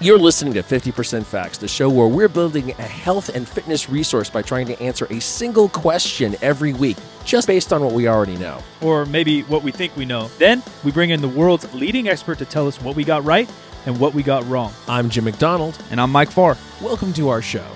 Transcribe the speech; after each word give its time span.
You're 0.00 0.16
listening 0.16 0.54
to 0.54 0.62
50% 0.62 1.24
Facts, 1.24 1.58
the 1.58 1.66
show 1.66 1.90
where 1.90 2.06
we're 2.06 2.28
building 2.28 2.70
a 2.70 2.82
health 2.82 3.34
and 3.34 3.46
fitness 3.48 3.90
resource 3.90 4.30
by 4.30 4.42
trying 4.42 4.66
to 4.68 4.80
answer 4.80 5.08
a 5.10 5.20
single 5.20 5.68
question 5.68 6.36
every 6.40 6.72
week, 6.72 6.96
just 7.24 7.48
based 7.48 7.72
on 7.72 7.82
what 7.82 7.92
we 7.92 8.06
already 8.06 8.36
know. 8.36 8.62
or 8.80 9.06
maybe 9.06 9.42
what 9.42 9.64
we 9.64 9.72
think 9.72 9.96
we 9.96 10.04
know. 10.04 10.28
Then 10.38 10.62
we 10.84 10.92
bring 10.92 11.10
in 11.10 11.20
the 11.20 11.28
world's 11.28 11.72
leading 11.74 12.08
expert 12.08 12.38
to 12.38 12.44
tell 12.44 12.68
us 12.68 12.80
what 12.80 12.94
we 12.94 13.02
got 13.02 13.24
right 13.24 13.50
and 13.86 13.98
what 13.98 14.14
we 14.14 14.22
got 14.22 14.46
wrong. 14.48 14.72
I'm 14.86 15.10
Jim 15.10 15.24
McDonald. 15.24 15.76
And 15.90 16.00
I'm 16.00 16.12
Mike 16.12 16.30
Farr. 16.30 16.56
Welcome 16.80 17.12
to 17.14 17.28
our 17.30 17.42
show. 17.42 17.66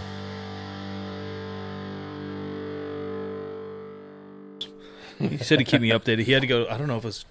He 5.31 5.39
said 5.39 5.59
he'd 5.59 5.67
keep 5.67 5.81
me 5.81 5.91
updated. 5.91 6.21
He 6.25 6.33
had 6.33 6.43
to 6.43 6.47
go. 6.47 6.67
I 6.69 6.77
don't 6.77 6.87
know 6.89 6.97
if 6.99 7.05
it 7.05 7.09
was 7.09 7.25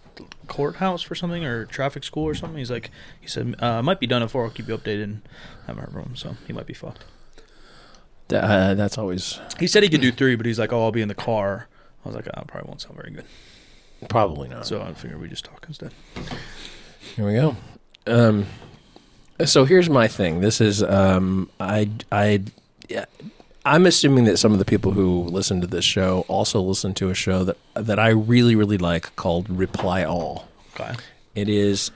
courthouse 0.47 1.01
for 1.01 1.15
something 1.15 1.43
or 1.45 1.65
traffic 1.65 2.03
school 2.03 2.23
or 2.25 2.33
something. 2.35 2.57
He's 2.57 2.71
like, 2.71 2.89
he 3.19 3.27
said, 3.27 3.55
uh, 3.61 3.65
I 3.65 3.81
might 3.81 3.99
be 3.99 4.07
done 4.07 4.21
at 4.23 4.31
four. 4.31 4.43
I'll 4.43 4.49
keep 4.51 4.67
you 4.67 4.77
updated. 4.77 5.03
And 5.03 5.21
I 5.63 5.67
haven't 5.67 5.83
heard 5.93 6.03
from 6.03 6.15
so 6.15 6.35
he 6.47 6.53
might 6.53 6.67
be 6.67 6.73
fucked. 6.73 7.03
That, 8.29 8.43
Uh, 8.43 8.73
that's 8.75 8.97
always 8.97 9.39
He 9.59 9.67
said 9.67 9.83
he 9.83 9.89
could 9.89 10.01
do 10.01 10.11
three, 10.11 10.35
but 10.35 10.45
he's 10.45 10.59
like, 10.59 10.71
oh, 10.71 10.83
I'll 10.83 10.91
be 10.91 11.01
in 11.01 11.07
the 11.07 11.15
car. 11.15 11.67
I 12.05 12.09
was 12.09 12.15
like, 12.15 12.27
oh, 12.33 12.43
probably 12.47 12.67
won't 12.69 12.81
sound 12.81 12.95
very 12.95 13.11
good. 13.11 13.25
probably 14.09 14.47
not. 14.49 14.65
So 14.65 14.81
I 14.81 14.93
figured 14.93 15.19
we 15.21 15.27
just 15.27 15.45
talk 15.45 15.65
instead. 15.67 15.93
Here 17.15 17.25
we 17.25 17.33
go. 17.33 17.55
Um, 18.07 18.45
so 19.45 19.65
here's 19.65 19.89
my 19.89 20.07
thing. 20.07 20.41
This 20.41 20.61
is 20.61 20.81
um, 20.83 21.49
I 21.59 21.89
I 22.11 22.41
yeah, 22.89 23.05
I'm 23.63 23.85
assuming 23.85 24.25
that 24.25 24.37
some 24.37 24.53
of 24.53 24.59
the 24.59 24.65
people 24.65 24.91
who 24.91 25.23
listen 25.23 25.61
to 25.61 25.67
this 25.67 25.85
show 25.85 26.25
also 26.27 26.61
listen 26.61 26.93
to 26.95 27.09
a 27.09 27.13
show 27.13 27.43
that 27.43 27.57
that 27.75 27.99
I 27.99 28.09
really 28.09 28.55
really 28.55 28.77
like 28.77 29.15
called 29.15 29.49
Reply 29.49 30.03
All. 30.03 30.47
Okay. 30.73 30.95
It 31.35 31.47
is 31.47 31.91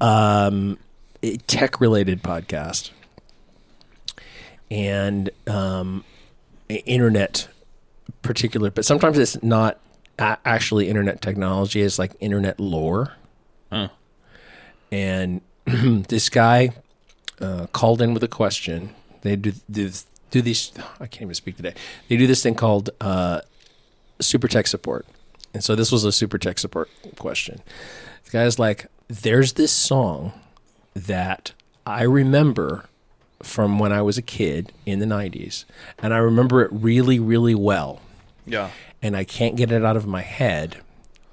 um, 0.00 0.78
a 1.22 1.36
tech 1.36 1.80
related 1.80 2.22
podcast 2.22 2.90
and 4.70 5.30
um, 5.46 6.04
internet 6.68 7.48
particular, 8.22 8.70
but 8.70 8.84
sometimes 8.84 9.18
it's 9.18 9.42
not 9.42 9.78
actually 10.18 10.88
internet 10.88 11.20
technology. 11.20 11.82
It's 11.82 11.98
like 11.98 12.12
internet 12.20 12.58
lore. 12.58 13.12
Oh. 13.70 13.88
And 14.90 15.40
this 15.64 16.28
guy 16.28 16.70
uh, 17.40 17.66
called 17.72 18.02
in 18.02 18.14
with 18.14 18.24
a 18.24 18.28
question. 18.28 18.94
They 19.22 19.36
do, 19.36 19.52
do 19.70 19.90
do 20.30 20.42
these. 20.42 20.72
I 21.00 21.06
can't 21.06 21.22
even 21.22 21.34
speak 21.34 21.56
today. 21.56 21.74
They 22.08 22.16
do 22.16 22.26
this 22.26 22.42
thing 22.42 22.54
called 22.54 22.90
uh, 23.00 23.40
super 24.20 24.48
tech 24.48 24.66
support. 24.66 25.06
And 25.54 25.64
so 25.64 25.74
this 25.74 25.90
was 25.90 26.04
a 26.04 26.12
super 26.12 26.38
tech 26.38 26.58
support 26.58 26.90
question. 27.18 27.60
The 28.24 28.30
guy's 28.30 28.58
like, 28.58 28.86
there's 29.08 29.54
this 29.54 29.72
song 29.72 30.32
that 30.94 31.52
I 31.86 32.02
remember 32.02 32.84
from 33.42 33.78
when 33.78 33.92
I 33.92 34.02
was 34.02 34.18
a 34.18 34.22
kid 34.22 34.72
in 34.84 34.98
the 34.98 35.06
90s, 35.06 35.64
and 36.00 36.12
I 36.12 36.18
remember 36.18 36.60
it 36.62 36.70
really, 36.72 37.18
really 37.20 37.54
well, 37.54 38.00
Yeah. 38.44 38.70
and 39.00 39.16
I 39.16 39.22
can't 39.24 39.56
get 39.56 39.70
it 39.72 39.84
out 39.84 39.96
of 39.96 40.06
my 40.06 40.22
head. 40.22 40.78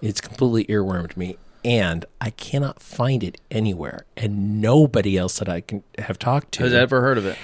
It's 0.02 0.22
completely 0.22 0.66
earwormed 0.66 1.18
me, 1.18 1.38
and 1.66 2.06
I 2.22 2.30
cannot 2.30 2.80
find 2.82 3.24
it 3.24 3.42
anywhere, 3.50 4.06
and 4.16 4.62
nobody 4.62 5.18
else 5.18 5.40
that 5.40 5.50
I 5.50 5.62
can 5.62 5.84
have 5.98 6.20
talked 6.20 6.52
to 6.54 6.64
Has 6.64 6.74
ever 6.74 7.02
heard 7.02 7.18
of 7.18 7.26
it? 7.26 7.38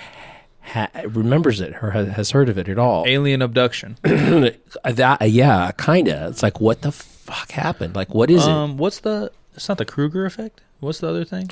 Ha- 0.62 0.90
remembers 1.08 1.62
it 1.62 1.74
or 1.82 1.92
ha- 1.92 2.06
has 2.06 2.32
heard 2.32 2.50
of 2.50 2.58
it 2.58 2.68
at 2.68 2.78
all. 2.80 3.04
Alien 3.08 3.42
abduction. 3.42 3.98
that, 4.04 5.18
yeah, 5.30 5.72
kind 5.78 6.08
of. 6.08 6.32
It's 6.32 6.44
like, 6.44 6.60
what 6.60 6.82
the 6.82 6.92
fuck 6.92 7.52
happened? 7.52 7.96
Like, 7.96 8.14
what 8.14 8.30
is 8.30 8.46
it? 8.46 8.50
um, 8.52 8.78
what's 8.78 9.00
the? 9.00 9.32
It's 9.56 9.68
not 9.68 9.78
the 9.78 9.86
Kruger 9.86 10.26
effect. 10.26 10.62
What's 10.80 11.00
the 11.00 11.10
other 11.10 11.26
thing? 11.26 11.48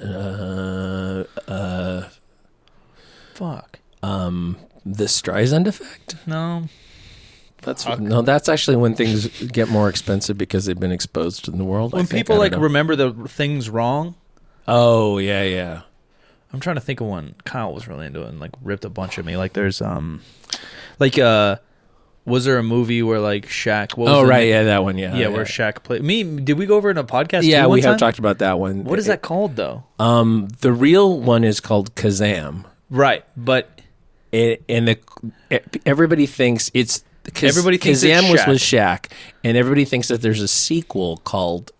Uh, 0.00 1.24
uh, 1.46 2.08
Fuck. 3.34 3.80
um, 4.02 4.56
the 4.86 5.04
Streisand 5.04 5.66
effect. 5.66 6.14
No. 6.26 6.64
That's 7.62 7.86
no. 7.86 8.22
That's 8.22 8.48
actually 8.48 8.76
when 8.76 8.94
things 8.94 9.26
get 9.44 9.68
more 9.68 9.88
expensive 9.88 10.36
because 10.36 10.64
they've 10.64 10.78
been 10.78 10.90
exposed 10.90 11.46
in 11.48 11.58
the 11.58 11.64
world. 11.64 11.92
When 11.92 12.06
think. 12.06 12.26
people 12.26 12.38
like 12.38 12.52
know. 12.52 12.58
remember 12.58 12.96
the 12.96 13.12
things 13.28 13.70
wrong. 13.70 14.16
oh 14.66 15.18
yeah, 15.18 15.42
yeah. 15.44 15.82
I'm 16.52 16.60
trying 16.60 16.76
to 16.76 16.80
think 16.82 17.00
of 17.00 17.06
one. 17.06 17.34
Kyle 17.44 17.72
was 17.72 17.88
really 17.88 18.06
into 18.06 18.22
it 18.22 18.28
and 18.28 18.40
like 18.40 18.52
ripped 18.62 18.84
a 18.84 18.90
bunch 18.90 19.18
of 19.18 19.24
me. 19.26 19.36
Like 19.36 19.52
there's 19.54 19.80
um, 19.80 20.20
like 20.98 21.18
uh, 21.18 21.56
was 22.24 22.44
there 22.44 22.58
a 22.58 22.62
movie 22.62 23.02
where 23.02 23.20
like 23.20 23.46
Shaq? 23.46 23.96
What 23.96 24.04
was 24.06 24.10
Oh 24.10 24.20
the 24.22 24.26
right, 24.26 24.40
name? 24.40 24.48
yeah, 24.50 24.62
that 24.64 24.84
one, 24.84 24.98
yeah, 24.98 25.16
yeah, 25.16 25.28
where 25.28 25.44
Shaq 25.44 25.82
played. 25.82 26.02
Me, 26.02 26.22
did 26.22 26.58
we 26.58 26.66
go 26.66 26.76
over 26.76 26.90
in 26.90 26.98
a 26.98 27.04
podcast? 27.04 27.42
yeah, 27.44 27.62
too 27.62 27.68
one 27.68 27.76
we 27.76 27.82
have 27.82 27.92
time? 27.92 27.98
talked 27.98 28.18
about 28.18 28.38
that 28.38 28.58
one. 28.58 28.84
What 28.84 28.98
is 28.98 29.06
that 29.06 29.22
called 29.22 29.56
though? 29.56 29.84
Um, 29.98 30.48
the 30.60 30.72
real 30.72 31.20
one 31.20 31.42
is 31.44 31.60
called 31.60 31.94
Kazam. 31.94 32.64
Right, 32.90 33.24
but 33.36 33.80
it, 34.30 34.62
and 34.68 34.86
the 34.88 34.98
everybody 35.86 36.26
thinks 36.26 36.70
it's 36.74 37.04
Everybody 37.40 37.78
thinks 37.78 38.02
Kazam 38.02 38.32
was 38.32 38.44
with 38.48 38.58
Shaq, 38.58 39.06
and 39.44 39.56
everybody 39.56 39.84
thinks 39.84 40.08
that 40.08 40.22
there's 40.22 40.40
a 40.40 40.48
sequel 40.48 41.18
called 41.18 41.70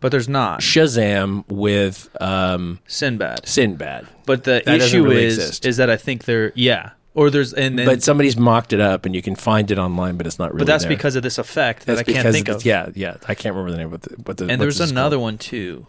but 0.00 0.10
there's 0.12 0.28
not 0.28 0.60
Shazam 0.60 1.44
with 1.48 2.08
um, 2.20 2.78
Sinbad. 2.86 3.46
Sinbad. 3.48 4.06
But 4.26 4.44
the 4.44 4.60
doesn't 4.60 4.80
issue 4.80 5.04
really 5.04 5.24
is 5.24 5.38
exist. 5.38 5.66
is 5.66 5.76
that 5.78 5.90
I 5.90 5.96
think 5.96 6.24
they're 6.24 6.52
yeah, 6.54 6.90
or 7.14 7.30
there's 7.30 7.52
and, 7.52 7.78
and 7.80 7.86
but 7.86 8.02
somebody's 8.02 8.36
mocked 8.36 8.72
it 8.72 8.80
up, 8.80 9.06
and 9.06 9.14
you 9.14 9.22
can 9.22 9.34
find 9.36 9.70
it 9.70 9.78
online, 9.78 10.16
but 10.16 10.26
it's 10.26 10.38
not 10.38 10.50
really. 10.52 10.58
but 10.60 10.66
that's 10.66 10.84
there. 10.84 10.90
because 10.96 11.16
of 11.16 11.22
this 11.22 11.38
effect 11.38 11.86
that 11.86 11.96
that's 11.96 12.00
I 12.08 12.12
can't 12.12 12.18
because 12.24 12.34
think 12.34 12.48
it's- 12.48 12.62
of. 12.62 12.66
Yeah, 12.66 12.90
yeah, 12.94 13.16
I 13.26 13.34
can't 13.34 13.54
remember 13.54 13.72
the 13.72 13.78
name 13.78 13.92
of 13.92 14.00
the. 14.02 14.14
What 14.24 14.36
the 14.36 14.46
and 14.48 14.60
there's 14.60 14.80
another 14.80 15.16
called? 15.16 15.22
one 15.22 15.38
too. 15.38 15.86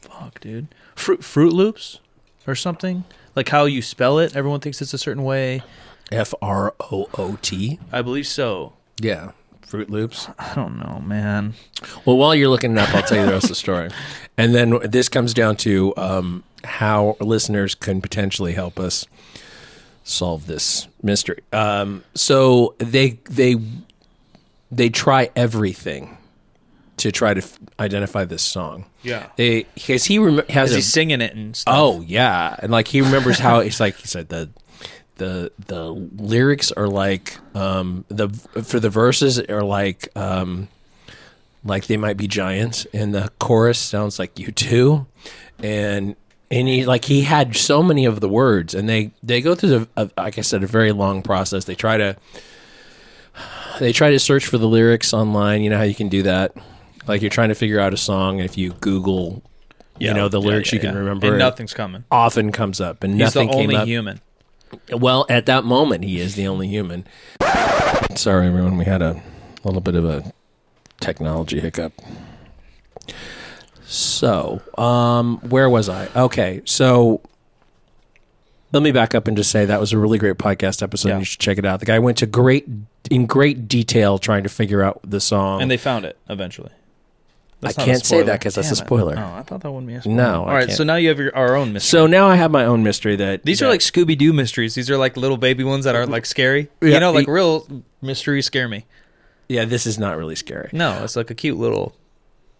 Fuck, 0.00 0.40
dude. 0.40 0.68
Fruit 0.94 1.22
Fruit 1.24 1.52
Loops 1.52 2.00
or 2.46 2.54
something. 2.54 3.04
Like 3.34 3.48
how 3.50 3.64
you 3.66 3.82
spell 3.82 4.18
it, 4.18 4.34
everyone 4.34 4.60
thinks 4.60 4.80
it's 4.80 4.94
a 4.94 4.98
certain 4.98 5.24
way. 5.24 5.62
F 6.10 6.32
R 6.40 6.74
O 6.80 7.08
O 7.18 7.38
T. 7.42 7.78
I 7.92 8.00
believe 8.02 8.26
so. 8.26 8.72
Yeah, 9.00 9.32
Fruit 9.66 9.90
Loops. 9.90 10.28
I 10.38 10.54
don't 10.54 10.78
know, 10.78 11.02
man. 11.04 11.54
Well, 12.04 12.16
while 12.16 12.34
you're 12.34 12.48
looking 12.48 12.72
it 12.72 12.78
up, 12.78 12.94
I'll 12.94 13.02
tell 13.02 13.18
you 13.18 13.26
the 13.26 13.32
rest 13.32 13.44
of 13.44 13.50
the 13.50 13.54
story. 13.56 13.90
And 14.38 14.54
then 14.54 14.78
this 14.82 15.08
comes 15.08 15.32
down 15.32 15.56
to 15.58 15.94
um, 15.96 16.44
how 16.62 17.16
listeners 17.20 17.74
can 17.74 18.02
potentially 18.02 18.52
help 18.52 18.78
us 18.78 19.06
solve 20.04 20.46
this 20.46 20.88
mystery. 21.02 21.40
Um, 21.54 22.04
so 22.14 22.74
they 22.76 23.18
they 23.30 23.56
they 24.70 24.90
try 24.90 25.30
everything 25.34 26.18
to 26.98 27.10
try 27.10 27.32
to 27.32 27.40
f- 27.40 27.58
identify 27.80 28.26
this 28.26 28.42
song. 28.42 28.84
Yeah. 29.02 29.28
They 29.36 29.62
because 29.74 30.04
he 30.04 30.18
rem- 30.18 30.46
has 30.50 30.68
Is 30.70 30.74
a 30.74 30.76
he 30.76 30.82
singing 30.82 31.22
it 31.22 31.34
and 31.34 31.56
stuff? 31.56 31.74
Oh 31.74 32.02
yeah, 32.02 32.56
and 32.58 32.70
like 32.70 32.88
he 32.88 33.00
remembers 33.00 33.38
how 33.38 33.60
it's 33.60 33.80
like 33.80 33.96
he 33.96 34.06
said 34.06 34.28
the 34.28 34.50
the 35.16 35.50
the 35.66 35.90
lyrics 35.90 36.72
are 36.72 36.88
like 36.88 37.38
um 37.54 38.04
the 38.08 38.28
for 38.62 38.78
the 38.80 38.90
verses 38.90 39.38
are 39.40 39.62
like 39.62 40.08
um 40.16 40.68
like 41.64 41.86
they 41.86 41.96
might 41.96 42.16
be 42.16 42.28
giants 42.28 42.86
and 42.92 43.14
the 43.14 43.30
chorus 43.38 43.78
sounds 43.78 44.18
like 44.18 44.38
you 44.38 44.52
too 44.52 45.06
and 45.58 46.16
and 46.50 46.68
he 46.68 46.84
like 46.86 47.06
he 47.06 47.22
had 47.22 47.56
so 47.56 47.82
many 47.82 48.04
of 48.04 48.20
the 48.20 48.28
words 48.28 48.74
and 48.74 48.88
they 48.88 49.10
they 49.22 49.40
go 49.40 49.54
through 49.54 49.70
the 49.70 49.88
a, 49.96 50.10
like 50.16 50.38
I 50.38 50.42
said 50.42 50.62
a 50.62 50.66
very 50.66 50.92
long 50.92 51.22
process 51.22 51.64
they 51.64 51.74
try 51.74 51.96
to 51.96 52.16
they 53.80 53.92
try 53.92 54.10
to 54.10 54.18
search 54.18 54.46
for 54.46 54.58
the 54.58 54.68
lyrics 54.68 55.12
online 55.12 55.62
you 55.62 55.70
know 55.70 55.76
how 55.78 55.82
you 55.82 55.94
can 55.94 56.08
do 56.08 56.22
that 56.22 56.54
like 57.06 57.20
you're 57.20 57.30
trying 57.30 57.48
to 57.48 57.54
figure 57.54 57.80
out 57.80 57.92
a 57.92 57.96
song 57.96 58.40
and 58.40 58.48
if 58.48 58.56
you 58.56 58.72
google 58.80 59.42
you 59.98 60.12
know 60.12 60.28
the 60.28 60.40
lyrics 60.40 60.72
yeah, 60.72 60.76
you 60.76 60.80
can 60.80 60.92
yeah. 60.92 60.98
remember 60.98 61.26
And 61.26 61.36
it 61.36 61.38
nothing's 61.38 61.74
coming. 61.74 62.04
often 62.10 62.52
comes 62.52 62.80
up 62.80 63.02
and 63.02 63.14
He's 63.14 63.20
nothing 63.20 63.48
the 63.48 63.54
came 63.54 63.62
only 63.62 63.76
up 63.76 63.86
human. 63.86 64.20
Well 64.92 65.26
at 65.28 65.46
that 65.46 65.64
moment 65.64 66.04
he 66.04 66.20
is 66.20 66.34
the 66.34 66.46
only 66.46 66.68
human. 66.68 67.06
Sorry 68.14 68.46
everyone. 68.46 68.76
We 68.78 68.84
had 68.84 69.02
a 69.02 69.20
little 69.64 69.80
bit 69.80 69.94
of 69.94 70.04
a 70.04 70.32
technology 71.00 71.60
hiccup. 71.60 71.92
So 73.84 74.60
um 74.78 75.38
where 75.48 75.68
was 75.70 75.88
i? 75.88 76.08
Okay 76.16 76.62
so 76.64 77.20
let 78.72 78.82
me 78.82 78.90
back 78.90 79.14
up 79.14 79.28
and 79.28 79.36
just 79.36 79.50
say 79.50 79.64
that 79.64 79.80
was 79.80 79.92
a 79.92 79.98
really 79.98 80.18
great 80.18 80.36
podcast 80.38 80.82
episode. 80.82 81.08
Yeah. 81.10 81.18
you 81.18 81.24
should 81.24 81.40
check 81.40 81.56
it 81.58 81.64
out. 81.64 81.80
The 81.80 81.86
guy 81.86 81.98
went 81.98 82.18
to 82.18 82.26
great 82.26 82.68
in 83.10 83.26
great 83.26 83.68
detail 83.68 84.18
trying 84.18 84.42
to 84.42 84.48
figure 84.48 84.82
out 84.82 85.00
the 85.04 85.20
song. 85.20 85.62
And 85.62 85.70
they 85.70 85.76
found 85.76 86.04
it 86.04 86.18
eventually. 86.28 86.70
That's 87.60 87.78
I 87.78 87.84
can't 87.86 88.04
say 88.04 88.22
that 88.22 88.38
because 88.38 88.54
that's 88.54 88.68
a 88.70 88.74
Damn 88.74 88.82
it. 88.82 88.86
spoiler. 88.86 89.14
Oh, 89.18 89.34
I 89.38 89.42
thought 89.42 89.62
that 89.62 89.70
wouldn't 89.72 89.86
be 89.88 89.94
a 89.94 90.00
spoiler. 90.02 90.16
No, 90.16 90.24
I 90.44 90.48
All 90.48 90.54
right, 90.54 90.66
can't. 90.66 90.76
so 90.76 90.84
now 90.84 90.96
you 90.96 91.08
have 91.08 91.18
your 91.18 91.34
our 91.34 91.56
own 91.56 91.72
mystery. 91.72 91.98
so 92.00 92.06
now 92.06 92.28
i 92.28 92.36
have 92.36 92.50
my 92.50 92.66
own 92.66 92.82
mystery 92.82 93.16
that 93.16 93.44
These 93.44 93.62
are 93.62 93.68
like 93.68 93.80
Scooby 93.80 94.16
Doo 94.16 94.32
mysteries. 94.34 94.74
These 94.74 94.90
are 94.90 94.98
like 94.98 95.16
little 95.16 95.38
baby 95.38 95.64
ones 95.64 95.84
that 95.86 95.94
are 95.96 96.06
like 96.06 96.26
scary. 96.26 96.68
Yeah, 96.82 96.88
you 96.94 97.00
know, 97.00 97.12
like 97.12 97.26
he- 97.26 97.32
real 97.32 97.66
mysteries 98.02 98.44
scare 98.46 98.68
me. 98.68 98.84
yeah 99.48 99.64
this 99.64 99.86
is 99.86 99.98
not 99.98 100.16
really 100.18 100.34
scary 100.36 100.68
No, 100.72 101.02
it's 101.02 101.16
like 101.16 101.30
a 101.30 101.34
cute 101.34 101.56
little 101.56 101.94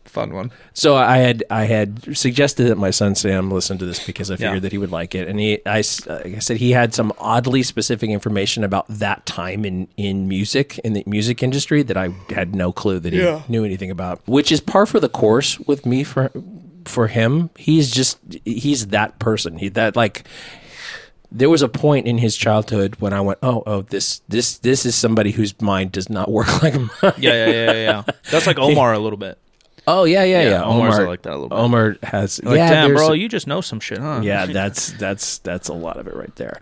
Fun 0.06 0.32
one. 0.32 0.50
So 0.72 0.96
I 0.96 1.18
had 1.18 1.44
I 1.50 1.64
had 1.64 2.16
suggested 2.16 2.64
that 2.64 2.76
my 2.78 2.90
son 2.90 3.14
Sam 3.14 3.50
listen 3.50 3.76
to 3.78 3.84
this 3.84 4.04
because 4.06 4.30
I 4.30 4.36
figured 4.36 4.54
Yeah. 4.54 4.60
that 4.60 4.72
he 4.72 4.78
would 4.78 4.90
like 4.92 5.14
it, 5.14 5.28
and 5.28 5.38
he 5.38 5.60
I, 5.66 5.78
I 5.78 5.82
said 5.82 6.56
he 6.56 6.72
had 6.72 6.94
some 6.94 7.12
oddly 7.18 7.62
specific 7.62 8.08
information 8.10 8.64
about 8.64 8.86
that 8.88 9.26
time 9.26 9.64
in 9.64 9.88
in 9.96 10.28
music 10.28 10.78
in 10.78 10.92
the 10.94 11.02
music 11.06 11.42
industry 11.42 11.82
that 11.82 11.96
I 11.96 12.08
had 12.30 12.54
no 12.54 12.72
clue 12.72 12.98
that 13.00 13.12
he 13.12 13.20
Yeah. 13.20 13.42
knew 13.48 13.64
anything 13.64 13.90
about, 13.90 14.20
which 14.26 14.50
is 14.50 14.60
par 14.60 14.86
for 14.86 15.00
the 15.00 15.08
course 15.08 15.58
with 15.60 15.84
me 15.84 16.02
for 16.04 16.30
for 16.84 17.08
him. 17.08 17.50
He's 17.58 17.90
just 17.90 18.18
he's 18.44 18.86
that 18.88 19.18
person. 19.18 19.58
He 19.58 19.68
that 19.70 19.96
like 19.96 20.24
there 21.32 21.50
was 21.50 21.60
a 21.60 21.68
point 21.68 22.06
in 22.06 22.18
his 22.18 22.36
childhood 22.36 22.94
when 23.00 23.12
I 23.12 23.20
went, 23.20 23.40
oh, 23.42 23.62
oh, 23.66 23.82
this, 23.82 24.20
this, 24.28 24.58
this 24.58 24.86
is 24.86 24.94
somebody 24.94 25.32
whose 25.32 25.60
mind 25.60 25.90
does 25.90 26.08
not 26.08 26.30
work 26.30 26.46
like 26.62 26.74
mine. 26.74 26.88
Yeah, 27.02 27.12
yeah, 27.18 27.46
yeah. 27.50 27.72
yeah. 27.72 28.02
That's 28.30 28.46
like 28.46 28.58
Omar 28.60 28.92
a 28.94 28.98
little 29.00 29.18
bit. 29.18 29.36
Oh 29.88 30.04
yeah, 30.04 30.24
yeah, 30.24 30.42
yeah. 30.42 30.64
Omar's 30.64 30.94
Omar 30.96 31.06
like 31.08 31.22
that 31.22 31.30
a 31.30 31.38
little 31.38 31.48
bit. 31.48 31.54
Omar 31.58 31.96
has. 32.02 32.42
Like, 32.42 32.56
yeah, 32.56 32.70
damn, 32.70 32.94
bro, 32.94 33.12
you 33.12 33.28
just 33.28 33.46
know 33.46 33.60
some 33.60 33.78
shit, 33.80 33.98
huh? 33.98 34.20
yeah, 34.22 34.46
that's 34.46 34.90
that's 34.92 35.38
that's 35.38 35.68
a 35.68 35.72
lot 35.74 35.96
of 35.96 36.08
it 36.08 36.14
right 36.16 36.34
there. 36.36 36.60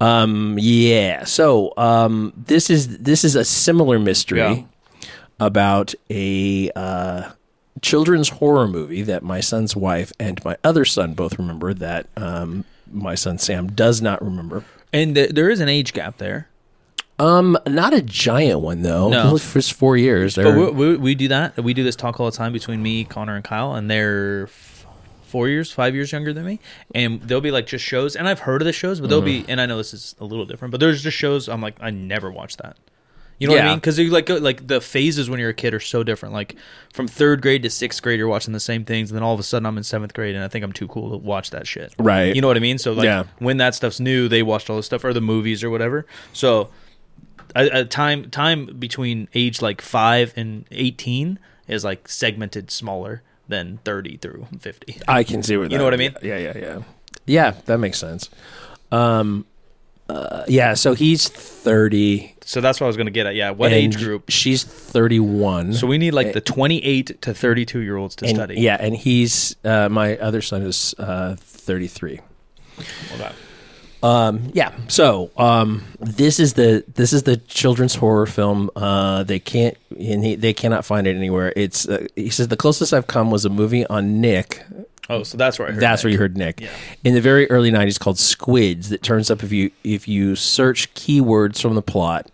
Um, 0.00 0.56
yeah. 0.58 1.24
So 1.24 1.72
um, 1.76 2.32
this 2.36 2.70
is 2.70 2.98
this 2.98 3.22
is 3.24 3.36
a 3.36 3.44
similar 3.44 3.98
mystery 4.00 4.38
Yeah. 4.40 4.62
about 5.38 5.94
a 6.10 6.70
uh, 6.74 7.30
children's 7.80 8.28
horror 8.30 8.66
movie 8.66 9.02
that 9.02 9.22
my 9.22 9.40
son's 9.40 9.76
wife 9.76 10.12
and 10.18 10.44
my 10.44 10.56
other 10.64 10.84
son 10.84 11.14
both 11.14 11.38
remember. 11.38 11.74
That 11.74 12.08
um, 12.16 12.64
my 12.90 13.14
son 13.14 13.38
Sam 13.38 13.68
does 13.68 14.02
not 14.02 14.20
remember. 14.22 14.64
And 14.92 15.14
th- 15.14 15.30
there 15.30 15.48
is 15.50 15.60
an 15.60 15.68
age 15.68 15.92
gap 15.92 16.18
there. 16.18 16.48
Um, 17.18 17.56
not 17.66 17.94
a 17.94 18.02
giant 18.02 18.60
one 18.60 18.82
though. 18.82 19.08
No. 19.08 19.38
for 19.38 19.60
four 19.62 19.96
years. 19.96 20.34
But 20.36 20.56
we, 20.56 20.70
we, 20.70 20.96
we 20.96 21.14
do 21.14 21.28
that. 21.28 21.56
We 21.62 21.72
do 21.74 21.84
this 21.84 21.96
talk 21.96 22.18
all 22.18 22.30
the 22.30 22.36
time 22.36 22.52
between 22.52 22.82
me, 22.82 23.04
Connor, 23.04 23.36
and 23.36 23.44
Kyle, 23.44 23.74
and 23.74 23.88
they're 23.90 24.44
f- 24.44 24.86
four 25.26 25.48
years, 25.48 25.70
five 25.70 25.94
years 25.94 26.10
younger 26.10 26.32
than 26.32 26.44
me. 26.44 26.58
And 26.94 27.20
they'll 27.22 27.40
be 27.40 27.50
like 27.52 27.66
just 27.66 27.84
shows, 27.84 28.16
and 28.16 28.28
I've 28.28 28.40
heard 28.40 28.62
of 28.62 28.66
the 28.66 28.72
shows, 28.72 29.00
but 29.00 29.10
they'll 29.10 29.20
Mm-hmm. 29.20 29.46
be, 29.46 29.52
and 29.52 29.60
I 29.60 29.66
know 29.66 29.76
this 29.76 29.94
is 29.94 30.16
a 30.20 30.24
little 30.24 30.44
different, 30.44 30.72
but 30.72 30.80
there's 30.80 31.02
just 31.02 31.16
shows. 31.16 31.48
I'm 31.48 31.60
like, 31.60 31.76
I 31.80 31.90
never 31.90 32.30
watched 32.32 32.58
that. 32.58 32.76
You 33.38 33.48
know 33.48 33.54
what 33.54 33.64
I 33.64 33.68
mean? 33.70 33.78
Because 33.78 33.98
like 33.98 34.28
like 34.28 34.66
the 34.68 34.80
phases 34.80 35.28
when 35.28 35.40
you're 35.40 35.50
a 35.50 35.54
kid 35.54 35.74
are 35.74 35.80
so 35.80 36.04
different. 36.04 36.32
Like 36.34 36.54
from 36.92 37.08
third 37.08 37.42
grade 37.42 37.64
to 37.64 37.70
sixth 37.70 38.00
grade, 38.00 38.18
you're 38.18 38.28
watching 38.28 38.52
the 38.52 38.60
same 38.60 38.84
things, 38.84 39.10
and 39.10 39.16
then 39.16 39.24
all 39.24 39.34
of 39.34 39.40
a 39.40 39.42
sudden 39.42 39.66
I'm 39.66 39.76
in 39.76 39.82
seventh 39.82 40.14
grade, 40.14 40.34
and 40.36 40.44
I 40.44 40.48
think 40.48 40.64
I'm 40.64 40.72
too 40.72 40.86
cool 40.86 41.10
to 41.10 41.16
watch 41.16 41.50
that 41.50 41.66
shit. 41.66 41.92
Right. 41.98 42.34
You 42.34 42.40
know 42.40 42.46
what 42.46 42.56
I 42.56 42.60
mean? 42.60 42.78
So 42.78 42.92
like 42.92 43.04
Yeah. 43.04 43.24
when 43.40 43.56
that 43.56 43.74
stuff's 43.74 43.98
new, 43.98 44.28
they 44.28 44.42
watched 44.44 44.70
all 44.70 44.76
this 44.76 44.86
stuff 44.86 45.02
or 45.04 45.12
the 45.12 45.20
movies 45.20 45.64
or 45.64 45.68
whatever. 45.70 46.06
So 46.32 46.70
a, 47.54 47.80
a 47.80 47.84
time 47.84 48.30
time 48.30 48.66
between 48.78 49.28
age 49.34 49.62
like 49.62 49.80
five 49.80 50.32
and 50.36 50.66
eighteen 50.70 51.38
is 51.68 51.84
like 51.84 52.08
segmented 52.08 52.70
smaller 52.70 53.22
than 53.48 53.78
thirty 53.84 54.16
through 54.16 54.46
fifty. 54.58 55.00
I 55.06 55.24
can 55.24 55.42
see 55.42 55.56
what 55.56 55.70
You 55.70 55.78
know 55.78 55.84
what 55.84 55.94
I 55.94 55.98
mean? 55.98 56.14
Yeah, 56.22 56.38
yeah, 56.38 56.58
yeah. 56.58 56.82
Yeah, 57.26 57.54
that 57.66 57.78
makes 57.78 57.98
sense. 57.98 58.28
Um, 58.92 59.46
uh, 60.08 60.44
yeah. 60.48 60.74
So 60.74 60.94
he's 60.94 61.28
thirty. 61.28 62.34
So 62.42 62.60
that's 62.60 62.80
what 62.80 62.86
I 62.86 62.88
was 62.88 62.96
gonna 62.96 63.10
get 63.10 63.26
at. 63.26 63.34
Yeah, 63.34 63.50
what 63.50 63.72
age 63.72 63.96
group? 63.96 64.24
She's 64.28 64.62
thirty-one. 64.62 65.72
So 65.72 65.86
we 65.86 65.96
need 65.96 66.12
like 66.12 66.32
the 66.32 66.40
twenty-eight 66.40 67.22
to 67.22 67.32
thirty-two 67.32 67.80
year 67.80 67.96
olds 67.96 68.14
to 68.16 68.26
and, 68.26 68.34
study. 68.34 68.60
Yeah, 68.60 68.76
and 68.78 68.94
he's 68.94 69.56
uh, 69.64 69.88
my 69.88 70.18
other 70.18 70.42
son 70.42 70.62
is 70.62 70.94
uh, 70.98 71.36
thirty-three. 71.38 72.20
Okay. 73.14 73.32
Um, 74.04 74.50
yeah. 74.52 74.70
So 74.88 75.30
um, 75.38 75.82
this 75.98 76.38
is 76.38 76.52
the 76.52 76.84
this 76.94 77.14
is 77.14 77.22
the 77.22 77.38
children's 77.38 77.94
horror 77.94 78.26
film. 78.26 78.70
Uh, 78.76 79.22
they 79.22 79.38
can't 79.38 79.78
and 79.98 80.22
he, 80.22 80.34
they 80.34 80.52
cannot 80.52 80.84
find 80.84 81.06
it 81.06 81.16
anywhere. 81.16 81.54
It's 81.56 81.88
uh, 81.88 82.06
he 82.14 82.28
says 82.28 82.48
the 82.48 82.56
closest 82.56 82.92
I've 82.92 83.06
come 83.06 83.30
was 83.30 83.46
a 83.46 83.48
movie 83.48 83.86
on 83.86 84.20
Nick. 84.20 84.62
Oh, 85.08 85.22
so 85.22 85.38
that's 85.38 85.58
where 85.58 85.68
I 85.68 85.72
heard. 85.72 85.80
That's 85.80 86.02
that. 86.02 86.06
where 86.06 86.12
you 86.12 86.18
heard 86.18 86.36
Nick. 86.36 86.60
Yeah. 86.60 86.70
In 87.02 87.14
the 87.14 87.22
very 87.22 87.50
early 87.50 87.70
'90s, 87.70 87.98
called 87.98 88.18
Squids. 88.18 88.90
That 88.90 89.02
turns 89.02 89.30
up 89.30 89.42
if 89.42 89.52
you 89.52 89.70
if 89.84 90.06
you 90.06 90.36
search 90.36 90.92
keywords 90.92 91.62
from 91.62 91.74
the 91.74 91.82
plot, 91.82 92.30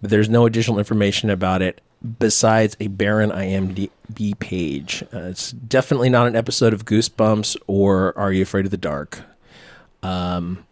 but 0.00 0.10
there's 0.10 0.28
no 0.28 0.46
additional 0.46 0.78
information 0.78 1.30
about 1.30 1.62
it 1.62 1.80
besides 2.18 2.76
a 2.78 2.86
barren 2.86 3.30
IMDb 3.30 4.38
page. 4.38 5.02
Uh, 5.12 5.30
it's 5.30 5.50
definitely 5.50 6.10
not 6.10 6.28
an 6.28 6.36
episode 6.36 6.72
of 6.72 6.84
Goosebumps 6.84 7.56
or 7.66 8.16
Are 8.16 8.32
You 8.32 8.42
Afraid 8.42 8.66
of 8.66 8.70
the 8.70 8.76
Dark. 8.76 9.20
Um, 10.04 10.64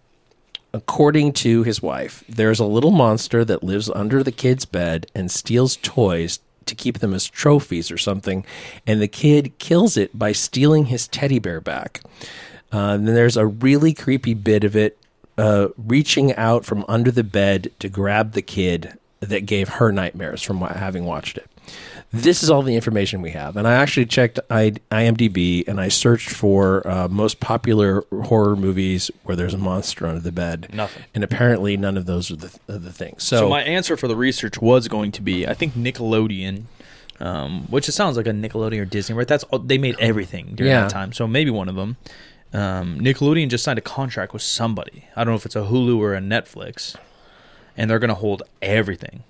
according 0.72 1.32
to 1.32 1.62
his 1.62 1.82
wife, 1.82 2.24
there's 2.28 2.60
a 2.60 2.64
little 2.64 2.90
monster 2.90 3.44
that 3.44 3.62
lives 3.62 3.90
under 3.90 4.22
the 4.22 4.32
kid's 4.32 4.64
bed 4.64 5.06
and 5.14 5.30
steals 5.30 5.76
toys 5.76 6.40
to 6.66 6.74
keep 6.74 6.98
them 6.98 7.12
as 7.12 7.26
trophies 7.26 7.90
or 7.90 7.98
something, 7.98 8.44
and 8.86 9.00
the 9.02 9.08
kid 9.08 9.58
kills 9.58 9.96
it 9.96 10.16
by 10.16 10.32
stealing 10.32 10.86
his 10.86 11.08
teddy 11.08 11.38
bear 11.38 11.60
back. 11.60 12.00
Uh, 12.70 12.96
then 12.96 13.06
there's 13.06 13.36
a 13.36 13.46
really 13.46 13.92
creepy 13.92 14.34
bit 14.34 14.62
of 14.62 14.76
it 14.76 14.96
uh, 15.36 15.68
reaching 15.76 16.34
out 16.36 16.64
from 16.64 16.84
under 16.88 17.10
the 17.10 17.24
bed 17.24 17.70
to 17.78 17.88
grab 17.88 18.32
the 18.32 18.42
kid 18.42 18.96
that 19.20 19.46
gave 19.46 19.68
her 19.68 19.90
nightmares 19.90 20.42
from 20.42 20.60
having 20.60 21.04
watched 21.04 21.36
it. 21.36 21.49
This 22.12 22.42
is 22.42 22.50
all 22.50 22.62
the 22.62 22.74
information 22.74 23.22
we 23.22 23.30
have, 23.30 23.56
and 23.56 23.68
I 23.68 23.74
actually 23.74 24.06
checked 24.06 24.40
I- 24.50 24.74
IMDb 24.90 25.66
and 25.68 25.80
I 25.80 25.86
searched 25.86 26.28
for 26.30 26.84
uh, 26.86 27.06
most 27.06 27.38
popular 27.38 28.02
horror 28.10 28.56
movies 28.56 29.12
where 29.22 29.36
there's 29.36 29.54
a 29.54 29.58
monster 29.58 30.06
under 30.08 30.20
the 30.20 30.32
bed. 30.32 30.70
Nothing. 30.72 31.04
and 31.14 31.22
apparently 31.22 31.76
none 31.76 31.96
of 31.96 32.06
those 32.06 32.28
are 32.32 32.36
the, 32.36 32.58
are 32.68 32.78
the 32.78 32.92
things. 32.92 33.22
So, 33.22 33.36
So 33.38 33.48
my 33.48 33.62
answer 33.62 33.96
for 33.96 34.08
the 34.08 34.16
research 34.16 34.60
was 34.60 34.88
going 34.88 35.12
to 35.12 35.22
be, 35.22 35.46
I 35.46 35.54
think 35.54 35.74
Nickelodeon, 35.74 36.64
um, 37.20 37.66
which 37.70 37.88
it 37.88 37.92
sounds 37.92 38.16
like 38.16 38.26
a 38.26 38.30
Nickelodeon 38.32 38.80
or 38.80 38.84
Disney, 38.86 39.14
right? 39.14 39.28
That's 39.28 39.44
all, 39.44 39.60
they 39.60 39.78
made 39.78 39.94
everything 40.00 40.54
during 40.56 40.72
Yeah. 40.72 40.80
that 40.82 40.90
time. 40.90 41.12
So 41.12 41.28
maybe 41.28 41.50
one 41.52 41.68
of 41.68 41.76
them. 41.76 41.96
Um, 42.52 42.98
Nickelodeon 42.98 43.48
just 43.50 43.62
signed 43.62 43.78
a 43.78 43.82
contract 43.82 44.32
with 44.32 44.42
somebody. 44.42 45.04
I 45.14 45.22
don't 45.22 45.32
know 45.32 45.36
if 45.36 45.46
it's 45.46 45.54
a 45.54 45.60
Hulu 45.62 45.96
or 45.98 46.14
a 46.16 46.20
Netflix, 46.20 46.96
and 47.76 47.88
they're 47.88 48.00
going 48.00 48.08
to 48.08 48.14
hold 48.16 48.42
everything. 48.60 49.22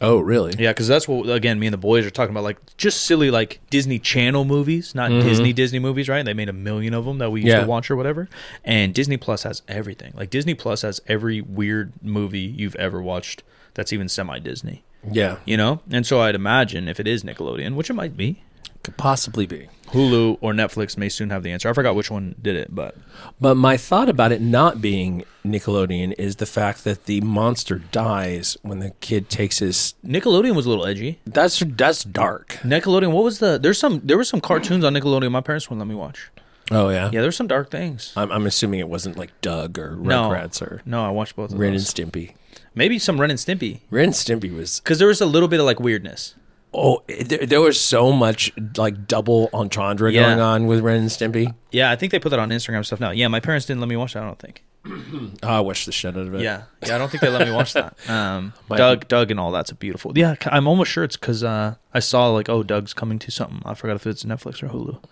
Oh 0.00 0.18
really? 0.20 0.54
Yeah, 0.58 0.70
because 0.72 0.88
that's 0.88 1.06
what 1.08 1.28
again 1.28 1.58
me 1.58 1.66
and 1.66 1.74
the 1.74 1.78
boys 1.78 2.04
are 2.06 2.10
talking 2.10 2.32
about, 2.32 2.44
like 2.44 2.76
just 2.76 3.02
silly 3.04 3.30
like 3.30 3.60
Disney 3.70 3.98
Channel 3.98 4.44
movies, 4.44 4.94
not 4.94 5.10
mm-hmm. 5.10 5.26
Disney 5.26 5.52
Disney 5.52 5.78
movies, 5.78 6.08
right? 6.08 6.24
They 6.24 6.34
made 6.34 6.48
a 6.48 6.52
million 6.54 6.94
of 6.94 7.04
them 7.04 7.18
that 7.18 7.30
we 7.30 7.40
used 7.40 7.48
Yeah. 7.48 7.60
to 7.60 7.66
watch 7.66 7.90
or 7.90 7.96
whatever. 7.96 8.28
And 8.64 8.94
Disney 8.94 9.16
Plus 9.16 9.42
has 9.44 9.62
everything. 9.68 10.12
Like 10.16 10.30
Disney 10.30 10.54
Plus 10.54 10.82
has 10.82 11.00
every 11.06 11.40
weird 11.40 11.92
movie 12.02 12.40
you've 12.40 12.76
ever 12.76 13.00
watched 13.00 13.42
that's 13.74 13.92
even 13.92 14.08
semi 14.08 14.38
Disney. 14.38 14.82
Yeah, 15.08 15.36
You 15.44 15.56
know? 15.56 15.82
And 15.90 16.04
so 16.04 16.20
I'd 16.20 16.34
imagine 16.34 16.88
if 16.88 16.98
it 16.98 17.06
is 17.06 17.22
Nickelodeon, 17.22 17.76
which 17.76 17.90
it 17.90 17.94
might 17.94 18.16
be, 18.16 18.42
could 18.82 18.96
possibly 18.96 19.46
be. 19.46 19.68
Hulu 19.88 20.38
or 20.40 20.52
Netflix 20.52 20.96
may 20.96 21.08
soon 21.08 21.30
have 21.30 21.42
the 21.42 21.50
answer. 21.52 21.68
I 21.68 21.72
forgot 21.72 21.94
which 21.94 22.10
one 22.10 22.34
did 22.40 22.56
it, 22.56 22.74
but 22.74 22.94
But 23.40 23.56
my 23.56 23.76
thought 23.76 24.08
about 24.08 24.32
it 24.32 24.40
not 24.40 24.80
being 24.80 25.24
Nickelodeon 25.44 26.14
is 26.18 26.36
the 26.36 26.46
fact 26.46 26.84
that 26.84 27.04
the 27.04 27.20
monster 27.20 27.78
dies 27.78 28.56
when 28.62 28.80
the 28.80 28.90
kid 29.00 29.28
takes 29.28 29.60
his. 29.60 29.94
Nickelodeon 30.04 30.54
was 30.56 30.66
a 30.66 30.68
little 30.68 30.86
edgy. 30.86 31.20
That's 31.26 31.60
that's 31.60 32.04
dark. 32.04 32.58
Nickelodeon, 32.62 33.12
what 33.12 33.24
was 33.24 33.38
the 33.38 33.58
there's 33.58 33.78
some 33.78 34.00
there 34.04 34.16
were 34.16 34.24
some 34.24 34.40
cartoons 34.40 34.84
on 34.84 34.94
Nickelodeon 34.94 35.30
my 35.30 35.40
parents 35.40 35.70
wouldn't 35.70 35.86
let 35.86 35.88
me 35.92 35.94
watch. 35.98 36.30
Oh 36.70 36.88
yeah. 36.88 37.10
Yeah, 37.12 37.20
there's 37.20 37.36
some 37.36 37.46
dark 37.46 37.70
things. 37.70 38.12
I'm, 38.16 38.32
I'm 38.32 38.46
assuming 38.46 38.80
it 38.80 38.88
wasn't 38.88 39.16
like 39.16 39.30
Doug 39.40 39.78
or 39.78 39.96
No. 39.96 40.28
Rugrats 40.30 40.60
or 40.60 40.82
No, 40.84 41.04
I 41.04 41.10
watched 41.10 41.36
both 41.36 41.52
of 41.52 41.58
Ren 41.58 41.74
and. 41.74 41.82
Stimpy. 41.82 42.34
Maybe 42.74 42.98
some 42.98 43.20
Ren 43.20 43.30
and 43.30 43.38
Stimpy. 43.38 43.80
Ren 43.90 44.06
and 44.06 44.12
Stimpy 44.12 44.54
was 44.54 44.80
Because 44.80 44.98
there 44.98 45.08
was 45.08 45.20
a 45.20 45.26
little 45.26 45.48
bit 45.48 45.60
of 45.60 45.66
like 45.66 45.78
weirdness. 45.80 46.34
Oh 46.74 47.02
there, 47.08 47.46
there 47.46 47.60
was 47.60 47.80
so 47.80 48.12
much 48.12 48.52
like 48.76 49.06
double 49.06 49.48
entendre 49.52 50.12
Yeah. 50.12 50.22
going 50.22 50.40
on 50.40 50.66
with 50.66 50.80
Ren 50.80 51.00
and 51.00 51.08
Stimpy. 51.10 51.54
Yeah, 51.70 51.90
I 51.90 51.96
think 51.96 52.12
they 52.12 52.18
put 52.18 52.30
that 52.30 52.38
on 52.38 52.50
Instagram 52.50 52.84
stuff 52.84 53.00
now. 53.00 53.10
Yeah, 53.10 53.28
my 53.28 53.40
parents 53.40 53.66
didn't 53.66 53.80
let 53.80 53.88
me 53.88 53.96
watch 53.96 54.14
that. 54.14 54.22
I 54.22 54.26
don't 54.26 54.38
think. 54.38 54.62
Oh, 54.88 55.32
I 55.42 55.60
watched 55.60 55.86
the 55.86 55.92
shit 55.92 56.16
out 56.16 56.26
of 56.26 56.34
it. 56.34 56.42
Yeah, 56.42 56.62
yeah, 56.86 56.94
I 56.94 56.98
don't 56.98 57.10
think 57.10 57.20
they 57.20 57.28
let 57.28 57.46
me 57.46 57.52
watch 57.52 57.72
that. 57.72 57.96
Um, 58.08 58.52
My- 58.68 58.76
Doug, 58.76 59.08
Doug, 59.08 59.30
and 59.32 59.40
all 59.40 59.50
that's 59.50 59.70
a 59.70 59.74
beautiful. 59.74 60.12
Yeah, 60.16 60.36
I'm 60.46 60.68
almost 60.68 60.90
sure 60.92 61.02
it's 61.02 61.16
because 61.16 61.42
uh, 61.42 61.74
I 61.92 61.98
saw 61.98 62.28
like, 62.28 62.48
oh, 62.48 62.62
Doug's 62.62 62.94
coming 62.94 63.18
to 63.20 63.30
something. 63.30 63.62
I 63.64 63.74
forgot 63.74 63.96
if 63.96 64.06
it's 64.06 64.22
Netflix 64.24 64.62
or 64.62 64.68
Hulu. 64.68 65.02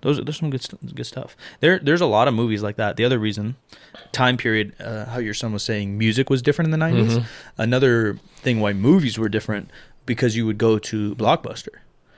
Those 0.00 0.18
are 0.18 0.24
there's 0.24 0.38
some 0.38 0.48
good 0.50 0.64
good 0.94 1.04
stuff. 1.06 1.36
There 1.60 1.78
there's 1.78 2.00
a 2.00 2.06
lot 2.06 2.28
of 2.28 2.34
movies 2.34 2.62
like 2.62 2.76
that. 2.76 2.96
The 2.96 3.04
other 3.04 3.18
reason, 3.18 3.56
time 4.12 4.36
period, 4.36 4.74
uh, 4.80 5.06
how 5.06 5.18
your 5.18 5.34
son 5.34 5.52
was 5.52 5.62
saying, 5.64 5.98
music 5.98 6.30
was 6.30 6.40
different 6.40 6.72
in 6.72 6.78
the 6.78 6.86
90s. 6.86 7.08
Mm-hmm. 7.10 7.24
Another 7.62 8.18
thing 8.36 8.60
why 8.60 8.72
movies 8.72 9.18
were 9.18 9.28
different 9.28 9.70
because 10.08 10.34
you 10.34 10.44
would 10.46 10.58
go 10.58 10.80
to 10.80 11.14
Blockbuster. 11.14 11.76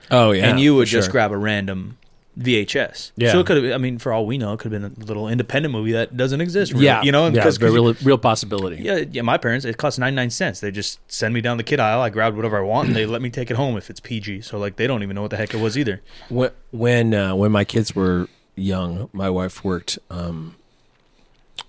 Oh 0.09 0.31
yeah. 0.31 0.49
and 0.49 0.59
you 0.59 0.75
would 0.75 0.87
just 0.87 1.05
sure. 1.07 1.11
grab 1.11 1.31
a 1.31 1.37
random 1.37 1.97
VHS. 2.39 3.11
Yeah. 3.17 3.33
So 3.33 3.41
it 3.41 3.45
could 3.45 3.63
have. 3.63 3.73
I 3.73 3.77
mean, 3.77 3.97
for 3.97 4.13
all 4.13 4.25
we 4.25 4.37
know, 4.37 4.53
it 4.53 4.59
could 4.59 4.71
have 4.71 4.81
been 4.81 5.03
a 5.03 5.05
little 5.05 5.27
independent 5.27 5.73
movie 5.73 5.91
that 5.91 6.15
doesn't 6.15 6.39
exist. 6.39 6.71
Really, 6.71 6.85
Yeah, 6.85 7.01
you 7.01 7.11
know, 7.11 7.25
yeah, 7.25 7.31
because 7.31 7.55
it's 7.55 7.63
a 7.63 7.71
real 7.71 7.93
real 7.95 8.17
possibility. 8.17 8.81
yeah, 8.81 9.03
yeah. 9.11 9.21
My 9.21 9.37
parents, 9.37 9.65
it 9.65 9.77
cost 9.77 9.99
ninety 9.99 10.15
nine 10.15 10.29
cents. 10.29 10.61
They 10.61 10.71
just 10.71 10.99
send 11.11 11.33
me 11.33 11.41
down 11.41 11.57
the 11.57 11.63
kid 11.63 11.79
aisle. 11.79 12.01
I 12.01 12.09
grabbed 12.09 12.35
whatever 12.35 12.57
I 12.57 12.61
want, 12.61 12.87
and 12.87 12.95
they 12.95 13.05
let 13.05 13.21
me 13.21 13.29
take 13.29 13.51
it 13.51 13.57
home 13.57 13.77
if 13.77 13.89
it's 13.89 13.99
PG. 13.99 14.41
So 14.41 14.57
like, 14.57 14.77
they 14.77 14.87
don't 14.87 15.03
even 15.03 15.15
know 15.15 15.21
what 15.21 15.31
the 15.31 15.37
heck 15.37 15.53
it 15.53 15.59
was 15.59 15.77
either. 15.77 16.01
When 16.29 16.51
when 16.71 17.13
uh, 17.13 17.35
when 17.35 17.51
my 17.51 17.65
kids 17.65 17.93
were 17.95 18.27
young, 18.55 19.09
my 19.11 19.29
wife 19.29 19.63
worked 19.63 19.99
um, 20.09 20.55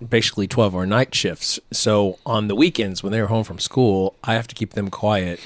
basically 0.07 0.47
twelve 0.47 0.73
hour 0.73 0.85
night 0.85 1.13
shifts. 1.13 1.59
So 1.71 2.19
on 2.25 2.47
the 2.47 2.55
weekends 2.55 3.03
when 3.03 3.11
they 3.11 3.19
were 3.19 3.27
home 3.27 3.43
from 3.43 3.59
school, 3.59 4.15
I 4.23 4.33
have 4.35 4.47
to 4.47 4.55
keep 4.55 4.73
them 4.73 4.89
quiet 4.89 5.41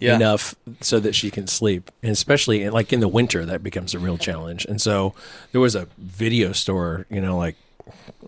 Yeah. 0.00 0.16
enough 0.16 0.54
so 0.80 1.00
that 1.00 1.14
she 1.14 1.30
can 1.30 1.46
sleep. 1.46 1.90
And 2.02 2.12
especially 2.12 2.68
like 2.70 2.92
in 2.92 3.00
the 3.00 3.08
winter, 3.08 3.44
that 3.46 3.62
becomes 3.62 3.94
a 3.94 3.98
real 3.98 4.18
challenge. 4.18 4.64
And 4.64 4.80
so 4.80 5.14
there 5.52 5.60
was 5.60 5.74
a 5.74 5.88
video 5.98 6.52
store, 6.52 7.06
you 7.10 7.20
know, 7.20 7.36
like 7.36 7.56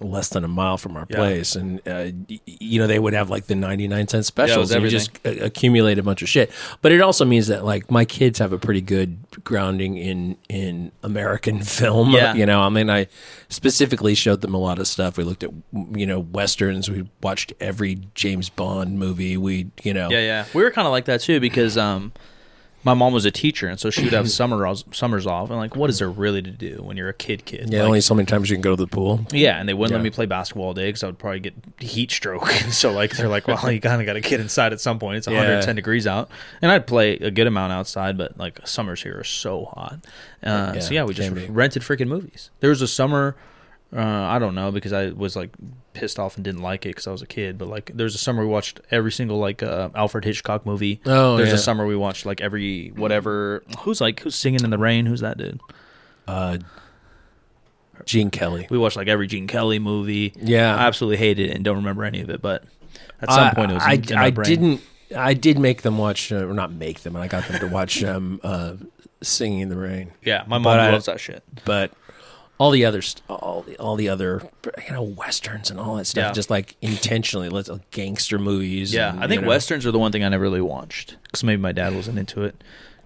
less 0.00 0.28
than 0.28 0.44
a 0.44 0.48
mile 0.48 0.76
from 0.76 0.96
our 0.96 1.06
Yeah. 1.08 1.16
place, 1.16 1.56
and 1.56 1.80
uh, 1.88 2.06
you 2.46 2.80
know 2.80 2.86
they 2.86 2.98
would 2.98 3.14
have 3.14 3.30
like 3.30 3.46
the 3.46 3.54
ninety 3.54 3.88
nine 3.88 4.06
cent 4.08 4.26
specials. 4.26 4.70
and 4.70 4.82
you 4.82 4.90
just 4.90 5.10
a- 5.24 5.44
accumulate 5.44 5.98
a 5.98 6.02
bunch 6.02 6.22
of 6.22 6.28
shit. 6.28 6.50
But 6.82 6.92
it 6.92 7.00
also 7.00 7.24
means 7.24 7.46
that 7.46 7.64
like 7.64 7.90
my 7.90 8.04
kids 8.04 8.38
have 8.38 8.52
a 8.52 8.58
pretty 8.58 8.80
good 8.82 9.16
grounding 9.44 9.96
in 9.96 10.36
in 10.48 10.92
American 11.02 11.62
film. 11.62 12.10
Yeah. 12.10 12.34
You 12.34 12.46
know, 12.46 12.60
I 12.60 12.68
mean, 12.68 12.90
I 12.90 13.06
specifically 13.48 14.14
showed 14.14 14.40
them 14.42 14.54
a 14.54 14.58
lot 14.58 14.78
of 14.78 14.86
stuff. 14.86 15.16
We 15.16 15.24
looked 15.24 15.42
at 15.44 15.50
you 15.92 16.06
know 16.06 16.20
westerns. 16.20 16.90
We 16.90 17.08
watched 17.22 17.52
every 17.60 18.00
James 18.14 18.48
Bond 18.50 18.98
movie. 18.98 19.36
We 19.36 19.70
you 19.82 19.94
know 19.94 20.10
Yeah, 20.10 20.20
yeah. 20.20 20.44
We 20.54 20.62
were 20.62 20.70
kind 20.70 20.86
of 20.86 20.92
like 20.92 21.06
that 21.06 21.20
too 21.22 21.40
because 21.40 21.78
um, 21.78 22.12
my 22.86 22.94
mom 22.94 23.12
was 23.12 23.24
a 23.24 23.30
teacher, 23.32 23.66
and 23.68 23.78
so 23.80 23.90
she 23.90 24.04
would 24.04 24.12
have 24.12 24.30
summer 24.40 24.72
summers 24.92 25.26
off. 25.26 25.50
And 25.50 25.58
like, 25.58 25.74
what 25.74 25.90
is 25.90 25.98
there 25.98 26.08
really 26.08 26.40
to 26.40 26.50
do 26.50 26.80
when 26.84 26.96
you're 26.96 27.08
a 27.08 27.12
kid? 27.12 27.44
Kid. 27.44 27.68
Yeah, 27.72 27.80
Like, 27.80 27.86
only 27.88 28.00
so 28.00 28.14
many 28.14 28.26
times 28.26 28.48
you 28.48 28.54
can 28.56 28.62
go 28.62 28.76
to 28.76 28.82
the 28.82 28.86
pool. 28.86 29.26
Yeah, 29.32 29.58
and 29.58 29.68
they 29.68 29.74
wouldn't 29.74 29.90
Yeah. 29.90 29.98
let 29.98 30.04
me 30.04 30.10
play 30.10 30.26
basketball 30.26 30.66
all 30.68 30.72
day 30.74 30.86
because 30.88 31.02
I 31.02 31.06
would 31.06 31.18
probably 31.18 31.40
get 31.40 31.54
heat 31.80 32.12
stroke. 32.12 32.48
so 32.70 32.92
like 32.92 33.16
they're 33.16 33.28
like, 33.28 33.48
well, 33.48 33.70
you 33.70 33.80
kind 33.80 34.00
of 34.00 34.06
got 34.06 34.12
to 34.14 34.20
get 34.20 34.38
inside 34.40 34.72
at 34.72 34.80
some 34.80 34.98
point. 35.00 35.16
It's 35.18 35.26
110 35.26 35.68
Yeah. 35.68 35.72
degrees 35.74 36.06
out, 36.06 36.30
and 36.62 36.70
I'd 36.70 36.86
play 36.86 37.14
a 37.16 37.30
good 37.32 37.48
amount 37.48 37.72
outside, 37.72 38.16
but 38.16 38.38
like 38.38 38.66
summers 38.66 39.02
here 39.02 39.18
are 39.18 39.24
so 39.24 39.64
hot. 39.74 39.98
Uh, 40.42 40.78
so 40.78 40.92
Yeah, 40.92 41.00
yeah, 41.00 41.04
we 41.04 41.12
just 41.14 41.34
be. 41.34 41.46
rented 41.46 41.82
freaking 41.82 42.06
movies. 42.08 42.50
There 42.60 42.70
was 42.70 42.80
a 42.82 42.88
summer. 42.88 43.36
Uh, 43.94 44.00
I 44.00 44.38
don't 44.38 44.54
know 44.54 44.72
because 44.72 44.92
I 44.92 45.10
was 45.10 45.36
like 45.36 45.50
pissed 45.92 46.18
off 46.18 46.36
and 46.36 46.44
didn't 46.44 46.60
like 46.62 46.84
it 46.84 46.90
because 46.90 47.06
I 47.06 47.12
was 47.12 47.22
a 47.22 47.26
kid. 47.26 47.56
But 47.56 47.68
like, 47.68 47.90
there's 47.94 48.14
a 48.14 48.18
summer 48.18 48.42
we 48.42 48.48
watched 48.48 48.80
every 48.90 49.12
single 49.12 49.38
like 49.38 49.62
uh, 49.62 49.90
Alfred 49.94 50.24
Hitchcock 50.24 50.66
movie. 50.66 51.00
Oh, 51.06 51.36
there's 51.36 51.50
yeah. 51.50 51.54
a 51.54 51.58
summer 51.58 51.86
we 51.86 51.96
watched 51.96 52.26
like 52.26 52.40
every 52.40 52.88
whatever. 52.88 53.62
Who's 53.80 54.00
like 54.00 54.20
who's 54.20 54.34
singing 54.34 54.64
in 54.64 54.70
the 54.70 54.78
rain? 54.78 55.06
Who's 55.06 55.20
that 55.20 55.38
dude? 55.38 55.60
Uh, 56.26 56.58
Gene 58.04 58.30
Kelly. 58.30 58.66
We 58.70 58.78
watched 58.78 58.96
like 58.96 59.08
every 59.08 59.26
Gene 59.26 59.46
Kelly 59.46 59.78
movie. 59.78 60.32
Yeah. 60.36 60.76
I 60.76 60.86
absolutely 60.86 61.16
hated 61.18 61.50
it 61.50 61.54
and 61.56 61.64
don't 61.64 61.76
remember 61.76 62.04
any 62.04 62.20
of 62.20 62.28
it. 62.30 62.42
But 62.42 62.64
at 63.22 63.30
some 63.30 63.44
I- 63.48 63.54
point, 63.54 63.70
it 63.70 63.74
was. 63.74 63.84
In, 63.84 63.90
I, 63.90 63.94
in 63.94 64.14
my 64.14 64.24
I 64.24 64.30
didn't. 64.30 64.80
I 65.16 65.34
did 65.34 65.56
make 65.60 65.82
them 65.82 65.98
watch, 65.98 66.32
uh, 66.32 66.44
or 66.44 66.52
not 66.52 66.72
make 66.72 67.00
them. 67.00 67.14
And 67.14 67.22
I 67.24 67.28
got 67.28 67.46
them 67.46 67.60
to 67.60 67.68
watch 67.68 68.02
um, 68.04 68.40
uh, 68.42 68.74
"Singing 69.22 69.60
in 69.60 69.68
the 69.68 69.76
Rain," 69.76 70.10
Yeah, 70.24 70.42
my 70.48 70.56
mom 70.58 70.64
But 70.64 70.80
I- 70.80 70.90
loves 70.90 71.06
that 71.06 71.20
shit. 71.20 71.44
but 71.64 71.92
all 72.58 72.70
the 72.70 72.84
other, 72.84 73.02
st- 73.02 73.22
all 73.28 73.62
the, 73.62 73.76
all 73.78 73.96
the 73.96 74.08
other, 74.08 74.42
you 74.86 74.92
know, 74.92 75.02
westerns 75.02 75.70
and 75.70 75.78
all 75.78 75.96
that 75.96 76.06
stuff, 76.06 76.22
Yeah. 76.28 76.32
just 76.32 76.48
like 76.50 76.76
intentionally, 76.80 77.48
let's 77.48 77.68
uh, 77.68 77.78
gangster 77.90 78.38
movies. 78.38 78.94
Yeah, 78.94 79.10
and, 79.10 79.18
I 79.22 79.28
think 79.28 79.40
you 79.40 79.42
know. 79.42 79.48
westerns 79.48 79.84
are 79.86 79.90
the 79.90 79.98
one 79.98 80.12
thing 80.12 80.24
I 80.24 80.28
never 80.28 80.42
really 80.44 80.60
watched 80.62 81.16
because 81.24 81.44
maybe 81.44 81.60
my 81.60 81.72
dad 81.72 81.94
wasn't 81.94 82.18
into 82.18 82.42
it. 82.44 82.62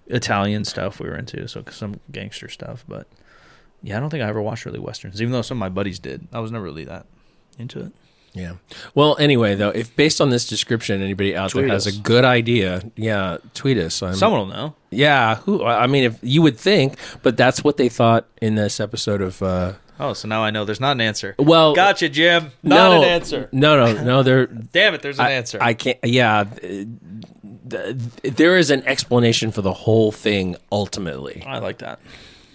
Italian 0.06 0.64
stuff 0.64 0.98
we 1.00 1.08
were 1.08 1.16
into, 1.16 1.46
so 1.48 1.64
some 1.70 2.00
gangster 2.10 2.48
stuff. 2.48 2.84
But 2.88 3.06
yeah, 3.82 3.96
I 3.96 4.00
don't 4.00 4.10
think 4.10 4.22
I 4.22 4.28
ever 4.28 4.42
watched 4.42 4.64
really 4.64 4.78
westerns, 4.80 5.20
even 5.20 5.32
though 5.32 5.42
some 5.42 5.56
of 5.58 5.60
my 5.60 5.68
buddies 5.68 5.98
did. 5.98 6.26
I 6.32 6.40
was 6.40 6.50
never 6.52 6.64
really 6.64 6.84
that 6.84 7.06
into 7.58 7.80
it. 7.80 7.92
Yeah. 8.32 8.54
Well, 8.94 9.16
anyway, 9.18 9.56
though, 9.56 9.70
if 9.70 9.94
based 9.96 10.20
on 10.20 10.30
this 10.30 10.46
description, 10.48 11.02
anybody 11.02 11.34
out 11.34 11.50
Tweet 11.50 11.64
there 11.66 11.72
has 11.74 11.86
us. 11.86 11.96
a 11.96 12.00
good 12.00 12.24
idea, 12.24 12.82
yeah, 12.96 13.38
tweet 13.54 13.76
us. 13.76 14.02
I'm, 14.02 14.14
Someone 14.14 14.40
will 14.40 14.54
know. 14.54 14.74
yeah. 14.90 15.36
Who? 15.36 15.64
I 15.64 15.86
mean, 15.88 16.04
if 16.04 16.18
you 16.22 16.40
would 16.42 16.56
think, 16.58 16.96
but 17.22 17.36
that's 17.36 17.64
what 17.64 17.76
they 17.76 17.88
thought 17.88 18.26
in 18.40 18.54
this 18.54 18.78
episode 18.80 19.20
of. 19.20 19.42
Uh, 19.42 19.72
Oh, 20.02 20.14
so 20.14 20.26
now 20.28 20.42
I 20.42 20.50
know 20.50 20.64
there's 20.64 20.80
not 20.80 20.92
an 20.92 21.02
answer. 21.02 21.34
well, 21.38 21.74
Gotcha, 21.74 22.08
Jim. 22.08 22.52
Not 22.62 22.90
no, 22.90 23.02
an 23.02 23.08
answer. 23.08 23.50
No, 23.52 23.76
no, 23.92 24.02
no. 24.02 24.22
There. 24.22 24.46
Damn 24.72 24.94
it, 24.94 25.02
there's 25.02 25.18
an 25.18 25.26
I, 25.26 25.32
answer. 25.32 25.58
I 25.60 25.74
can't. 25.74 25.98
Yeah, 26.02 26.44
th- 26.44 26.86
th- 27.68 27.96
there 28.22 28.56
is 28.56 28.70
an 28.70 28.82
explanation 28.86 29.50
for 29.52 29.60
the 29.60 29.74
whole 29.74 30.10
thing. 30.10 30.56
Ultimately, 30.72 31.44
I 31.46 31.58
like 31.58 31.78
that. 31.78 31.98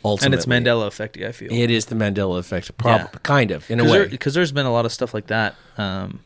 Ultimately, 0.05 0.25
And 0.25 0.33
it's 0.35 0.45
Mandela 0.67 0.87
effect, 0.87 1.17
I 1.17 1.31
feel. 1.31 1.51
It 1.51 1.71
is 1.71 1.85
the 1.87 1.95
Mandela 1.95 2.39
effect, 2.39 2.77
prob- 2.77 3.01
Yeah. 3.13 3.19
kind 3.23 3.51
of 3.51 3.69
in 3.69 3.79
a 3.79 3.83
way. 3.91 4.07
because 4.07 4.33
there's 4.33 4.51
been 4.51 4.65
a 4.65 4.71
lot 4.71 4.85
of 4.85 4.91
stuff 4.93 5.13
like 5.13 5.27
that. 5.27 5.55
Um, 5.77 6.19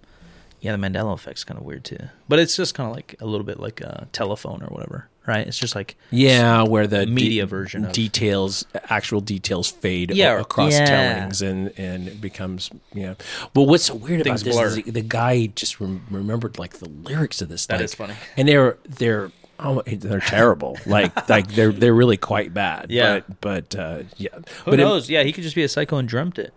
yeah, 0.62 0.76
the 0.76 0.78
Mandela 0.78 1.14
effect's 1.16 1.44
kind 1.46 1.58
of 1.58 1.66
weird 1.66 1.86
too, 1.86 1.98
but 2.28 2.38
it's 2.38 2.56
just 2.58 2.74
kind 2.76 2.90
of 2.90 2.96
like 2.96 3.16
a 3.22 3.26
little 3.26 3.46
bit 3.46 3.60
like 3.62 3.80
a 3.80 4.08
telephone 4.12 4.62
or 4.62 4.68
whatever, 4.68 5.08
right? 5.26 5.48
It's 5.48 5.58
just 5.58 5.74
like 5.74 5.96
yeah, 6.12 6.64
where 6.64 6.86
the 6.86 7.06
media 7.06 7.46
version 7.46 7.86
of- 7.86 7.94
details, 7.94 8.66
actual 8.90 9.22
details, 9.22 9.70
fade 9.72 10.12
Yeah, 10.14 10.34
a- 10.38 10.42
across 10.42 10.74
yeah. 10.74 10.86
tellings, 10.86 11.42
and 11.42 11.72
and 11.78 12.10
it 12.10 12.20
becomes 12.20 12.70
yeah. 12.94 13.14
Well, 13.56 13.68
what's 13.68 13.86
so 13.86 13.96
weird 13.96 14.22
Things 14.26 14.42
about 14.42 14.46
this 14.50 14.56
blur. 14.58 14.66
is 14.68 14.76
the, 14.76 14.92
the 14.92 15.02
guy 15.02 15.46
just 15.46 15.80
rem- 15.80 16.06
remembered 16.12 16.60
like 16.60 16.80
the 16.80 16.90
lyrics 16.90 17.42
of 17.42 17.48
this. 17.48 17.66
That 17.68 17.76
like, 17.76 17.86
is 17.86 17.96
funny. 17.96 18.16
and 18.36 18.46
they're 18.50 18.78
they're. 18.86 19.32
Oh, 19.60 19.82
they're 19.86 20.20
terrible. 20.22 20.78
like, 20.86 21.30
like 21.30 21.52
they're 21.52 21.72
they're 21.72 21.94
really 21.94 22.18
quite 22.18 22.54
bad. 22.54 22.88
Yeah. 22.90 23.22
but, 23.42 23.70
but 23.70 23.76
uh, 23.80 24.04
yeah. 24.18 24.30
who 24.64 24.72
but 24.72 24.74
it- 24.76 24.84
knows? 24.84 25.10
yeah, 25.10 25.24
he 25.24 25.32
could 25.34 25.44
just 25.44 25.56
be 25.56 25.64
a 25.64 25.70
psycho 25.70 25.98
and 25.98 26.08
dreamt 26.08 26.40
it. 26.40 26.54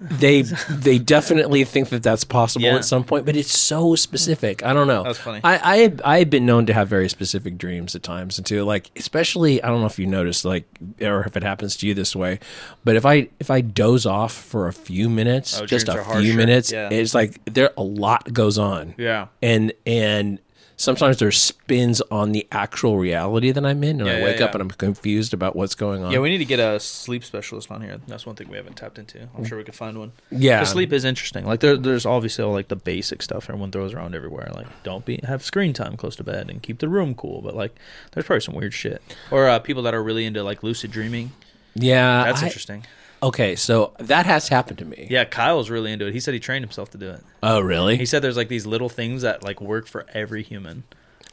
they 0.00 0.42
they 0.70 0.98
definitely 0.98 1.62
think 1.64 1.90
that 1.90 2.02
that's 2.02 2.24
possible 2.24 2.64
Yeah. 2.64 2.76
at 2.76 2.86
some 2.86 3.04
point, 3.04 3.26
but 3.26 3.36
it's 3.36 3.56
so 3.58 3.94
specific. 3.94 4.64
I 4.64 4.72
don't 4.72 4.86
know. 4.86 5.02
That's 5.02 5.18
funny. 5.18 5.40
I 5.44 5.72
I 5.72 5.76
have, 5.78 6.00
I 6.04 6.18
have 6.20 6.30
been 6.30 6.46
known 6.46 6.64
to 6.66 6.72
have 6.72 6.88
very 6.88 7.08
specific 7.10 7.58
dreams 7.58 7.94
at 7.94 8.02
times, 8.02 8.38
and 8.38 8.46
to 8.46 8.64
like 8.64 8.90
especially 8.96 9.62
I 9.62 9.68
don't 9.68 9.80
know 9.80 9.86
if 9.86 9.98
you 9.98 10.06
noticed 10.06 10.46
like 10.46 10.64
or 11.02 11.24
if 11.24 11.36
it 11.36 11.42
happens 11.42 11.76
to 11.78 11.86
you 11.86 11.92
this 11.92 12.16
way, 12.16 12.38
but 12.82 12.96
if 12.96 13.04
I 13.04 13.28
if 13.40 13.50
I 13.50 13.60
doze 13.60 14.06
off 14.06 14.32
for 14.32 14.68
a 14.68 14.72
few 14.72 15.10
minutes, 15.10 15.60
Oh, 15.60 15.66
just 15.66 15.88
a 15.88 16.02
few 16.18 16.32
minutes, 16.32 16.72
Yeah. 16.72 16.88
it's 16.90 17.14
like 17.14 17.38
there 17.44 17.70
a 17.76 17.82
lot 17.82 18.32
goes 18.32 18.56
on, 18.56 18.94
Yeah. 18.96 19.26
and 19.42 19.74
and 19.84 20.38
sometimes 20.80 21.18
there's 21.18 21.40
spins 21.40 22.00
on 22.10 22.32
the 22.32 22.46
actual 22.50 22.96
reality 22.98 23.52
that 23.52 23.64
I'm 23.64 23.84
in, 23.84 24.00
and 24.00 24.06
Yeah, 24.08 24.14
I 24.14 24.18
yeah, 24.18 24.24
wake 24.24 24.40
up 24.40 24.54
and 24.54 24.62
I'm 24.62 24.70
confused 24.70 25.34
about 25.34 25.54
what's 25.54 25.74
going 25.74 26.02
on. 26.02 26.10
Yeah, 26.10 26.20
we 26.20 26.30
need 26.30 26.38
to 26.38 26.44
get 26.46 26.58
a 26.58 26.80
sleep 26.80 27.22
specialist 27.22 27.70
on 27.70 27.82
here. 27.82 27.98
That's 28.08 28.24
one 28.24 28.34
thing 28.34 28.48
we 28.48 28.56
haven't 28.56 28.76
tapped 28.76 28.98
into. 28.98 29.28
I'm 29.36 29.44
sure 29.44 29.58
we 29.58 29.64
could 29.64 29.74
find 29.74 29.98
one. 29.98 30.12
Yeah, 30.30 30.64
sleep 30.64 30.92
is 30.92 31.04
interesting. 31.04 31.44
Like 31.44 31.60
there, 31.60 31.76
there's 31.76 32.06
obviously 32.06 32.44
all, 32.44 32.52
like 32.52 32.68
the 32.68 32.76
basic 32.76 33.22
stuff 33.22 33.44
everyone 33.50 33.70
throws 33.70 33.92
around 33.92 34.14
everywhere. 34.14 34.50
Like 34.54 34.66
don't 34.82 35.04
be 35.04 35.20
have 35.24 35.44
screen 35.44 35.72
time 35.72 35.96
close 35.96 36.16
to 36.16 36.24
bed 36.24 36.48
and 36.50 36.62
keep 36.62 36.78
the 36.78 36.88
room 36.88 37.14
cool. 37.14 37.42
But 37.42 37.54
like 37.54 37.74
there's 38.12 38.26
probably 38.26 38.40
some 38.40 38.54
weird 38.54 38.72
shit. 38.74 39.02
Or 39.30 39.48
uh, 39.48 39.58
people 39.58 39.82
that 39.82 39.94
are 39.94 40.02
really 40.02 40.24
into 40.24 40.42
like 40.42 40.62
lucid 40.62 40.90
dreaming. 40.90 41.32
yeah. 41.74 42.24
That's 42.24 42.42
I- 42.42 42.46
interesting. 42.46 42.84
Okay, 43.22 43.54
so 43.54 43.92
that 43.98 44.24
has 44.26 44.48
happened 44.48 44.78
to 44.78 44.84
me. 44.84 45.06
Yeah, 45.10 45.24
Kyle's 45.24 45.68
really 45.68 45.92
into 45.92 46.06
it. 46.06 46.14
He 46.14 46.20
said 46.20 46.32
he 46.32 46.40
trained 46.40 46.64
himself 46.64 46.90
to 46.92 46.98
do 46.98 47.10
it. 47.10 47.22
Oh, 47.42 47.60
really? 47.60 47.96
He 47.96 48.06
said 48.06 48.22
there's 48.22 48.36
like 48.36 48.48
these 48.48 48.66
little 48.66 48.88
things 48.88 49.22
that 49.22 49.42
like 49.42 49.60
work 49.60 49.86
for 49.86 50.06
every 50.14 50.42
human. 50.42 50.84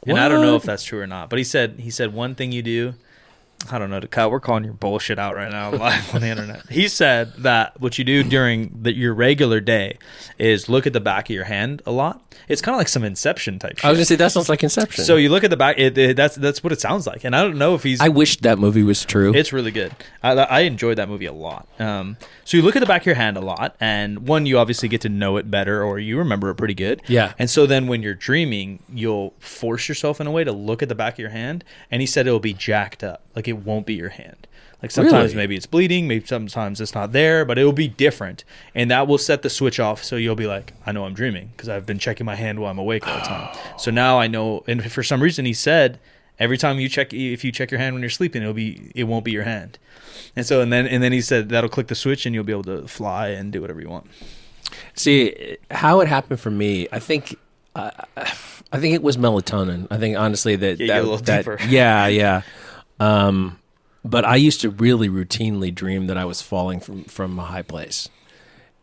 And 0.06 0.18
I 0.18 0.28
don't 0.28 0.42
know 0.42 0.56
if 0.56 0.62
that's 0.62 0.84
true 0.84 1.00
or 1.00 1.06
not. 1.06 1.30
But 1.30 1.38
he 1.38 1.44
said 1.44 1.80
he 1.80 1.90
said 1.90 2.12
one 2.12 2.34
thing 2.34 2.52
you 2.52 2.62
do 2.62 2.94
I 3.70 3.78
don't 3.78 3.90
know, 3.90 4.00
Kyle. 4.02 4.30
We're 4.30 4.40
calling 4.40 4.64
your 4.64 4.72
bullshit 4.72 5.18
out 5.18 5.34
right 5.34 5.50
now 5.50 5.70
live 5.72 6.14
on 6.14 6.20
the 6.20 6.28
internet. 6.28 6.68
He 6.70 6.88
said 6.88 7.32
that 7.38 7.78
what 7.80 7.98
you 7.98 8.04
do 8.04 8.22
during 8.22 8.82
the, 8.82 8.94
your 8.94 9.12
regular 9.12 9.60
day 9.60 9.98
is 10.38 10.68
look 10.68 10.86
at 10.86 10.92
the 10.92 11.00
back 11.00 11.28
of 11.28 11.34
your 11.34 11.44
hand 11.44 11.82
a 11.84 11.90
lot. 11.90 12.22
It's 12.48 12.62
kind 12.62 12.74
of 12.74 12.78
like 12.78 12.88
some 12.88 13.04
Inception 13.04 13.58
type 13.58 13.78
shit. 13.78 13.84
I 13.84 13.90
was 13.90 13.98
gonna 13.98 14.06
say 14.06 14.14
that 14.16 14.32
sounds 14.32 14.48
like 14.48 14.62
Inception. 14.62 15.04
so 15.04 15.16
you 15.16 15.28
look 15.28 15.44
at 15.44 15.50
the 15.50 15.56
back. 15.56 15.76
It, 15.78 15.98
it, 15.98 16.16
that's 16.16 16.36
that's 16.36 16.62
what 16.62 16.72
it 16.72 16.80
sounds 16.80 17.06
like. 17.06 17.24
And 17.24 17.34
I 17.34 17.42
don't 17.42 17.58
know 17.58 17.74
if 17.74 17.82
he's. 17.82 18.00
I 18.00 18.08
wish 18.08 18.38
that 18.38 18.58
movie 18.58 18.84
was 18.84 19.04
true. 19.04 19.34
It's 19.34 19.52
really 19.52 19.72
good. 19.72 19.92
I, 20.22 20.32
I 20.32 20.60
enjoyed 20.60 20.98
that 20.98 21.08
movie 21.08 21.26
a 21.26 21.32
lot. 21.32 21.68
Um, 21.78 22.16
so 22.44 22.56
you 22.56 22.62
look 22.62 22.76
at 22.76 22.80
the 22.80 22.86
back 22.86 23.02
of 23.02 23.06
your 23.06 23.16
hand 23.16 23.36
a 23.36 23.40
lot, 23.40 23.76
and 23.80 24.26
one, 24.26 24.46
you 24.46 24.58
obviously 24.58 24.88
get 24.88 25.02
to 25.02 25.08
know 25.08 25.36
it 25.36 25.50
better, 25.50 25.82
or 25.82 25.98
you 25.98 26.16
remember 26.16 26.48
it 26.50 26.54
pretty 26.54 26.74
good. 26.74 27.02
Yeah. 27.08 27.32
And 27.38 27.50
so 27.50 27.66
then 27.66 27.86
when 27.88 28.02
you're 28.02 28.14
dreaming, 28.14 28.78
you'll 28.88 29.34
force 29.40 29.88
yourself 29.88 30.20
in 30.20 30.26
a 30.26 30.30
way 30.30 30.44
to 30.44 30.52
look 30.52 30.82
at 30.82 30.88
the 30.88 30.94
back 30.94 31.14
of 31.14 31.18
your 31.18 31.30
hand, 31.30 31.64
and 31.90 32.00
he 32.00 32.06
said 32.06 32.26
it'll 32.26 32.40
be 32.40 32.54
jacked 32.54 33.02
up, 33.04 33.24
like 33.34 33.47
it 33.48 33.58
won't 33.58 33.86
be 33.86 33.94
your 33.94 34.10
hand. 34.10 34.46
Like 34.82 34.92
sometimes 34.92 35.32
Really? 35.32 35.36
maybe 35.36 35.56
it's 35.56 35.66
bleeding, 35.66 36.06
maybe 36.06 36.24
sometimes 36.26 36.80
it's 36.80 36.94
not 36.94 37.10
there, 37.12 37.44
but 37.44 37.58
it'll 37.58 37.72
be 37.72 37.88
different, 37.88 38.44
and 38.76 38.88
that 38.92 39.08
will 39.08 39.18
set 39.18 39.42
the 39.42 39.50
switch 39.50 39.80
off. 39.80 40.04
So 40.04 40.14
you'll 40.14 40.36
be 40.36 40.46
like, 40.46 40.72
I 40.86 40.92
know 40.92 41.04
I'm 41.04 41.14
dreaming 41.14 41.50
because 41.56 41.68
I've 41.68 41.84
been 41.84 41.98
checking 41.98 42.24
my 42.24 42.36
hand 42.36 42.60
while 42.60 42.70
I'm 42.70 42.78
awake 42.78 43.06
all 43.08 43.18
the 43.18 43.24
time. 43.24 43.56
so 43.78 43.90
now 43.90 44.20
I 44.20 44.28
know. 44.28 44.62
And 44.68 44.90
for 44.92 45.02
some 45.02 45.20
reason, 45.22 45.44
he 45.46 45.52
said 45.52 45.98
every 46.38 46.56
time 46.56 46.78
you 46.78 46.88
check 46.88 47.12
if 47.12 47.42
you 47.44 47.50
check 47.50 47.72
your 47.72 47.80
hand 47.80 47.94
when 47.94 48.00
you're 48.02 48.08
sleeping 48.08 48.42
it'll 48.42 48.54
be 48.54 48.92
it 48.94 49.02
won't 49.02 49.24
be 49.24 49.32
your 49.32 49.42
hand 49.42 49.76
and 50.36 50.46
so 50.46 50.60
and 50.60 50.72
then 50.72 50.86
and 50.86 51.02
then 51.02 51.10
he 51.10 51.20
said 51.20 51.48
that'll 51.48 51.68
click 51.68 51.88
the 51.88 51.96
switch 51.96 52.26
and 52.26 52.32
you'll 52.32 52.44
be 52.44 52.52
able 52.52 52.62
to 52.62 52.86
fly 52.86 53.26
and 53.30 53.52
do 53.52 53.60
whatever 53.60 53.80
you 53.80 53.88
want 53.88 54.06
See 54.94 55.56
how 55.70 56.00
it 56.00 56.08
happened 56.08 56.38
for 56.40 56.50
me. 56.50 56.86
I 56.92 56.98
think. 57.00 57.36
Uh, 57.74 57.90
I 58.70 58.78
think 58.80 58.94
it 58.94 59.02
was 59.02 59.16
melatonin. 59.16 59.86
I 59.90 59.96
think 59.98 60.16
honestly 60.18 60.56
that 60.56 60.78
Yeah, 60.78 60.86
that, 60.88 60.98
a 61.00 61.02
little 61.02 61.16
that- 61.18 61.38
deeper. 61.44 61.58
yeah, 61.68 62.06
yeah. 62.06 62.42
Um, 63.00 63.58
but 64.04 64.24
I 64.24 64.36
used 64.36 64.60
to 64.62 64.70
really 64.70 65.08
routinely 65.08 65.74
dream 65.74 66.06
that 66.06 66.16
I 66.16 66.24
was 66.24 66.40
falling 66.42 66.80
from 66.80 67.04
from 67.04 67.38
a 67.38 67.44
high 67.44 67.62
place. 67.62 68.08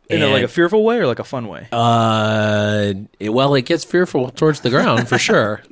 in 0.10 0.22
a, 0.22 0.28
like 0.28 0.44
a 0.44 0.48
fearful 0.48 0.84
way 0.84 0.98
or 1.00 1.08
like 1.08 1.20
a 1.20 1.24
fun 1.24 1.48
way 1.48 1.68
Uh, 1.72 2.94
it, 3.20 3.30
well, 3.30 3.56
it 3.56 3.64
gets 3.66 3.84
fearful 3.84 4.30
towards 4.30 4.62
the 4.62 4.70
ground 4.70 5.08
for 5.10 5.18
sure. 5.18 5.64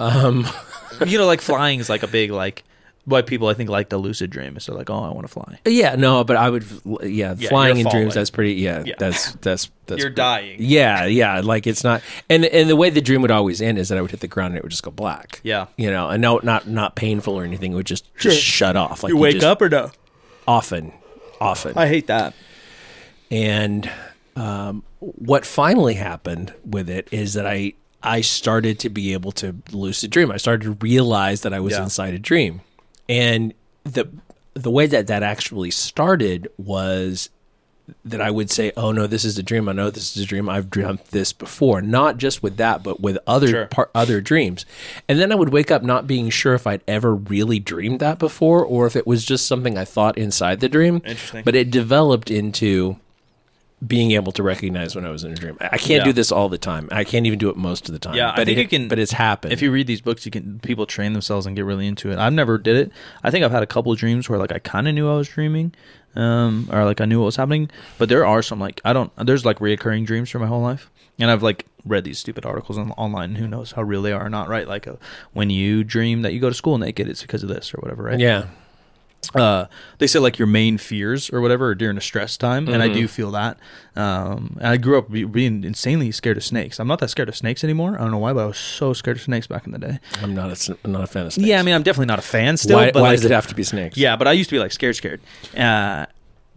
Um, 0.00 0.46
you 1.06 1.18
know 1.18 1.26
like 1.26 1.40
flying 1.40 1.78
is 1.80 1.88
like 1.90 2.02
a 2.02 2.06
big 2.08 2.30
like 2.30 2.64
why 3.04 3.22
people 3.22 3.48
I 3.48 3.54
think 3.54 3.68
like 3.68 3.88
the 3.88 3.98
lucid 3.98 4.30
dream 4.30 4.56
is 4.56 4.66
they're 4.66 4.76
like, 4.76 4.88
oh, 4.90 5.02
I 5.02 5.10
want 5.10 5.22
to 5.26 5.32
fly. 5.32 5.58
Yeah, 5.66 5.96
no, 5.96 6.22
but 6.24 6.36
I 6.36 6.48
would. 6.50 6.64
Yeah, 7.02 7.34
Yeah, 7.36 7.48
flying 7.48 7.76
you're 7.76 7.86
in 7.88 7.90
dreams. 7.92 8.14
That's 8.14 8.30
pretty. 8.30 8.54
Yeah, 8.54 8.84
Yeah. 8.86 8.94
that's 8.98 9.32
that's 9.34 9.70
that's. 9.86 10.00
You're 10.00 10.10
dying. 10.10 10.56
Yeah, 10.60 11.06
yeah. 11.06 11.40
Like 11.40 11.66
it's 11.66 11.82
not. 11.82 12.02
And 12.30 12.44
and 12.44 12.70
the 12.70 12.76
way 12.76 12.90
the 12.90 13.00
dream 13.00 13.20
would 13.22 13.30
always 13.32 13.60
end 13.60 13.78
is 13.78 13.88
that 13.88 13.98
I 13.98 14.00
would 14.02 14.10
hit 14.12 14.20
the 14.20 14.28
ground 14.28 14.52
and 14.52 14.58
it 14.58 14.62
would 14.62 14.70
just 14.70 14.82
go 14.84 14.90
black. 14.92 15.40
Yeah. 15.42 15.66
You 15.76 15.90
know, 15.90 16.08
and 16.10 16.22
no, 16.22 16.38
not 16.44 16.68
not 16.68 16.94
painful 16.94 17.34
or 17.34 17.42
anything. 17.44 17.72
It 17.72 17.74
would 17.74 17.86
just 17.86 18.14
just 18.16 18.40
shut 18.40 18.76
off. 18.76 19.02
Like 19.02 19.10
you 19.10 19.16
wake 19.16 19.34
just- 19.34 19.46
up 19.46 19.60
or 19.60 19.68
no? 19.68 19.90
often, 20.46 20.92
often. 21.40 21.72
I 21.76 21.88
hate 21.88 22.06
that. 22.08 22.34
And 23.30 23.90
um, 24.36 24.84
what 25.00 25.44
finally 25.46 25.94
happened 25.94 26.52
with 26.64 26.88
it 26.90 27.08
is 27.10 27.34
that 27.34 27.46
I 27.46 27.74
I 28.02 28.20
started 28.20 28.78
to 28.80 28.88
be 28.90 29.12
able 29.12 29.32
to 29.32 29.56
lucid 29.72 30.10
dream. 30.10 30.30
I 30.32 30.36
started 30.36 30.64
to 30.64 30.72
realize 30.84 31.42
that 31.42 31.52
I 31.54 31.60
was 31.60 31.72
Yeah. 31.74 31.84
inside 31.84 32.14
a 32.14 32.18
dream, 32.18 32.60
and 33.12 33.52
the 33.84 34.08
the 34.54 34.70
way 34.70 34.86
that 34.86 35.06
that 35.06 35.22
actually 35.22 35.70
started 35.70 36.48
was 36.58 37.28
that 38.04 38.20
I 38.20 38.30
would 38.30 38.50
say, 38.50 38.70
"Oh 38.76 38.92
no, 38.92 39.06
this 39.06 39.24
is 39.24 39.36
a 39.38 39.42
dream. 39.42 39.68
I 39.68 39.72
know 39.72 39.90
this 39.90 40.16
is 40.16 40.22
a 40.22 40.26
dream. 40.26 40.48
I've 40.48 40.70
dreamt 40.70 41.06
this 41.06 41.32
before." 41.32 41.82
Not 41.82 42.16
just 42.16 42.42
with 42.42 42.56
that, 42.58 42.82
but 42.82 43.00
with 43.00 43.18
other 43.26 43.48
Sure. 43.48 43.66
par- 43.66 43.90
other 43.94 44.20
dreams. 44.20 44.64
And 45.08 45.18
then 45.18 45.32
I 45.32 45.34
would 45.34 45.48
wake 45.52 45.70
up 45.70 45.82
not 45.82 46.06
being 46.06 46.30
sure 46.30 46.54
if 46.54 46.66
I'd 46.66 46.82
ever 46.86 47.14
really 47.14 47.58
dreamed 47.58 48.00
that 48.00 48.18
before, 48.18 48.64
or 48.64 48.86
if 48.86 48.94
it 48.96 49.06
was 49.06 49.24
just 49.24 49.46
something 49.46 49.76
I 49.76 49.84
thought 49.84 50.16
inside 50.16 50.60
the 50.60 50.68
dream. 50.68 50.96
Interesting. 51.04 51.42
But 51.44 51.56
it 51.56 51.70
developed 51.70 52.30
into 52.30 52.96
being 53.86 54.12
able 54.12 54.30
to 54.32 54.42
recognize 54.42 54.94
when 54.94 55.04
I 55.04 55.10
was 55.10 55.24
in 55.24 55.32
a 55.32 55.34
dream. 55.34 55.56
I 55.60 55.76
can't 55.76 56.00
Yeah. 56.00 56.04
do 56.04 56.12
this 56.12 56.30
all 56.30 56.48
the 56.48 56.58
time. 56.58 56.88
I 56.92 57.02
can't 57.04 57.26
even 57.26 57.38
do 57.38 57.50
it 57.50 57.56
most 57.56 57.88
of 57.88 57.92
the 57.92 57.98
time. 57.98 58.14
Yeah, 58.14 58.30
I 58.30 58.36
but 58.36 58.46
think 58.46 58.58
it, 58.58 58.62
you 58.62 58.68
can- 58.68 58.88
But 58.88 58.98
it's 59.00 59.12
happened. 59.12 59.52
If 59.52 59.60
you 59.60 59.72
read 59.72 59.86
these 59.88 60.00
books, 60.00 60.24
you 60.24 60.30
can 60.30 60.60
people 60.60 60.86
train 60.86 61.12
themselves 61.14 61.46
and 61.46 61.56
get 61.56 61.64
really 61.64 61.86
into 61.86 62.10
it. 62.10 62.18
I've 62.18 62.32
never 62.32 62.58
did 62.58 62.76
it. 62.76 62.92
I 63.24 63.30
think 63.30 63.44
I've 63.44 63.50
had 63.50 63.62
a 63.62 63.66
couple 63.66 63.90
of 63.90 63.98
dreams 63.98 64.28
where 64.28 64.38
like 64.38 64.52
I 64.52 64.58
kind 64.60 64.86
of 64.86 64.94
knew 64.94 65.10
I 65.10 65.16
was 65.16 65.28
dreaming, 65.28 65.74
um, 66.14 66.68
or 66.70 66.84
like 66.84 67.00
I 67.00 67.06
knew 67.06 67.18
what 67.20 67.26
was 67.26 67.36
happening. 67.36 67.70
But 67.98 68.08
there 68.08 68.24
are 68.24 68.42
some 68.42 68.60
like 68.60 68.80
I 68.84 68.92
don't. 68.92 69.10
There's 69.16 69.44
like 69.44 69.58
reoccurring 69.58 70.06
dreams 70.06 70.30
for 70.30 70.38
my 70.38 70.46
whole 70.46 70.62
life, 70.62 70.90
and 71.18 71.30
I've 71.30 71.42
like 71.42 71.66
read 71.84 72.04
these 72.04 72.18
stupid 72.20 72.46
articles 72.46 72.78
on, 72.78 72.92
online. 72.92 73.34
Who 73.34 73.48
knows 73.48 73.72
how 73.72 73.82
real 73.82 74.02
they 74.02 74.12
are 74.12 74.24
or 74.26 74.30
not? 74.30 74.48
Right? 74.48 74.68
Like 74.68 74.86
uh 74.86 74.94
when 75.32 75.50
you 75.50 75.82
dream 75.82 76.22
that 76.22 76.32
you 76.32 76.38
go 76.40 76.48
to 76.48 76.54
school 76.54 76.78
naked, 76.78 77.08
it's 77.08 77.22
because 77.22 77.42
of 77.42 77.48
this 77.48 77.74
or 77.74 77.78
whatever. 77.78 78.04
Right? 78.04 78.20
yeah. 78.20 78.44
Uh, 79.34 79.66
they 79.98 80.06
say 80.06 80.18
like 80.18 80.38
your 80.38 80.48
main 80.48 80.78
fears 80.78 81.30
or 81.30 81.40
whatever 81.40 81.68
are 81.68 81.74
during 81.74 81.96
a 81.96 82.00
stress 82.00 82.36
time, 82.36 82.68
and 82.68 82.82
I 82.82 82.86
Mm-hmm. 82.86 82.94
do 82.94 83.08
feel 83.08 83.30
that. 83.32 83.58
Um, 83.94 84.56
and 84.58 84.68
I 84.68 84.76
grew 84.78 84.98
up 84.98 85.10
be- 85.10 85.24
being 85.24 85.64
insanely 85.64 86.10
scared 86.12 86.36
of 86.36 86.44
snakes. 86.44 86.78
I'm 86.80 86.88
not 86.88 86.98
that 87.00 87.08
scared 87.10 87.28
of 87.28 87.36
snakes 87.36 87.62
anymore. 87.62 87.94
I 87.96 88.02
don't 88.02 88.10
know 88.10 88.18
why, 88.18 88.32
but 88.32 88.42
I 88.42 88.46
was 88.46 88.58
so 88.58 88.92
scared 88.92 89.18
of 89.18 89.22
snakes 89.22 89.46
back 89.46 89.64
in 89.66 89.72
the 89.72 89.78
day. 89.78 90.00
I'm 90.22 90.34
not 90.34 90.50
a, 90.50 90.76
I'm 90.84 90.92
not 90.92 91.04
a 91.04 91.06
fan 91.06 91.26
of 91.26 91.32
snakes. 91.32 91.46
Yeah, 91.48 91.60
I 91.60 91.62
mean, 91.62 91.74
I'm 91.74 91.82
definitely 91.82 92.06
not 92.06 92.18
a 92.18 92.22
fan 92.22 92.56
still. 92.56 92.76
why, 92.78 92.90
but 92.90 93.00
why 93.02 93.08
like, 93.10 93.16
does 93.18 93.24
it 93.24 93.30
have 93.30 93.46
to 93.48 93.54
be 93.54 93.62
snakes? 93.62 93.96
Yeah, 93.96 94.16
but 94.16 94.26
I 94.28 94.32
used 94.32 94.50
to 94.50 94.56
be 94.56 94.60
like 94.60 94.72
scared, 94.72 94.96
scared. 94.96 95.20
Uh, 95.56 96.06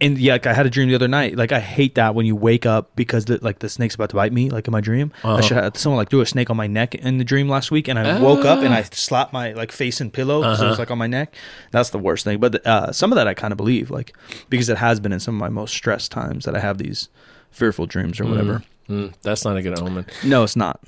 and 0.00 0.18
yeah, 0.18 0.34
like 0.34 0.46
I 0.46 0.52
had 0.52 0.66
a 0.66 0.70
dream 0.70 0.88
the 0.88 0.94
other 0.94 1.08
night. 1.08 1.36
Like 1.36 1.52
I 1.52 1.60
hate 1.60 1.94
that 1.94 2.14
when 2.14 2.26
you 2.26 2.36
wake 2.36 2.66
up 2.66 2.94
because 2.96 3.24
the, 3.24 3.38
like 3.42 3.60
the 3.60 3.68
snake's 3.68 3.94
about 3.94 4.10
to 4.10 4.16
bite 4.16 4.32
me. 4.32 4.50
Like 4.50 4.66
in 4.68 4.72
my 4.72 4.80
dream, 4.82 5.12
Uh-huh. 5.24 5.40
should 5.40 5.56
have, 5.56 5.76
someone 5.76 5.96
like 5.96 6.10
threw 6.10 6.20
a 6.20 6.26
snake 6.26 6.50
on 6.50 6.56
my 6.56 6.66
neck 6.66 6.94
in 6.94 7.18
the 7.18 7.24
dream 7.24 7.48
last 7.48 7.70
week, 7.70 7.88
and 7.88 7.98
I 7.98 8.20
woke 8.20 8.44
up 8.44 8.58
and 8.62 8.74
I 8.74 8.82
slapped 8.82 9.32
my 9.32 9.52
like 9.52 9.72
face 9.72 10.00
and 10.00 10.12
pillow 10.12 10.42
so 10.42 10.48
it 10.48 10.52
Uh-huh. 10.52 10.68
was 10.68 10.78
like 10.78 10.90
on 10.90 10.98
my 10.98 11.06
neck. 11.06 11.34
That's 11.70 11.90
the 11.90 11.98
worst 11.98 12.24
thing. 12.24 12.38
But 12.40 12.66
uh, 12.66 12.92
some 12.92 13.10
of 13.12 13.16
that 13.16 13.26
I 13.26 13.34
kind 13.34 13.52
of 13.52 13.56
believe, 13.56 13.90
like 13.90 14.14
because 14.50 14.68
it 14.68 14.76
has 14.78 15.00
been 15.00 15.12
in 15.12 15.20
some 15.20 15.34
of 15.36 15.40
my 15.40 15.48
most 15.48 15.72
stressed 15.74 16.12
times 16.12 16.44
that 16.44 16.54
I 16.54 16.60
have 16.60 16.78
these 16.78 17.08
fearful 17.50 17.86
dreams 17.86 18.20
or 18.20 18.26
whatever. 18.26 18.62
Mm, 18.90 19.14
that's 19.22 19.44
not 19.44 19.56
a 19.56 19.62
good 19.62 19.76
omen. 19.80 20.06
No, 20.22 20.44
it's 20.44 20.54
not. 20.54 20.78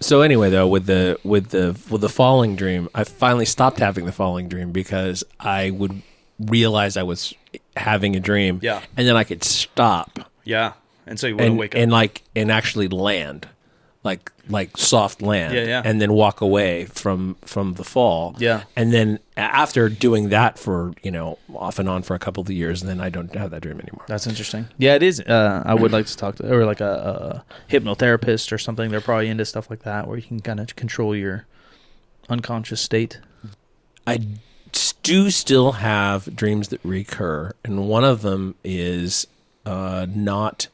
So 0.00 0.20
anyway, 0.20 0.50
though, 0.50 0.68
with 0.68 0.86
the 0.86 1.18
with 1.24 1.48
the 1.48 1.76
with 1.90 2.00
the 2.02 2.08
falling 2.08 2.54
dream, 2.54 2.88
I 2.94 3.02
finally 3.04 3.46
stopped 3.46 3.78
having 3.80 4.04
the 4.06 4.12
falling 4.12 4.48
dream 4.48 4.70
because 4.72 5.24
I 5.40 5.70
would 5.70 6.02
realize 6.38 6.96
I 6.96 7.02
was 7.02 7.34
having 7.76 8.16
a 8.16 8.20
dream. 8.20 8.58
Yeah. 8.62 8.82
and 8.96 9.06
then 9.06 9.16
I 9.16 9.24
could 9.24 9.42
stop 9.44 10.18
Yeah, 10.44 10.72
and 11.06 11.18
so 11.18 11.26
you 11.26 11.36
to 11.36 11.42
and 11.44 11.58
wake 11.58 11.74
up. 11.74 11.80
and 11.80 11.90
like 11.92 12.22
and 12.36 12.50
actually 12.52 12.88
land, 12.88 13.48
like 14.04 14.30
like 14.48 14.76
soft 14.76 15.22
land. 15.22 15.54
Yeah, 15.54 15.64
yeah. 15.64 15.82
and 15.84 16.00
then 16.00 16.12
walk 16.12 16.40
away 16.40 16.86
from 16.86 17.36
from 17.42 17.74
the 17.74 17.84
fall. 17.84 18.34
Yeah. 18.38 18.64
and 18.76 18.92
then 18.92 19.18
after 19.36 19.88
doing 19.88 20.28
that 20.30 20.58
for 20.58 20.92
you 21.02 21.10
know 21.10 21.38
off 21.54 21.78
and 21.78 21.88
on 21.88 22.02
for 22.02 22.14
a 22.14 22.18
couple 22.18 22.42
of 22.42 22.50
years, 22.50 22.82
then 22.82 23.00
I 23.00 23.08
don't 23.08 23.32
have 23.34 23.50
that 23.52 23.62
dream 23.62 23.80
anymore. 23.80 24.04
That's 24.08 24.26
interesting. 24.26 24.66
Yeah, 24.78 24.94
it 24.96 25.02
is. 25.02 25.20
Uh, 25.20 25.62
I 25.64 25.74
would 25.74 25.92
like 25.92 26.06
to 26.06 26.16
talk 26.16 26.36
to 26.36 26.52
or 26.52 26.66
like 26.66 26.80
a, 26.80 27.44
a 27.70 27.72
hypnotherapist 27.72 28.52
or 28.52 28.58
something. 28.58 28.90
They're 28.90 29.00
probably 29.00 29.28
into 29.28 29.44
stuff 29.44 29.70
like 29.70 29.84
that 29.84 30.06
where 30.08 30.16
you 30.16 30.22
can 30.24 30.40
kind 30.40 30.60
of 30.60 30.74
control 30.76 31.14
your 31.16 31.46
unconscious 32.28 32.80
state. 32.80 33.20
I 34.06 34.18
do 35.02 35.30
still 35.30 35.72
have 35.72 36.34
dreams 36.36 36.68
that 36.68 36.80
recur, 36.84 37.52
and 37.64 37.88
one 37.88 38.04
of 38.04 38.22
them 38.22 38.54
is 38.64 39.26
uh, 39.66 40.06
not 40.08 40.68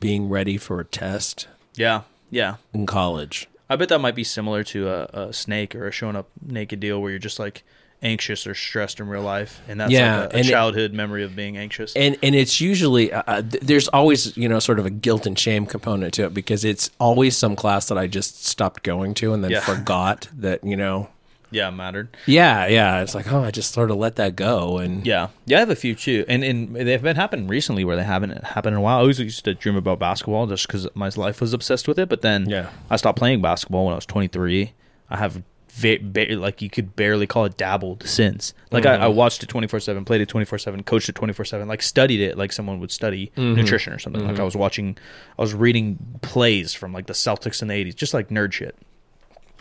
being 0.00 0.28
ready 0.28 0.56
for 0.56 0.80
a 0.80 0.84
test 0.84 1.46
Yeah, 1.76 2.02
yeah. 2.30 2.56
in 2.74 2.86
college. 2.86 3.48
I 3.70 3.76
bet 3.76 3.88
that 3.88 4.00
might 4.00 4.14
be 4.14 4.24
similar 4.24 4.62
to 4.64 4.88
a, 4.88 5.04
a 5.28 5.32
snake 5.32 5.74
or 5.74 5.88
a 5.88 5.92
showing 5.92 6.16
up 6.16 6.28
naked 6.44 6.80
deal 6.80 7.00
where 7.00 7.10
you're 7.10 7.18
just 7.18 7.38
like 7.38 7.62
anxious 8.02 8.46
or 8.48 8.54
stressed 8.54 8.98
in 9.00 9.08
real 9.08 9.22
life, 9.22 9.60
and 9.68 9.80
that's 9.80 9.92
Yeah, 9.92 10.22
like 10.22 10.32
a, 10.32 10.36
a 10.36 10.38
and 10.40 10.46
it- 10.48 10.50
childhood 10.50 10.92
memory 10.92 11.22
of 11.24 11.34
being 11.36 11.56
anxious. 11.56 11.94
And 11.96 12.18
and 12.22 12.34
it's 12.34 12.60
usually 12.60 13.12
uh, 13.12 13.22
uh, 13.26 13.42
th- 13.42 13.62
there's 13.62 13.88
always 13.88 14.36
you 14.36 14.48
know 14.48 14.58
sort 14.58 14.78
of 14.80 14.86
a 14.86 14.90
guilt 14.90 15.24
and 15.26 15.38
shame 15.38 15.66
component 15.66 16.12
to 16.14 16.24
it 16.24 16.34
because 16.34 16.64
it's 16.64 16.90
always 16.98 17.36
some 17.36 17.54
class 17.56 17.86
that 17.88 17.96
I 17.96 18.08
just 18.08 18.44
stopped 18.44 18.82
going 18.82 19.14
to 19.14 19.32
and 19.32 19.42
then 19.44 19.52
Yeah. 19.52 19.60
forgot 19.60 20.28
that 20.36 20.62
you 20.64 20.76
know 20.76 21.08
yeah, 21.52 21.70
mattered. 21.70 22.16
yeah 22.26 22.66
yeah 22.66 23.00
it's 23.00 23.14
like 23.14 23.32
oh 23.32 23.42
I 23.44 23.50
just 23.50 23.72
sort 23.72 23.90
of 23.90 23.96
let 23.96 24.16
that 24.16 24.36
go 24.36 24.78
and 24.78 25.06
Yeah, 25.06 25.28
yeah, 25.46 25.58
I 25.58 25.60
have 25.60 25.70
a 25.70 25.76
few 25.76 25.94
too, 25.94 26.24
and 26.28 26.42
and 26.42 26.74
they've 26.74 27.02
been 27.02 27.16
happening 27.16 27.48
recently 27.48 27.84
where 27.84 27.96
they 27.96 28.04
haven't 28.04 28.44
happened 28.44 28.74
in 28.74 28.78
a 28.78 28.82
while. 28.82 28.98
I 28.98 29.00
always 29.00 29.18
used 29.18 29.44
to 29.44 29.54
dream 29.54 29.76
about 29.76 29.98
basketball 29.98 30.46
just 30.46 30.66
because 30.66 30.88
my 30.94 31.10
life 31.16 31.40
was 31.40 31.52
obsessed 31.52 31.88
with 31.88 31.98
it, 31.98 32.08
but 32.08 32.22
then 32.22 32.48
Yeah. 32.48 32.70
I 32.90 32.96
stopped 32.96 33.18
playing 33.18 33.42
basketball 33.42 33.84
when 33.84 33.92
I 33.92 33.96
was 33.96 34.06
23. 34.06 34.72
I 35.10 35.16
have 35.16 35.42
like 35.80 36.60
you 36.60 36.68
could 36.68 36.94
barely 36.94 37.26
call 37.26 37.44
it 37.44 37.56
dabbled 37.56 38.06
since. 38.06 38.52
Like 38.70 38.84
I, 38.84 38.94
I 38.94 38.98
mm-hmm. 38.98 39.16
watched 39.16 39.42
it 39.42 39.48
24 39.48 39.80
seven, 39.80 40.04
played 40.04 40.20
it 40.20 40.28
24 40.28 40.58
seven, 40.58 40.82
coached 40.82 41.08
it 41.08 41.14
24 41.14 41.44
seven, 41.44 41.68
like 41.68 41.82
studied 41.82 42.20
it 42.20 42.36
like 42.36 42.52
someone 42.52 42.78
would 42.80 42.90
study 42.90 43.32
mm-hmm. 43.36 43.54
nutrition 43.54 43.92
or 43.92 43.98
something. 43.98 44.22
Like 44.22 44.32
I 44.32 44.34
mm-hmm. 44.34 44.44
was 44.44 44.56
watching, 44.56 44.98
I 45.38 45.42
was 45.42 45.54
reading 45.54 45.98
plays 46.20 46.74
from 46.74 46.92
like 46.92 47.06
the 47.06 47.14
Celtics 47.14 47.62
in 47.62 47.68
the 47.68 47.74
80s, 47.74 47.94
just 47.94 48.12
like 48.12 48.28
nerd 48.28 48.52
shit. 48.52 48.76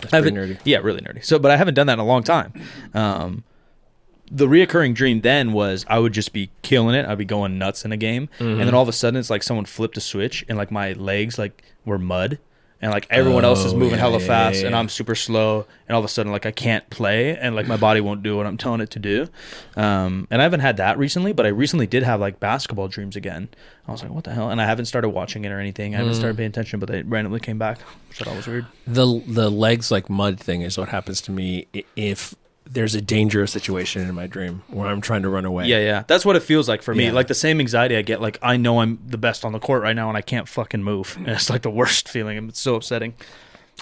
That's 0.01 0.21
pretty 0.21 0.31
nerdy. 0.37 0.59
Yeah, 0.63 0.79
really 0.79 1.01
nerdy. 1.01 1.23
So, 1.23 1.39
but 1.39 1.51
I 1.51 1.57
haven't 1.57 1.73
done 1.75 1.87
that 1.87 1.93
in 1.93 1.99
a 1.99 2.05
long 2.05 2.23
time. 2.23 2.53
Um, 2.93 3.43
the 4.33 4.47
reoccurring 4.47 4.95
dream 4.95 5.21
then 5.21 5.51
was 5.51 5.85
I 5.89 5.99
would 5.99 6.13
just 6.13 6.31
be 6.31 6.49
killing 6.61 6.95
it. 6.95 7.05
I'd 7.05 7.17
be 7.17 7.25
going 7.25 7.57
nuts 7.57 7.83
in 7.85 7.91
a 7.91 7.97
game, 7.97 8.29
and 8.39 8.47
Mm-hmm. 8.47 8.65
then 8.65 8.73
all 8.73 8.81
of 8.83 8.87
a 8.89 8.93
sudden 8.93 9.19
it's 9.19 9.29
like 9.29 9.43
someone 9.43 9.65
flipped 9.65 9.97
a 9.97 10.01
switch, 10.01 10.45
and 10.47 10.57
like 10.57 10.71
my 10.71 10.93
legs 10.93 11.37
like 11.37 11.63
were 11.85 11.97
mud, 11.99 12.39
and 12.81 12.91
like 12.91 13.05
everyone 13.09 13.45
else 13.45 13.63
is 13.65 13.73
Oh, 13.73 13.77
moving 13.77 13.95
yeah, 13.95 14.01
hella 14.05 14.19
yeah, 14.19 14.27
fast, 14.27 14.59
yeah, 14.59 14.65
and 14.67 14.73
yeah. 14.73 14.79
I'm 14.79 14.89
super 14.89 15.15
slow, 15.15 15.65
and 15.87 15.95
all 15.95 15.99
of 15.99 16.05
a 16.05 16.07
sudden 16.07 16.31
like 16.31 16.45
I 16.45 16.51
can't 16.51 16.89
play, 16.89 17.37
and 17.37 17.55
like 17.55 17.67
my 17.67 17.77
body 17.77 18.01
won't 18.01 18.23
do 18.23 18.35
what 18.37 18.45
I'm 18.47 18.57
telling 18.57 18.81
it 18.81 18.89
to 18.91 18.99
do. 18.99 19.27
Um, 19.75 20.27
and 20.31 20.41
I 20.41 20.43
haven't 20.43 20.61
had 20.61 20.77
that 20.77 20.97
recently, 20.97 21.33
but 21.33 21.45
I 21.45 21.49
recently 21.49 21.87
did 21.87 22.03
have 22.03 22.19
like 22.19 22.39
basketball 22.39 22.87
dreams 22.87 23.15
again. 23.15 23.49
I 23.87 23.91
was 23.91 24.03
like, 24.03 24.11
what 24.11 24.23
the 24.23 24.33
hell? 24.33 24.49
And 24.49 24.61
I 24.61 24.65
haven't 24.65 24.85
started 24.85 25.09
watching 25.09 25.43
it 25.45 25.49
or 25.51 25.59
anything. 25.59 25.93
I 25.95 25.97
haven't 25.99 26.13
Mm. 26.13 26.17
started 26.17 26.37
paying 26.37 26.49
attention, 26.49 26.79
but 26.79 26.89
they 26.89 27.01
randomly 27.03 27.39
came 27.39 27.57
back, 27.57 27.79
which 28.09 28.21
I 28.21 28.25
thought 28.25 28.35
was 28.35 28.47
weird. 28.47 28.65
the 28.87 29.21
the 29.27 29.49
legs 29.49 29.91
like 29.91 30.09
mud 30.09 30.39
thing 30.39 30.61
is 30.61 30.77
what 30.77 30.89
happens 30.89 31.21
to 31.21 31.31
me 31.31 31.67
i- 31.75 31.83
if 31.95 32.35
there's 32.73 32.95
a 32.95 33.01
dangerous 33.01 33.51
situation 33.51 34.07
in 34.07 34.15
my 34.15 34.27
dream 34.27 34.63
where 34.69 34.88
I'm 34.88 35.01
trying 35.01 35.23
to 35.23 35.29
run 35.29 35.43
away. 35.43 35.67
Yeah, 35.67 35.79
yeah. 35.79 36.03
That's 36.07 36.23
what 36.25 36.36
it 36.38 36.43
feels 36.43 36.69
like 36.69 36.81
for 36.81 36.95
me. 36.95 37.05
Yeah. 37.07 37.12
Like 37.12 37.27
the 37.27 37.34
same 37.36 37.60
anxiety 37.60 37.97
I 37.97 38.01
get, 38.01 38.21
like 38.21 38.38
I 38.41 38.55
know 38.55 38.79
I'm 38.79 38.97
the 39.05 39.17
best 39.17 39.43
on 39.43 39.51
the 39.51 39.60
court 39.60 39.81
right 39.84 39.95
now 39.95 40.07
and 40.07 40.17
I 40.17 40.21
can't 40.21 40.47
fucking 40.47 40.81
move. 40.81 41.15
And 41.17 41.27
it's 41.27 41.49
like 41.49 41.63
the 41.63 41.69
worst 41.69 42.07
feeling. 42.07 42.38
It's 42.47 42.60
so 42.62 42.75
upsetting. 42.75 43.13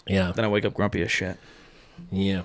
yeah, 0.07 0.31
Then 0.35 0.43
I 0.43 0.47
wake 0.47 0.65
up 0.65 0.73
grumpy 0.73 1.01
as 1.03 1.11
shit. 1.11 1.37
yeah. 2.11 2.41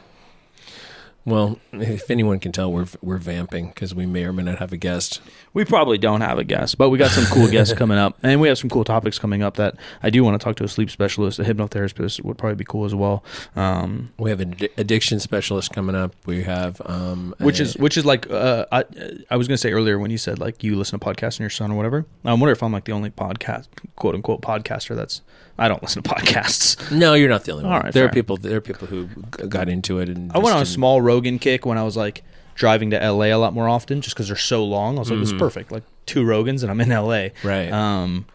Well, 1.27 1.59
if 1.73 2.11
anyone 2.11 2.39
can 2.39 2.53
tell, 2.53 2.71
we're 2.71 2.87
we're 3.01 3.17
vamping 3.17 3.69
because 3.69 3.95
we 3.95 4.05
may 4.05 4.25
or 4.25 4.33
may 4.33 4.43
not 4.43 4.59
have 4.59 4.73
a 4.73 4.77
guest. 4.77 5.23
We 5.55 5.65
probably 5.65 5.97
don't 5.97 6.21
have 6.21 6.39
a 6.39 6.45
guest, 6.45 6.77
but 6.77 6.91
we 6.91 6.99
got 6.99 7.11
some 7.13 7.25
cool 7.25 7.49
guests 7.49 7.73
coming 7.73 7.97
up. 7.97 8.19
And 8.23 8.43
we 8.43 8.49
have 8.49 8.59
some 8.59 8.69
cool 8.69 8.85
topics 8.85 9.19
coming 9.19 9.43
up 9.43 9.57
that 9.57 9.77
I 10.03 10.11
do 10.11 10.23
want 10.23 10.39
to 10.39 10.45
talk 10.45 10.57
to 10.57 10.65
a 10.65 10.69
sleep 10.69 10.91
specialist, 10.91 11.39
a 11.39 11.45
hypnotherapist 11.45 12.23
would 12.25 12.37
probably 12.37 12.57
be 12.57 12.65
cool 12.65 12.85
as 12.85 12.95
well. 12.95 13.25
Um, 13.57 14.13
We 14.19 14.29
have 14.29 14.41
an 14.41 14.55
addiction 14.77 15.19
specialist 15.19 15.73
coming 15.73 15.95
up. 15.97 16.15
We 16.27 16.43
have 16.43 16.83
um, 16.85 17.35
which 17.39 17.59
is 17.59 17.75
which 17.79 17.97
is 17.97 18.05
like 18.05 18.31
uh, 18.31 18.67
I 18.71 18.85
I 19.31 19.37
was 19.39 19.49
gonna 19.49 19.57
say 19.57 19.73
earlier 19.73 19.99
when 19.99 20.11
you 20.11 20.19
said 20.19 20.39
like 20.39 20.63
you 20.63 20.77
listen 20.77 20.99
to 20.99 21.07
podcasts 21.07 21.37
and 21.37 21.41
your 21.41 21.51
son 21.51 21.71
or 21.73 21.75
whatever. 21.77 22.05
I 22.25 22.35
wonder 22.35 22.51
if 22.53 22.63
I'm 22.63 22.73
like 22.73 22.85
the 22.85 22.93
only 22.93 23.11
podcast 23.11 23.69
quote 23.97 24.15
unquote 24.15 24.43
podcaster 24.43 24.95
that's 24.95 25.23
I 25.59 25.69
don't 25.69 25.83
listen 25.83 26.03
to 26.03 26.11
podcasts. 26.11 26.91
no, 26.91 27.15
you're 27.15 27.29
not 27.29 27.45
the 27.45 27.53
only 27.53 27.65
one. 27.65 27.73
All 27.73 27.81
right, 27.81 27.93
there 27.93 28.05
are 28.05 28.09
people. 28.09 28.37
There 28.37 28.57
are 28.57 28.61
people 28.61 28.87
who 28.89 29.07
g- 29.07 29.47
got 29.49 29.69
into 29.69 29.99
it 30.01 30.09
and 30.09 30.33
I 30.33 30.39
went 30.39 30.51
on 30.55 30.63
a 30.63 30.65
didn't- 30.65 30.75
small 30.75 31.01
Rogan 31.01 31.39
kick 31.39 31.65
when 31.65 31.79
I 31.79 31.83
was 31.85 31.97
like 31.97 32.23
driving 32.57 32.91
to 32.91 32.97
LA 32.99 33.27
a 33.27 33.35
lot 33.37 33.53
more 33.53 33.69
often, 33.69 34.01
just 34.01 34.15
because 34.17 34.29
they're 34.29 34.37
so 34.37 34.65
long. 34.65 34.97
I 34.97 35.01
was 35.01 35.11
like, 35.11 35.21
this 35.21 35.33
is 35.33 35.39
perfect, 35.39 35.71
like 35.73 35.83
two 36.07 36.25
Rogans, 36.25 36.63
and 36.63 36.71
I'm 36.71 36.81
in 36.81 36.89
LA. 36.91 37.31
Mm-hmm. 37.31 37.49
Right. 37.49 37.73
Um, 37.73 38.27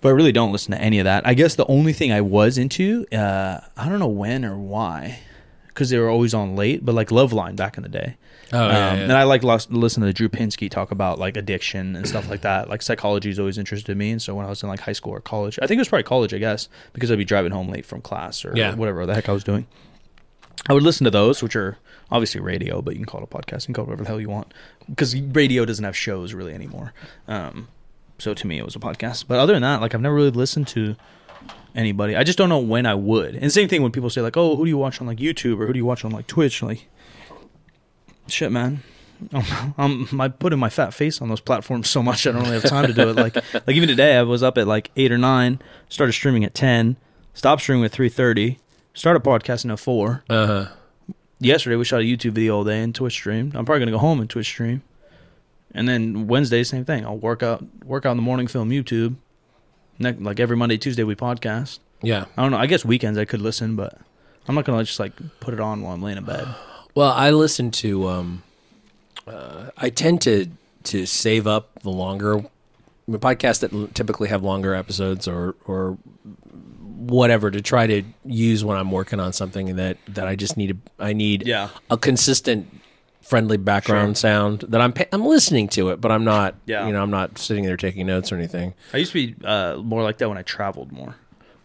but 0.00 0.10
I 0.10 0.12
really 0.12 0.30
don't 0.32 0.52
listen 0.52 0.72
to 0.72 0.80
any 0.80 1.00
of 1.00 1.04
that. 1.04 1.26
I 1.26 1.34
guess 1.34 1.56
the 1.56 1.66
only 1.66 1.92
thing 1.92 2.12
I 2.12 2.20
was 2.20 2.58
into, 2.58 3.06
uh, 3.12 3.58
I 3.76 3.88
don't 3.88 3.98
know 3.98 4.06
when 4.06 4.44
or 4.44 4.56
why, 4.56 5.18
because 5.78 5.90
they 5.90 5.98
were 5.98 6.08
always 6.10 6.34
on 6.34 6.56
late. 6.56 6.84
But 6.84 6.94
like 6.96 7.10
Loveline 7.10 7.54
back 7.54 7.76
in 7.76 7.84
the 7.84 7.88
day, 7.88 8.16
Oh 8.52 8.64
um, 8.64 8.70
yeah, 8.70 8.94
and 8.94 9.12
I 9.12 9.22
like 9.22 9.44
lo- 9.44 9.58
listen 9.70 10.02
to 10.02 10.12
Drew 10.12 10.28
Pinsky 10.28 10.68
talk 10.68 10.90
about 10.90 11.18
like 11.20 11.36
addiction 11.36 11.94
and 11.94 12.08
stuff 12.08 12.28
like 12.28 12.40
that. 12.40 12.68
Like 12.68 12.82
psychology 12.82 13.30
is 13.30 13.38
always 13.38 13.58
interested 13.58 13.96
me, 13.96 14.10
and 14.10 14.20
so 14.20 14.34
when 14.34 14.44
I 14.44 14.48
was 14.48 14.62
in 14.62 14.68
like 14.68 14.80
high 14.80 14.92
school 14.92 15.12
or 15.12 15.20
college, 15.20 15.58
I 15.62 15.66
think 15.68 15.78
it 15.78 15.82
was 15.82 15.88
probably 15.88 16.02
college, 16.02 16.34
I 16.34 16.38
guess, 16.38 16.68
because 16.92 17.12
I'd 17.12 17.18
be 17.18 17.24
driving 17.24 17.52
home 17.52 17.68
late 17.68 17.86
from 17.86 18.00
class 18.00 18.44
or 18.44 18.52
Yeah. 18.56 18.74
whatever 18.74 19.06
the 19.06 19.14
heck 19.14 19.28
I 19.28 19.32
was 19.32 19.44
doing. 19.44 19.66
I 20.68 20.72
would 20.74 20.82
listen 20.82 21.04
to 21.04 21.10
those, 21.10 21.42
which 21.42 21.54
are 21.54 21.78
obviously 22.10 22.40
radio, 22.40 22.82
but 22.82 22.94
you 22.94 22.98
can 22.98 23.06
call 23.06 23.20
it 23.22 23.28
a 23.32 23.34
podcast. 23.36 23.62
You 23.62 23.66
can 23.66 23.74
call 23.74 23.84
it 23.84 23.88
whatever 23.88 24.02
the 24.04 24.08
hell 24.08 24.20
you 24.20 24.28
want, 24.28 24.52
because 24.90 25.14
radio 25.20 25.64
doesn't 25.64 25.84
have 25.84 25.96
shows 25.96 26.34
really 26.34 26.52
anymore. 26.54 26.92
Um, 27.28 27.68
so 28.18 28.34
to 28.34 28.46
me, 28.46 28.58
it 28.58 28.64
was 28.64 28.74
a 28.74 28.80
podcast. 28.80 29.26
But 29.28 29.38
other 29.38 29.52
than 29.52 29.62
that, 29.62 29.80
like 29.80 29.94
I've 29.94 30.00
never 30.00 30.14
really 30.16 30.30
listened 30.30 30.66
to 30.68 30.96
anybody. 31.74 32.16
I 32.16 32.24
just 32.24 32.38
don't 32.38 32.48
know 32.48 32.58
when 32.58 32.86
I 32.86 32.94
would. 32.94 33.34
And 33.34 33.52
same 33.52 33.68
thing 33.68 33.82
when 33.82 33.92
people 33.92 34.10
say 34.10 34.20
like, 34.20 34.36
"Oh, 34.36 34.56
who 34.56 34.64
do 34.64 34.68
you 34.68 34.78
watch 34.78 35.00
on 35.00 35.06
like 35.06 35.18
YouTube 35.18 35.60
or 35.60 35.66
who 35.66 35.72
do 35.72 35.78
you 35.78 35.84
watch 35.84 36.04
on 36.04 36.10
like 36.10 36.26
Twitch?" 36.26 36.62
Like, 36.62 36.86
shit, 38.26 38.52
man. 38.52 38.82
I'm, 39.32 39.74
I'm 39.78 40.20
I 40.20 40.28
putting 40.28 40.58
my 40.58 40.68
fat 40.70 40.94
face 40.94 41.20
on 41.20 41.28
those 41.28 41.40
platforms 41.40 41.88
so 41.88 42.02
much 42.02 42.26
I 42.26 42.32
don't 42.32 42.42
really 42.42 42.54
have 42.54 42.64
time 42.64 42.86
to 42.86 42.92
do 42.92 43.10
it. 43.10 43.16
Like 43.16 43.36
like 43.54 43.70
even 43.76 43.88
today 43.88 44.16
I 44.16 44.22
was 44.22 44.42
up 44.42 44.58
at 44.58 44.66
like 44.66 44.90
eight 44.96 45.12
or 45.12 45.18
nine, 45.18 45.60
started 45.88 46.12
streaming 46.12 46.44
at 46.44 46.54
ten, 46.54 46.96
stopped 47.34 47.62
streaming 47.62 47.84
at 47.84 47.92
three 47.92 48.08
thirty, 48.08 48.58
started 48.94 49.22
podcasting 49.22 49.72
at 49.72 49.80
four. 49.80 50.24
uh 50.28 50.46
huh. 50.46 50.66
Yesterday 51.40 51.76
we 51.76 51.84
shot 51.84 52.00
a 52.00 52.04
YouTube 52.04 52.32
video 52.32 52.56
all 52.56 52.64
day 52.64 52.82
and 52.82 52.92
Twitch 52.92 53.12
streamed. 53.12 53.54
I'm 53.54 53.64
probably 53.64 53.80
gonna 53.80 53.92
go 53.92 53.98
home 53.98 54.20
and 54.20 54.28
Twitch 54.28 54.46
stream. 54.46 54.82
And 55.72 55.88
then 55.88 56.26
Wednesday, 56.26 56.64
same 56.64 56.84
thing. 56.84 57.04
I'll 57.04 57.18
work 57.18 57.42
out 57.42 57.64
work 57.84 58.06
out 58.06 58.12
in 58.12 58.16
the 58.16 58.22
morning, 58.22 58.46
film 58.46 58.70
YouTube. 58.70 59.16
Ne- 59.98 60.12
like 60.12 60.40
every 60.40 60.56
Monday, 60.56 60.76
Tuesday 60.78 61.02
we 61.04 61.14
podcast. 61.14 61.78
Yeah. 62.02 62.26
I 62.36 62.42
don't 62.42 62.50
know. 62.52 62.58
I 62.58 62.66
guess 62.66 62.84
weekends 62.84 63.18
I 63.18 63.24
could 63.24 63.40
listen, 63.40 63.74
but 63.76 63.98
I'm 64.46 64.54
not 64.54 64.64
gonna 64.64 64.84
just 64.84 65.00
like 65.00 65.12
put 65.40 65.52
it 65.54 65.60
on 65.60 65.82
while 65.82 65.94
I'm 65.94 66.02
laying 66.02 66.18
in 66.18 66.24
bed. 66.24 66.46
Well, 66.94 67.12
I 67.12 67.30
listen 67.30 67.70
to. 67.72 68.08
Um, 68.08 68.42
uh, 69.24 69.70
I 69.76 69.88
tend 69.90 70.20
to 70.22 70.48
to 70.84 71.06
save 71.06 71.46
up 71.46 71.80
the 71.82 71.90
longer 71.90 72.44
podcasts 73.08 73.60
that 73.60 73.94
typically 73.94 74.28
have 74.30 74.42
longer 74.42 74.74
episodes 74.74 75.28
or 75.28 75.54
or 75.66 75.96
whatever 76.96 77.50
to 77.52 77.60
try 77.60 77.86
to 77.86 78.02
use 78.24 78.64
when 78.64 78.76
I'm 78.76 78.90
working 78.90 79.20
on 79.20 79.32
something 79.32 79.76
that 79.76 79.98
that 80.08 80.26
I 80.26 80.34
just 80.34 80.56
need. 80.56 80.72
A, 80.98 81.04
I 81.04 81.12
need 81.12 81.46
Yeah. 81.46 81.68
a 81.88 81.96
consistent, 81.96 82.77
friendly 83.28 83.56
background 83.58 84.16
Sure. 84.16 84.30
sound 84.30 84.60
that 84.68 84.80
I'm 84.80 84.92
pa- 84.92 85.04
I'm 85.12 85.24
listening 85.26 85.68
to 85.68 85.90
it, 85.90 86.00
but 86.00 86.10
I'm 86.10 86.24
not. 86.24 86.54
Yeah. 86.66 86.86
You 86.86 86.92
know, 86.92 87.02
I'm 87.02 87.10
not 87.10 87.38
sitting 87.38 87.64
there 87.64 87.76
taking 87.76 88.06
notes 88.06 88.32
or 88.32 88.36
anything. 88.36 88.74
I 88.92 88.96
used 88.96 89.12
to 89.12 89.26
be 89.26 89.46
uh, 89.46 89.76
more 89.76 90.02
like 90.02 90.18
that 90.18 90.28
when 90.28 90.38
I 90.38 90.42
traveled 90.42 90.92
more, 90.92 91.14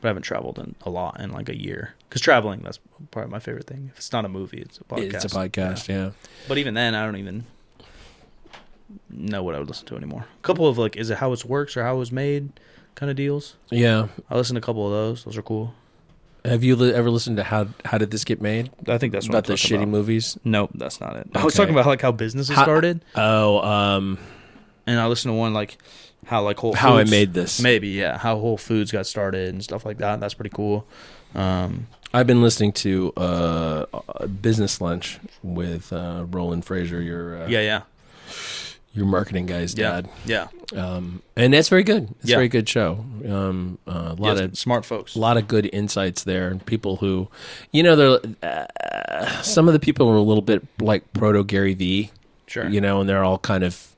but 0.01 0.07
I 0.07 0.09
haven't 0.09 0.23
traveled 0.23 0.59
in 0.59 0.75
a 0.83 0.89
lot 0.89 1.19
in 1.19 1.31
like 1.31 1.49
a 1.49 1.57
year. 1.57 1.93
Because 2.09 2.21
traveling, 2.21 2.61
that's 2.61 2.79
probably 3.11 3.31
my 3.31 3.39
favorite 3.39 3.65
thing. 3.67 3.89
If 3.91 3.97
it's 3.97 4.11
not 4.11 4.25
a 4.25 4.29
movie, 4.29 4.59
it's 4.59 4.77
a 4.77 4.83
podcast. 4.83 5.13
It's 5.13 5.25
a 5.25 5.29
podcast. 5.29 5.87
Yeah. 5.87 6.11
But 6.47 6.57
even 6.57 6.73
then, 6.73 6.93
I 6.95 7.05
don't 7.05 7.17
even 7.17 7.45
know 9.09 9.41
what 9.41 9.55
I 9.55 9.59
would 9.59 9.67
listen 9.67 9.87
to 9.87 9.95
anymore. 9.95 10.25
A 10.39 10.41
couple 10.43 10.67
of 10.67 10.77
like, 10.77 10.95
is 10.95 11.09
it 11.09 11.17
how 11.17 11.31
it 11.33 11.45
works 11.45 11.75
or 11.77 11.83
how 11.83 11.95
it 11.95 11.99
was 11.99 12.11
made 12.11 12.51
kind 12.95 13.09
of 13.09 13.15
deals. 13.15 13.55
Yeah. 13.71 14.07
I 14.29 14.35
listened 14.35 14.55
to 14.57 14.59
a 14.59 14.65
couple 14.65 14.85
of 14.85 14.91
those. 14.91 15.23
Those 15.23 15.37
are 15.37 15.41
cool. 15.41 15.73
Have 16.45 16.63
you 16.63 16.75
li- 16.75 16.93
ever 16.93 17.09
listened 17.09 17.37
to 17.37 17.43
how 17.43 17.67
how 17.85 17.97
did 17.97 18.11
this 18.11 18.25
get 18.25 18.41
made? 18.41 18.69
I 18.87 18.97
think 18.97 19.13
that's 19.13 19.27
what 19.27 19.35
about 19.37 19.49
I'm 19.49 19.53
the 19.53 19.57
shitty 19.57 19.75
about. 19.77 19.87
movies. 19.87 20.37
Nope, 20.43 20.71
that's 20.75 20.99
not 20.99 21.15
it. 21.15 21.27
I 21.35 21.43
was 21.45 21.53
Okay. 21.53 21.63
talking 21.63 21.73
about 21.75 21.85
like 21.87 22.01
how 22.01 22.11
businesses 22.11 22.53
How- 22.55 22.63
started, 22.63 23.03
Oh, 23.15 23.59
um, 23.61 24.17
and 24.85 24.99
I 24.99 25.07
listened 25.07 25.31
to 25.33 25.37
one 25.37 25.53
like 25.53 25.77
how 26.25 26.43
like 26.43 26.57
Whole 26.59 26.73
how 26.73 26.95
I 26.97 27.01
Foods- 27.01 27.11
made 27.11 27.33
this. 27.33 27.61
Maybe 27.61 27.89
yeah, 27.89 28.17
how 28.17 28.37
Whole 28.37 28.57
Foods 28.57 28.91
got 28.91 29.05
started 29.07 29.49
and 29.53 29.63
stuff 29.63 29.85
like 29.85 29.99
that. 29.99 30.19
That's 30.19 30.33
pretty 30.33 30.51
cool. 30.53 30.85
Um, 31.33 31.87
I've 32.13 32.27
been 32.27 32.41
listening 32.41 32.73
to 32.73 33.11
uh, 33.17 33.85
uh, 33.93 34.27
Business 34.27 34.79
Lunch 34.81 35.19
with 35.41 35.91
uh, 35.93 36.25
Roland 36.29 36.65
Frasier, 36.65 37.03
your 37.03 37.43
uh, 37.43 37.47
yeah, 37.47 37.61
yeah, 37.61 37.81
your 38.93 39.05
marketing 39.05 39.45
guy's 39.47 39.75
yeah, 39.77 40.01
dad, 40.01 40.09
yeah. 40.25 40.47
um, 40.75 41.21
and 41.35 41.53
that's 41.53 41.69
very 41.69 41.83
good. 41.83 42.09
It's 42.21 42.29
Yeah. 42.29 42.35
a 42.35 42.39
very 42.39 42.47
good 42.47 42.69
show. 42.69 43.03
Um, 43.27 43.77
uh, 43.87 43.91
a 43.91 44.21
lot 44.21 44.37
Yeah, 44.37 44.43
of 44.43 44.57
smart 44.57 44.85
folks. 44.85 45.15
a 45.15 45.19
lot 45.19 45.35
of 45.37 45.47
good 45.47 45.69
insights 45.73 46.23
there, 46.23 46.47
and 46.49 46.63
people 46.65 46.97
who, 46.97 47.27
you 47.71 47.81
know, 47.83 47.95
they're 47.95 48.19
uh, 48.43 49.41
some 49.41 49.67
of 49.67 49.73
the 49.73 49.79
people 49.79 50.07
are 50.09 50.15
a 50.15 50.21
little 50.21 50.41
bit 50.43 50.63
like 50.79 51.11
proto 51.13 51.43
Gary 51.43 51.73
Vee. 51.73 52.11
Sure. 52.47 52.67
You 52.69 52.81
know, 52.81 52.99
and 53.01 53.09
they're 53.09 53.23
all 53.23 53.39
kind 53.39 53.63
of. 53.63 53.89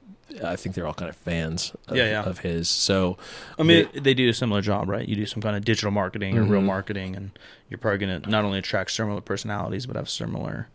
I 0.43 0.57
think 0.57 0.75
they're 0.75 0.85
all 0.85 0.93
kind 0.93 1.07
of 1.09 1.15
fans 1.15 1.71
of, 1.87 1.95
Yeah, 1.95 2.05
yeah. 2.09 2.23
of 2.23 2.39
his. 2.39 2.69
So 2.69 3.17
I 3.57 3.63
mean, 3.63 3.87
they, 3.93 4.13
do 4.13 4.27
a 4.27 4.33
similar 4.33 4.61
job, 4.61 4.89
right? 4.89 5.07
You 5.07 5.15
do 5.15 5.25
some 5.25 5.41
kind 5.41 5.55
of 5.55 5.63
digital 5.63 5.91
marketing 5.91 6.37
or 6.37 6.43
real 6.43 6.59
Mhm. 6.61 6.65
marketing, 6.65 7.15
and 7.15 7.31
you're 7.69 7.77
probably 7.77 8.05
going 8.05 8.21
to 8.21 8.29
not 8.29 8.43
only 8.43 8.59
attract 8.59 8.91
similar 8.91 9.21
personalities, 9.21 9.85
but 9.85 9.95
have 9.95 10.09
similar 10.09 10.67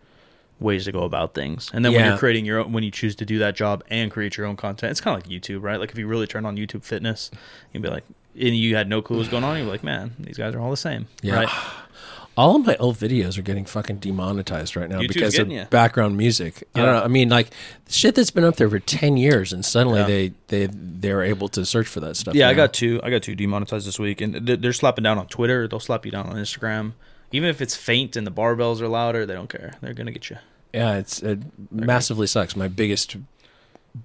ways 0.61 0.85
to 0.85 0.92
go 0.92 1.03
about 1.05 1.35
things. 1.35 1.70
And 1.73 1.85
then 1.85 1.92
when 1.92 2.05
you're 2.05 2.18
creating 2.18 2.44
your 2.44 2.61
own, 2.61 2.73
when 2.73 2.85
you 2.85 2.90
choose 2.90 3.16
to 3.16 3.25
do 3.25 3.38
that 3.38 3.57
job 3.57 3.83
and 3.88 4.11
create 4.11 4.37
your 4.37 4.46
own 4.46 4.57
content, 4.57 4.90
it's 4.90 5.01
kind 5.01 5.16
of 5.16 5.23
like 5.25 5.31
YouTube, 5.42 5.62
right? 5.62 5.81
Like 5.81 5.90
if 5.90 5.99
you 5.99 6.07
really 6.07 6.27
turn 6.27 6.44
on 6.46 6.57
YouTube 6.57 6.85
Fitness, 6.85 7.31
you'd 7.73 7.83
be 7.83 7.88
like, 7.88 8.05
and 8.38 8.57
you 8.57 8.77
had 8.77 8.88
no 8.88 9.03
clue 9.03 9.16
what 9.16 9.20
was 9.20 9.29
going 9.29 9.42
on, 9.44 9.57
you'd 9.59 9.64
be 9.64 9.70
like, 9.70 9.83
man, 9.85 10.14
these 10.18 10.37
guys 10.38 10.55
are 10.55 10.61
all 10.61 10.70
the 10.70 10.77
same, 10.77 11.09
Yeah. 11.23 11.35
right? 11.35 11.49
all 12.37 12.57
of 12.57 12.64
my 12.64 12.77
old 12.77 12.96
videos 12.96 13.37
are 13.37 13.42
getting 13.42 13.64
fucking 13.64 13.96
demonetized 13.99 14.77
right 14.77 14.88
now 14.88 15.01
YouTube's 15.01 15.14
because 15.14 15.38
of 15.38 15.51
ya. 15.51 15.64
background 15.68 16.16
music. 16.16 16.62
I 16.75 16.79
don't 16.81 16.94
know. 16.94 17.03
I 17.03 17.09
mean, 17.09 17.29
like 17.29 17.51
shit 17.88 18.14
that's 18.14 18.31
been 18.31 18.44
up 18.44 18.57
there 18.57 18.70
for 18.70 18.79
ten 18.79 19.16
years, 19.16 19.53
and 19.53 19.64
suddenly 19.64 20.01
Yeah. 20.01 20.07
they 20.07 20.33
they 20.46 20.68
they're 20.73 21.23
able 21.23 21.49
to 21.51 21.66
search 21.66 21.88
for 21.88 22.01
that 22.01 22.16
stuff. 22.16 22.35
Yeah, 22.35 22.49
I 22.49 22.55
got 22.55 22.73
two. 22.73 23.01
I 23.03 23.11
got 23.11 23.23
two 23.23 23.35
demonetized 23.35 23.87
this 23.87 23.99
week, 23.99 24.20
and 24.20 24.35
they're 24.46 24.73
slapping 24.73 25.03
down 25.03 25.18
on 25.18 25.27
Twitter. 25.27 25.66
They'll 25.68 25.81
slap 25.81 26.07
you 26.07 26.12
down 26.12 26.29
on 26.29 26.37
Instagram. 26.37 26.92
Even 27.32 27.48
if 27.48 27.60
it's 27.60 27.76
faint 27.76 28.16
and 28.16 28.26
the 28.26 28.30
barbells 28.32 28.80
are 28.80 28.88
louder, 28.88 29.24
they 29.26 29.34
don't 29.34 29.48
care. 29.48 29.74
They're 29.80 29.94
gonna 29.94 30.10
get 30.12 30.30
you. 30.30 30.38
Yeah, 30.72 30.96
it's 30.96 31.22
it 31.22 31.40
massively 31.70 32.26
sucks. 32.26 32.54
My 32.56 32.68
biggest 32.68 33.16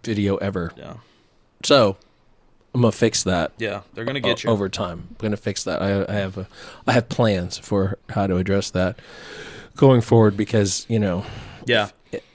video 0.03 0.37
ever. 0.37 0.71
Yeah, 0.77 0.95
So 1.63 1.97
I'm 2.73 2.81
gonna 2.81 2.91
fix 2.91 3.23
that. 3.23 3.53
yeah, 3.57 3.81
they're 3.93 4.05
gonna 4.05 4.19
get 4.19 4.45
o- 4.45 4.49
you. 4.49 4.53
over 4.53 4.69
time. 4.69 5.07
I'm 5.11 5.15
gonna 5.19 5.37
fix 5.37 5.63
that. 5.63 5.81
I, 5.81 6.05
I 6.11 6.15
have 6.17 6.37
a, 6.37 6.47
I 6.87 6.93
have 6.93 7.09
plans 7.09 7.57
for 7.57 7.97
how 8.09 8.27
to 8.27 8.37
address 8.37 8.69
that 8.71 8.97
going 9.75 10.01
forward 10.01 10.35
because 10.37 10.85
you 10.89 10.99
know 10.99 11.25
Yeah, 11.65 11.89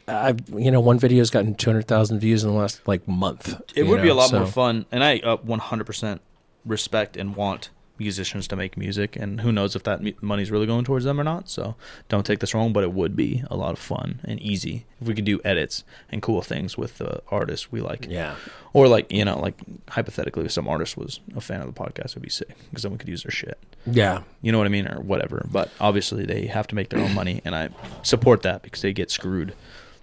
I 0.08 0.34
you 0.54 0.70
know 0.70 0.80
one 0.80 0.98
video's 0.98 1.30
gotten 1.30 1.54
two 1.54 1.70
hundred 1.70 1.86
thousand 1.88 2.20
views 2.20 2.42
in 2.44 2.50
the 2.50 2.56
last 2.56 2.86
like 2.86 3.06
month. 3.08 3.60
it 3.74 3.84
would 3.84 4.02
be 4.02 4.08
a 4.08 4.14
lot 4.14 4.32
more 4.32 4.46
fun, 4.46 4.86
and 4.92 5.02
I 5.04 5.18
uh, 5.18 5.36
100% 5.38 6.20
respect 6.64 7.16
and 7.16 7.34
want 7.36 7.70
musicians 8.00 8.48
to 8.48 8.56
make 8.56 8.76
music, 8.76 9.14
and 9.14 9.42
who 9.42 9.52
knows 9.52 9.76
if 9.76 9.84
that 9.84 10.22
money's 10.22 10.50
really 10.50 10.66
going 10.66 10.84
towards 10.84 11.04
them 11.04 11.20
or 11.20 11.24
not. 11.24 11.48
So 11.48 11.76
don't 12.08 12.26
take 12.26 12.40
this 12.40 12.54
wrong, 12.54 12.72
but 12.72 12.82
it 12.82 12.92
would 12.92 13.14
be 13.14 13.44
a 13.50 13.56
lot 13.56 13.72
of 13.72 13.78
fun 13.78 14.20
and 14.24 14.40
easy 14.40 14.86
if 15.00 15.06
we 15.06 15.14
could 15.14 15.24
do 15.24 15.40
edits 15.44 15.84
and 16.10 16.20
cool 16.20 16.42
things 16.42 16.76
with 16.76 16.98
the 16.98 17.22
artists 17.30 17.70
we 17.70 17.80
like. 17.80 18.06
Yeah. 18.08 18.34
Or 18.72 18.88
like 18.88 19.12
you 19.12 19.24
know, 19.24 19.38
like 19.38 19.54
hypothetically, 19.88 20.46
if 20.46 20.52
some 20.52 20.66
artist 20.66 20.96
was 20.96 21.20
a 21.36 21.40
fan 21.40 21.60
of 21.60 21.72
the 21.72 21.78
podcast, 21.80 22.06
it'd 22.06 22.22
be 22.22 22.30
sick 22.30 22.56
because 22.70 22.82
then 22.82 22.92
we 22.92 22.98
could 22.98 23.08
use 23.08 23.22
their 23.22 23.30
shit. 23.30 23.58
Yeah. 23.86 24.22
You 24.42 24.50
know 24.50 24.58
what 24.58 24.66
I 24.66 24.70
mean, 24.70 24.88
or 24.88 25.00
whatever. 25.00 25.46
But 25.50 25.70
obviously, 25.80 26.24
they 26.24 26.46
have 26.46 26.66
to 26.68 26.74
make 26.74 26.88
their 26.88 27.00
own 27.00 27.14
money, 27.14 27.42
and 27.44 27.54
I 27.54 27.68
support 28.02 28.42
that 28.42 28.62
because 28.62 28.82
they 28.82 28.92
get 28.92 29.10
screwed. 29.10 29.54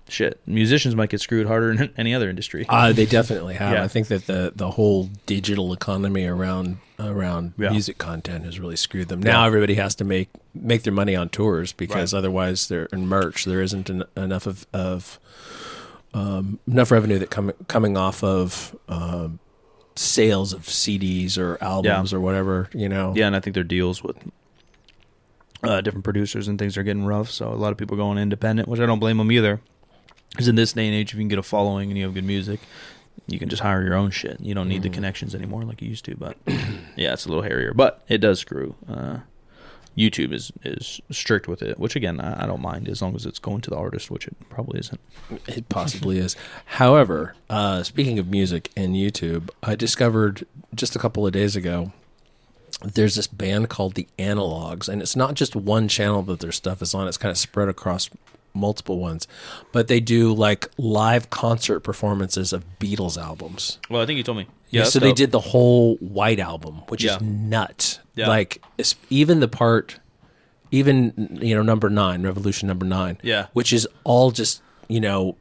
Shit, 0.09 0.39
musicians 0.47 0.95
might 0.95 1.09
get 1.09 1.19
screwed 1.19 1.47
harder 1.47 1.75
than 1.75 1.93
any 1.97 2.13
other 2.13 2.29
industry. 2.29 2.65
Uh, 2.69 2.93
they 2.93 3.05
definitely 3.05 3.55
have. 3.55 3.73
Yeah. 3.73 3.83
I 3.83 3.87
think 3.89 4.07
that 4.07 4.25
the 4.25 4.53
the 4.55 4.71
whole 4.71 5.09
digital 5.25 5.73
economy 5.73 6.25
around 6.25 6.77
around 6.99 7.53
Yeah. 7.57 7.71
music 7.71 7.97
content 7.97 8.45
has 8.45 8.57
really 8.59 8.77
screwed 8.77 9.09
them. 9.09 9.21
Now 9.21 9.41
Yeah. 9.41 9.47
everybody 9.47 9.73
has 9.75 9.95
to 9.95 10.05
make 10.05 10.29
make 10.55 10.83
their 10.83 10.93
money 10.93 11.15
on 11.15 11.27
tours 11.29 11.73
because 11.73 12.13
otherwise 12.13 12.67
they're 12.69 12.85
in 12.85 13.07
merch. 13.07 13.43
There 13.45 13.61
isn't 13.61 13.89
en- 13.89 14.03
enough 14.15 14.47
of 14.47 14.65
of 14.73 15.19
um, 16.13 16.59
enough 16.67 16.89
revenue 16.89 17.19
that 17.19 17.29
coming 17.29 17.55
coming 17.67 17.97
off 17.97 18.23
of 18.23 18.75
um, 18.87 19.39
sales 19.95 20.53
of 20.53 20.61
CDs 20.63 21.37
or 21.37 21.57
albums 21.61 22.13
or 22.13 22.21
whatever. 22.21 22.69
You 22.73 22.87
know. 22.87 23.13
yeah, 23.15 23.27
and 23.27 23.35
I 23.35 23.41
think 23.41 23.55
their 23.55 23.63
deals 23.65 24.01
with 24.03 24.15
uh, 25.63 25.81
different 25.81 26.03
producers 26.03 26.47
and 26.47 26.57
things 26.57 26.77
are 26.77 26.83
getting 26.83 27.05
rough. 27.05 27.29
So 27.29 27.49
a 27.51 27.55
lot 27.55 27.71
of 27.71 27.77
people 27.77 27.95
are 27.95 27.97
going 27.97 28.17
independent, 28.17 28.67
which 28.69 28.79
I 28.79 28.85
don't 28.85 28.99
blame 28.99 29.17
them 29.17 29.31
either. 29.31 29.59
Because 30.31 30.47
in 30.47 30.55
this 30.55 30.73
day 30.73 30.85
and 30.87 30.95
age, 30.95 31.11
if 31.11 31.15
you 31.15 31.21
can 31.21 31.29
get 31.29 31.39
a 31.39 31.43
following 31.43 31.89
and 31.89 31.97
you 31.97 32.05
have 32.05 32.13
good 32.13 32.23
music, 32.23 32.59
you 33.27 33.39
can 33.39 33.49
just 33.49 33.61
hire 33.61 33.83
your 33.83 33.95
own 33.95 34.11
shit. 34.11 34.39
You 34.39 34.53
don't 34.53 34.69
need 34.69 34.83
the 34.83 34.89
connections 34.89 35.33
anymore 35.33 35.63
like 35.63 35.81
you 35.81 35.89
used 35.89 36.05
to. 36.05 36.15
But 36.15 36.37
yeah, 36.95 37.13
it's 37.13 37.25
a 37.25 37.29
little 37.29 37.43
hairier, 37.43 37.73
but 37.73 38.03
it 38.07 38.19
does 38.19 38.39
screw. 38.39 38.75
Uh, 38.87 39.19
YouTube 39.97 40.31
is 40.31 40.51
is 40.63 41.01
strict 41.09 41.47
with 41.47 41.63
it, 41.63 41.79
which 41.79 41.95
again 41.95 42.21
I, 42.21 42.43
I 42.43 42.45
don't 42.45 42.61
mind 42.61 42.87
as 42.87 43.01
long 43.01 43.15
as 43.15 43.25
it's 43.25 43.39
going 43.39 43.61
to 43.61 43.71
the 43.71 43.77
artist, 43.77 44.11
which 44.11 44.27
it 44.27 44.35
probably 44.49 44.79
isn't. 44.79 44.99
It 45.47 45.69
possibly 45.69 46.19
is. 46.19 46.35
However, 46.65 47.33
uh, 47.49 47.81
speaking 47.81 48.19
of 48.19 48.27
music 48.27 48.69
and 48.77 48.95
YouTube, 48.95 49.49
I 49.63 49.75
discovered 49.75 50.45
just 50.75 50.95
a 50.95 50.99
couple 50.99 51.25
of 51.25 51.33
days 51.33 51.55
ago 51.55 51.91
there's 52.83 53.15
this 53.15 53.27
band 53.27 53.69
called 53.69 53.95
the 53.95 54.07
Analogues, 54.19 54.87
and 54.87 55.01
it's 55.01 55.15
not 55.15 55.33
just 55.33 55.55
one 55.55 55.87
channel 55.87 56.21
that 56.23 56.39
their 56.39 56.51
stuff 56.51 56.81
is 56.81 56.93
on, 56.93 57.07
it's 57.07 57.17
kind 57.17 57.31
of 57.31 57.37
spread 57.37 57.69
across 57.69 58.09
multiple 58.53 58.99
ones. 58.99 59.27
But 59.71 59.87
they 59.87 59.99
do 59.99 60.33
like 60.33 60.69
live 60.77 61.29
concert 61.29 61.81
performances 61.81 62.53
of 62.53 62.65
Beatles 62.79 63.17
albums. 63.21 63.79
Well, 63.89 64.01
I 64.01 64.05
think 64.05 64.17
you 64.17 64.23
told 64.23 64.37
me. 64.39 64.47
Yeah, 64.69 64.83
so 64.83 64.99
they 64.99 65.09
dope. 65.09 65.17
did 65.17 65.31
the 65.31 65.39
whole 65.39 65.95
White 65.97 66.39
album, 66.39 66.81
which 66.89 67.03
Yeah. 67.03 67.15
is 67.15 67.21
nuts. 67.21 67.99
Yeah. 68.15 68.27
Like 68.27 68.61
even 69.09 69.39
the 69.39 69.47
part, 69.47 69.99
even 70.71 71.37
you 71.41 71.55
know 71.55 71.61
number 71.61 71.89
nine, 71.89 72.23
Revolution 72.23 72.67
number 72.67 72.85
nine, 72.85 73.17
Yeah. 73.23 73.47
which 73.53 73.71
is 73.71 73.87
all 74.03 74.31
just 74.31 74.61
you 74.89 74.99
know 74.99 75.35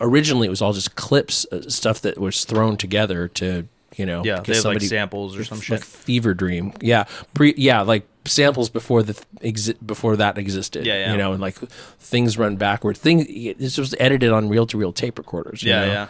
originally 0.00 0.46
it 0.46 0.50
was 0.50 0.62
all 0.62 0.72
just 0.72 0.96
clips, 0.96 1.46
uh, 1.52 1.62
stuff 1.68 2.00
that 2.02 2.18
was 2.18 2.44
thrown 2.44 2.76
together 2.76 3.28
to 3.28 3.66
you 3.96 4.06
know 4.06 4.24
Yeah, 4.24 4.40
they 4.40 4.54
have 4.56 4.64
like 4.64 4.80
samples 4.82 5.36
or 5.36 5.44
some 5.44 5.58
like 5.58 5.64
shit. 5.64 5.84
Fever 5.84 6.34
Dream, 6.34 6.72
yeah, 6.80 7.04
pre, 7.34 7.54
yeah, 7.56 7.82
like 7.82 8.06
samples 8.26 8.70
before 8.70 9.02
the 9.02 9.14
th- 9.14 9.54
exi- 9.54 9.86
before 9.86 10.16
that 10.16 10.38
existed, 10.38 10.86
Yeah, 10.86 10.94
yeah. 11.06 11.12
you 11.12 11.18
know, 11.18 11.32
and 11.32 11.40
like 11.40 11.56
things 11.56 12.38
run 12.38 12.56
backward. 12.56 12.96
Thing 12.96 13.54
this 13.58 13.76
was 13.78 13.94
edited 14.00 14.30
on 14.32 14.48
reel 14.48 14.66
to 14.68 14.78
reel 14.78 14.92
tape 14.92 15.18
recorders, 15.18 15.62
you 15.62 15.70
Yeah, 15.70 15.84
know? 15.86 16.08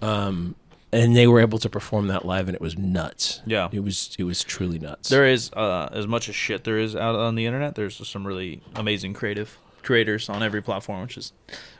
yeah. 0.00 0.52
and 0.92 1.14
they 1.16 1.26
were 1.26 1.40
able 1.40 1.58
to 1.58 1.68
perform 1.68 2.06
that 2.08 2.24
live, 2.24 2.48
and 2.48 2.54
it 2.54 2.60
was 2.60 2.78
nuts. 2.78 3.40
Yeah. 3.46 3.68
it 3.72 3.80
was 3.80 4.14
it 4.18 4.24
was 4.24 4.42
truly 4.44 4.78
nuts. 4.78 5.08
There 5.08 5.26
is 5.26 5.50
uh, 5.52 5.88
as 5.92 6.06
much 6.06 6.28
as 6.28 6.34
shit 6.34 6.64
there 6.64 6.78
is 6.78 6.94
out 6.96 7.14
on 7.16 7.34
the 7.34 7.44
internet. 7.46 7.74
There's 7.74 8.06
some 8.08 8.26
really 8.26 8.62
amazing 8.74 9.14
creative 9.14 9.58
creators 9.82 10.28
on 10.28 10.42
every 10.42 10.62
platform, 10.62 11.02
which 11.02 11.16
is 11.16 11.32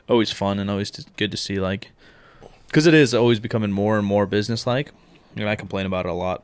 always 0.07 0.31
fun 0.31 0.59
and 0.59 0.69
always 0.69 0.91
good 1.17 1.31
to 1.31 1.37
see. 1.37 1.59
Like, 1.59 1.91
because 2.67 2.85
it 2.85 2.93
is 2.93 3.13
always 3.15 3.39
becoming 3.39 3.71
more 3.71 3.97
and 3.97 4.05
more 4.05 4.25
business 4.25 4.67
like. 4.67 4.91
And 5.35 5.47
I 5.47 5.55
complain 5.55 5.85
about 5.85 6.05
it 6.05 6.09
a 6.09 6.13
lot. 6.13 6.43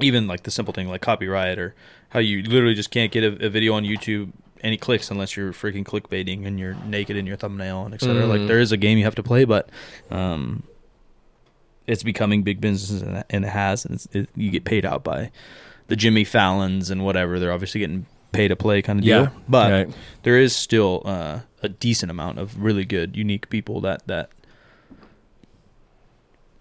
Even 0.00 0.26
like 0.26 0.44
the 0.44 0.50
simple 0.50 0.72
thing 0.72 0.88
like 0.88 1.00
copyright 1.02 1.58
or 1.58 1.74
how 2.10 2.18
you 2.20 2.42
literally 2.42 2.74
just 2.74 2.90
can't 2.90 3.10
get 3.10 3.24
a, 3.24 3.46
a 3.46 3.48
video 3.48 3.74
on 3.74 3.84
YouTube 3.84 4.30
any 4.62 4.76
clicks 4.76 5.10
unless 5.10 5.36
you're 5.36 5.52
freaking 5.52 5.84
clickbaiting 5.84 6.46
and 6.46 6.60
you're 6.60 6.74
naked 6.84 7.16
in 7.16 7.26
your 7.26 7.36
thumbnail 7.36 7.84
and 7.84 7.94
etc. 7.94 8.26
Like 8.26 8.46
there 8.46 8.60
is 8.60 8.72
a 8.72 8.76
game 8.76 8.98
you 8.98 9.04
have 9.04 9.14
to 9.14 9.22
play, 9.22 9.44
but 9.44 9.68
um, 10.10 10.62
it's 11.86 12.02
becoming 12.02 12.42
big 12.42 12.60
business 12.60 13.02
and 13.02 13.24
and 13.30 13.44
it 13.44 13.48
has, 13.48 13.84
and 13.84 13.94
it's, 13.94 14.06
it, 14.12 14.28
you 14.36 14.50
get 14.50 14.64
paid 14.64 14.84
out 14.84 15.02
by 15.02 15.30
the 15.88 15.96
Jimmy 15.96 16.24
Fallons 16.24 16.90
and 16.90 17.04
whatever. 17.04 17.38
They're 17.38 17.52
obviously 17.52 17.80
getting 17.80 18.06
pay 18.32 18.48
to 18.48 18.54
play 18.56 18.82
kind 18.82 18.98
of 19.00 19.04
deal, 19.04 19.22
Yeah, 19.24 19.30
but 19.48 19.72
right. 19.72 19.94
there 20.22 20.38
is 20.38 20.54
still 20.54 21.02
uh, 21.04 21.40
a 21.62 21.68
decent 21.68 22.10
amount 22.10 22.38
of 22.38 22.62
really 22.62 22.84
good, 22.84 23.16
unique 23.16 23.48
people 23.50 23.80
that 23.80 24.06
that 24.06 24.30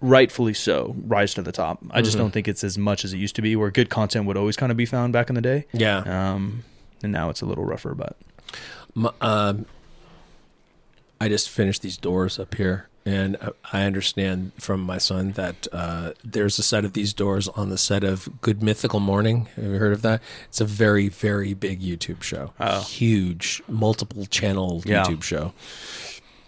rightfully 0.02 0.54
so 0.54 0.96
rise 1.06 1.34
to 1.34 1.42
the 1.42 1.52
top. 1.52 1.80
I 1.92 2.02
just 2.02 2.16
Mhm. 2.16 2.20
don't 2.20 2.32
think 2.32 2.48
it's 2.48 2.64
as 2.64 2.78
much 2.78 3.04
as 3.04 3.14
it 3.14 3.18
used 3.18 3.36
to 3.36 3.42
be, 3.42 3.56
where 3.56 3.70
good 3.72 3.90
content 3.90 4.26
would 4.26 4.38
always 4.38 4.56
kind 4.56 4.72
of 4.72 4.78
be 4.78 4.86
found 4.86 5.12
back 5.14 5.30
in 5.30 5.36
the 5.36 5.42
day. 5.42 5.66
yeah, 5.74 5.98
Um, 6.34 6.64
and 7.04 7.12
now 7.12 7.30
it's 7.30 7.42
a 7.42 7.46
little 7.46 7.66
rougher, 7.66 7.94
but 7.96 8.16
M- 8.96 9.10
um, 9.22 9.66
I 11.22 11.28
just 11.28 11.50
finished 11.50 11.82
these 11.82 11.98
doors 11.98 12.40
up 12.40 12.56
here, 12.56 12.88
and 13.06 13.38
I- 13.74 13.84
understand 13.86 14.52
from 14.58 14.80
my 14.82 14.98
son 14.98 15.34
that 15.34 15.68
uh, 15.74 16.14
there's 16.24 16.58
a 16.60 16.64
set 16.64 16.86
of 16.86 16.94
these 16.94 17.14
doors 17.14 17.48
on 17.50 17.70
the 17.70 17.78
set 17.78 18.04
of 18.06 18.30
Good 18.42 18.64
Mythical 18.64 19.00
Morning. 19.02 19.48
Have 19.58 19.66
you 19.66 19.72
heard 19.80 19.94
of 19.94 20.02
that? 20.04 20.22
It's 20.48 20.62
a 20.62 20.66
very, 20.66 21.10
very 21.10 21.54
big 21.54 21.82
YouTube 21.82 22.24
show. 22.24 22.54
Oh. 22.60 22.82
Huge, 22.82 23.62
multiple 23.68 24.26
channel 24.26 24.82
Yeah. 24.86 25.04
YouTube 25.04 25.24
show. 25.24 25.54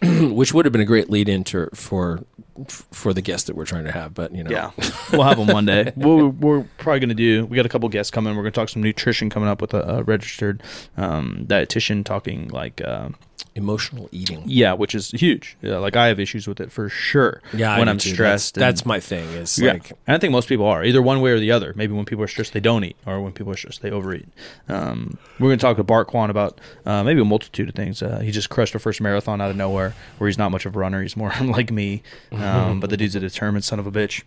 Which 0.33 0.53
would 0.53 0.65
have 0.65 0.71
been 0.71 0.81
a 0.81 0.85
great 0.85 1.09
lead 1.09 1.29
into 1.29 1.69
for 1.75 2.23
for 2.67 3.13
the 3.13 3.21
guest 3.21 3.47
that 3.47 3.55
we're 3.55 3.65
trying 3.65 3.85
to 3.85 3.91
have, 3.91 4.13
but 4.13 4.33
you 4.35 4.43
know, 4.43 4.51
Yeah, 4.51 4.71
we'll 5.11 5.23
have 5.23 5.37
them 5.37 5.47
one 5.47 5.65
day. 5.65 5.93
we're, 5.95 6.27
we're 6.27 6.63
probably 6.77 6.99
going 6.99 7.09
to 7.09 7.15
do. 7.15 7.45
We 7.45 7.55
got 7.55 7.65
a 7.65 7.69
couple 7.69 7.87
guests 7.89 8.11
coming. 8.11 8.35
We're 8.35 8.43
going 8.43 8.53
to 8.53 8.59
talk 8.59 8.69
some 8.69 8.83
nutrition 8.83 9.29
coming 9.29 9.49
up 9.49 9.61
with 9.61 9.73
a, 9.73 9.97
a 9.97 10.03
registered 10.03 10.61
um, 10.97 11.45
dietitian, 11.47 12.03
talking 12.03 12.49
like 12.49 12.81
uh, 12.81 13.09
emotional 13.55 14.07
eating. 14.13 14.43
yeah, 14.45 14.71
which 14.73 14.95
is 14.95 15.11
huge. 15.11 15.57
Yeah, 15.61 15.77
like 15.77 15.95
I 15.95 16.07
have 16.07 16.19
issues 16.19 16.47
with 16.47 16.59
it 16.61 16.71
for 16.71 16.87
sure. 16.89 17.41
Yeah, 17.53 17.77
when 17.77 17.87
do 17.87 17.91
I'm 17.91 17.97
too. 17.97 18.13
stressed, 18.13 18.55
That's, 18.55 18.57
and- 18.57 18.61
that's 18.77 18.85
my 18.85 18.99
thing. 18.99 19.27
Is 19.29 19.57
yeah, 19.59 19.73
like 19.73 19.89
and 20.07 20.15
I 20.15 20.17
think 20.19 20.31
most 20.31 20.47
people 20.47 20.65
are 20.65 20.83
either 20.83 21.01
one 21.01 21.21
way 21.21 21.31
or 21.31 21.39
the 21.39 21.51
other. 21.51 21.73
Maybe 21.75 21.93
when 21.93 22.05
people 22.05 22.23
are 22.23 22.27
stressed, 22.27 22.53
they 22.53 22.59
don't 22.59 22.83
eat, 22.83 22.95
or 23.05 23.21
when 23.21 23.31
people 23.33 23.51
are 23.51 23.57
stressed, 23.57 23.81
they 23.81 23.91
overeat. 23.91 24.27
Um, 24.69 25.17
we're 25.39 25.47
going 25.49 25.59
to 25.59 25.61
talk 25.61 25.77
to 25.77 25.83
Bart 25.83 26.07
Kwan 26.07 26.29
about 26.29 26.59
uh, 26.85 27.03
maybe 27.03 27.19
a 27.21 27.25
multitude 27.25 27.67
of 27.69 27.75
things. 27.75 28.01
Uh, 28.01 28.19
he 28.19 28.31
just 28.31 28.49
crushed 28.49 28.73
a 28.75 28.79
first 28.79 29.01
marathon 29.01 29.41
out 29.41 29.49
of 29.49 29.55
nowhere, 29.57 29.93
where 30.17 30.27
he's 30.29 30.37
not 30.37 30.51
much 30.51 30.65
of 30.65 30.75
a 30.75 30.79
runner. 30.79 31.01
He's 31.01 31.17
more 31.17 31.33
like 31.41 31.71
me, 31.71 32.03
um, 32.31 32.40
but 32.79 32.89
the 32.89 32.97
dude's 32.97 33.15
a 33.15 33.19
determined 33.19 33.63
son 33.63 33.79
of 33.79 33.87
a 33.87 33.91
bitch. 33.91 34.23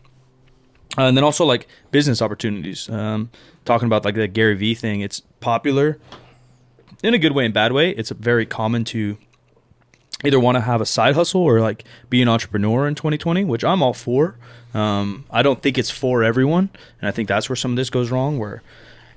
Uh, 0.96 1.02
and 1.02 1.16
then 1.16 1.24
also 1.24 1.44
like 1.44 1.66
business 1.90 2.22
opportunities. 2.22 2.88
Um, 2.88 3.30
talking 3.64 3.86
about 3.86 4.04
like 4.04 4.14
the 4.14 4.28
Gary 4.28 4.54
Vee 4.54 4.74
thing, 4.74 5.00
it's 5.00 5.20
popular 5.40 5.98
in 7.02 7.14
a 7.14 7.18
good 7.18 7.32
way 7.32 7.44
and 7.44 7.52
bad 7.52 7.72
way. 7.72 7.90
It's 7.90 8.10
very 8.10 8.46
common 8.46 8.84
to 8.86 9.18
either 10.24 10.40
want 10.40 10.56
to 10.56 10.60
have 10.60 10.80
a 10.80 10.86
side 10.86 11.14
hustle 11.14 11.42
or 11.42 11.60
like 11.60 11.84
be 12.08 12.22
an 12.22 12.28
entrepreneur 12.28 12.86
in 12.86 12.94
2020, 12.94 13.44
which 13.44 13.64
I'm 13.64 13.82
all 13.82 13.92
for. 13.92 14.36
Um, 14.72 15.24
I 15.30 15.42
don't 15.42 15.62
think 15.62 15.78
it's 15.78 15.90
for 15.90 16.24
everyone, 16.24 16.70
and 17.00 17.08
I 17.08 17.12
think 17.12 17.28
that's 17.28 17.48
where 17.48 17.56
some 17.56 17.72
of 17.72 17.76
this 17.76 17.90
goes 17.90 18.10
wrong, 18.10 18.38
where 18.38 18.62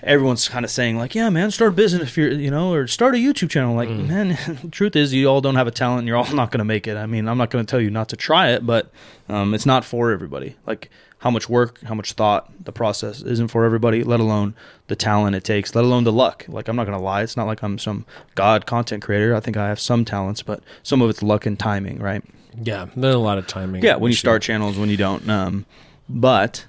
everyone's 0.07 0.47
kind 0.47 0.65
of 0.65 0.71
saying 0.71 0.97
like, 0.97 1.13
"Yeah, 1.13 1.29
man, 1.29 1.51
start 1.51 1.73
a 1.73 1.75
business 1.75 2.03
if 2.03 2.17
you're, 2.17 2.31
you 2.31 2.49
know, 2.49 2.73
or 2.73 2.87
start 2.87 3.15
a 3.15 3.17
YouTube 3.17 3.49
channel." 3.49 3.75
Like, 3.75 3.89
man, 3.89 4.37
truth 4.71 4.95
is, 4.95 5.13
you 5.13 5.27
all 5.27 5.41
don't 5.41 5.55
have 5.55 5.67
a 5.67 5.71
talent, 5.71 5.99
and 5.99 6.07
you're 6.07 6.17
all 6.17 6.25
not 6.33 6.51
going 6.51 6.59
to 6.59 6.65
make 6.65 6.87
it. 6.87 6.97
I 6.97 7.05
mean, 7.05 7.27
I'm 7.27 7.37
not 7.37 7.49
going 7.49 7.65
to 7.65 7.69
tell 7.69 7.81
you 7.81 7.89
not 7.89 8.09
to 8.09 8.15
try 8.15 8.49
it, 8.49 8.65
but 8.65 8.91
um, 9.29 9.53
it's 9.53 9.65
not 9.65 9.85
for 9.85 10.11
everybody. 10.11 10.55
Like 10.65 10.89
how 11.19 11.31
much 11.31 11.49
work, 11.49 11.81
how 11.83 11.95
much 11.95 12.13
thought, 12.13 12.51
the 12.63 12.71
process 12.71 13.21
isn't 13.21 13.47
for 13.47 13.65
everybody. 13.65 14.03
Let 14.03 14.19
alone 14.19 14.55
the 14.87 14.95
talent 14.95 15.35
it 15.35 15.43
takes, 15.43 15.75
let 15.75 15.83
alone 15.83 16.03
the 16.03 16.11
luck. 16.11 16.45
Like 16.47 16.67
I'm 16.67 16.75
not 16.75 16.85
going 16.85 16.97
to 16.97 17.03
lie, 17.03 17.23
it's 17.23 17.37
not 17.37 17.47
like 17.47 17.61
I'm 17.63 17.77
some 17.77 18.05
god 18.35 18.65
content 18.65 19.03
creator. 19.03 19.35
I 19.35 19.39
think 19.39 19.57
I 19.57 19.67
have 19.67 19.79
some 19.79 20.05
talents, 20.05 20.41
but 20.41 20.61
some 20.83 21.01
of 21.01 21.09
it's 21.09 21.21
luck 21.23 21.45
and 21.45 21.57
timing, 21.59 21.99
right? 21.99 22.23
yeah, 22.63 22.87
there's 22.95 23.15
a 23.15 23.19
lot 23.19 23.37
of 23.37 23.47
timing. 23.47 23.83
Yeah, 23.83 23.97
when 23.97 24.11
you 24.11 24.15
start 24.15 24.41
channels, 24.41 24.77
when 24.77 24.89
you 24.89 24.97
don't. 24.97 25.27
Um, 25.29 25.65
but 26.09 26.65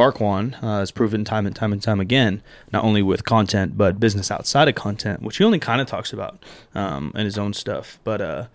Bart 0.00 0.14
Kwan 0.14 0.56
uh, 0.62 0.78
has 0.78 0.90
proven 0.90 1.26
time 1.26 1.44
and 1.44 1.54
time 1.54 1.74
and 1.74 1.82
time 1.82 2.00
again, 2.00 2.40
not 2.72 2.84
only 2.84 3.02
with 3.02 3.26
content 3.26 3.76
but 3.76 4.00
business 4.00 4.30
outside 4.30 4.66
of 4.66 4.74
content, 4.74 5.20
which 5.20 5.36
he 5.36 5.44
only 5.44 5.58
kind 5.58 5.78
of 5.78 5.86
talks 5.86 6.10
about 6.10 6.42
um, 6.74 7.12
in 7.14 7.26
his 7.26 7.36
own 7.36 7.52
stuff. 7.52 7.98
But 8.02 8.22
uh, 8.22 8.46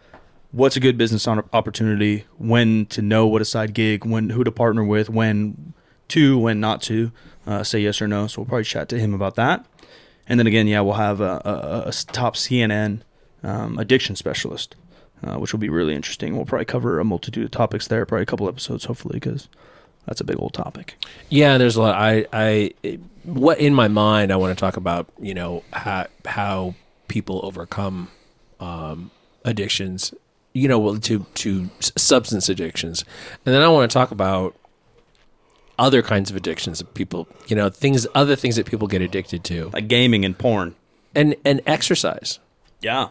what's 0.52 0.76
a 0.76 0.80
good 0.80 0.98
business 0.98 1.28
opportunity? 1.28 2.26
When 2.40 2.88
to 2.88 3.04
know 3.04 3.28
what 3.28 3.44
a 3.44 3.46
side 3.46 3.76
gig, 3.76 4.06
when 4.06 4.32
who 4.32 4.44
to 4.44 4.52
partner 4.52 4.84
with, 4.84 5.08
when 5.08 5.76
to, 6.08 6.36
when 6.36 6.60
not 6.60 6.82
to 6.82 7.12
uh, 7.46 7.64
say 7.64 7.78
yes 7.78 8.02
or 8.02 8.08
no. 8.08 8.26
So 8.26 8.42
we'll 8.42 8.48
probably 8.48 8.64
chat 8.64 8.90
to 8.90 8.98
him 8.98 9.14
about 9.14 9.36
that. 9.36 9.68
And 10.28 10.40
then 10.40 10.48
again, 10.48 10.66
yeah, 10.66 10.82
we'll 10.82 10.96
have 10.96 11.22
a, 11.22 11.44
a, 11.46 11.90
a 11.90 11.92
top 11.92 12.38
CNN 12.38 13.02
um, 13.44 13.78
addiction 13.78 14.16
specialist, 14.16 14.76
uh, 15.24 15.36
which 15.36 15.54
will 15.54 15.60
be 15.60 15.70
really 15.70 15.94
interesting. 15.94 16.36
We'll 16.36 16.46
probably 16.46 16.66
cover 16.66 17.00
a 17.00 17.04
multitude 17.04 17.46
of 17.46 17.52
topics 17.52 17.88
there, 17.88 18.04
probably 18.04 18.24
a 18.24 18.26
couple 18.26 18.50
episodes, 18.50 18.86
hopefully, 18.86 19.18
because 19.18 19.48
that's 20.06 20.22
a 20.22 20.24
big 20.24 20.38
old 20.40 20.54
topic. 20.54 20.96
Yeah, 21.30 21.58
there's 21.58 21.76
a 21.76 21.82
lot. 21.82 21.96
I, 21.96 22.26
I, 22.34 22.72
what 23.24 23.60
in 23.60 23.74
my 23.74 23.88
mind, 23.88 24.32
I 24.32 24.36
want 24.36 24.58
to 24.58 24.60
talk 24.60 24.78
about. 24.78 25.08
You 25.20 25.34
know 25.34 25.64
how 25.74 26.08
how 26.26 26.76
people 27.08 27.40
overcome 27.44 28.10
um, 28.60 29.12
addictions. 29.44 30.14
You 30.54 30.68
know, 30.70 30.98
to 30.98 31.26
to 31.34 31.70
substance 31.80 32.48
addictions, 32.50 33.04
and 33.46 33.54
then 33.54 33.62
I 33.62 33.68
want 33.68 33.90
to 33.90 33.94
talk 33.94 34.12
about 34.12 34.56
other 35.78 36.02
kinds 36.02 36.30
of 36.30 36.38
addictions 36.38 36.80
that 36.80 36.94
people. 36.94 37.28
You 37.48 37.56
know, 37.58 37.70
things, 37.70 38.08
other 38.16 38.36
things 38.36 38.56
that 38.56 38.66
people 38.66 38.88
get 38.88 39.02
addicted 39.02 39.44
to, 39.46 39.70
Like 39.74 39.88
gaming 39.90 40.24
and 40.24 40.38
porn. 40.38 40.76
and 41.14 41.36
and 41.44 41.62
exercise. 41.66 42.40
Yeah. 42.82 43.10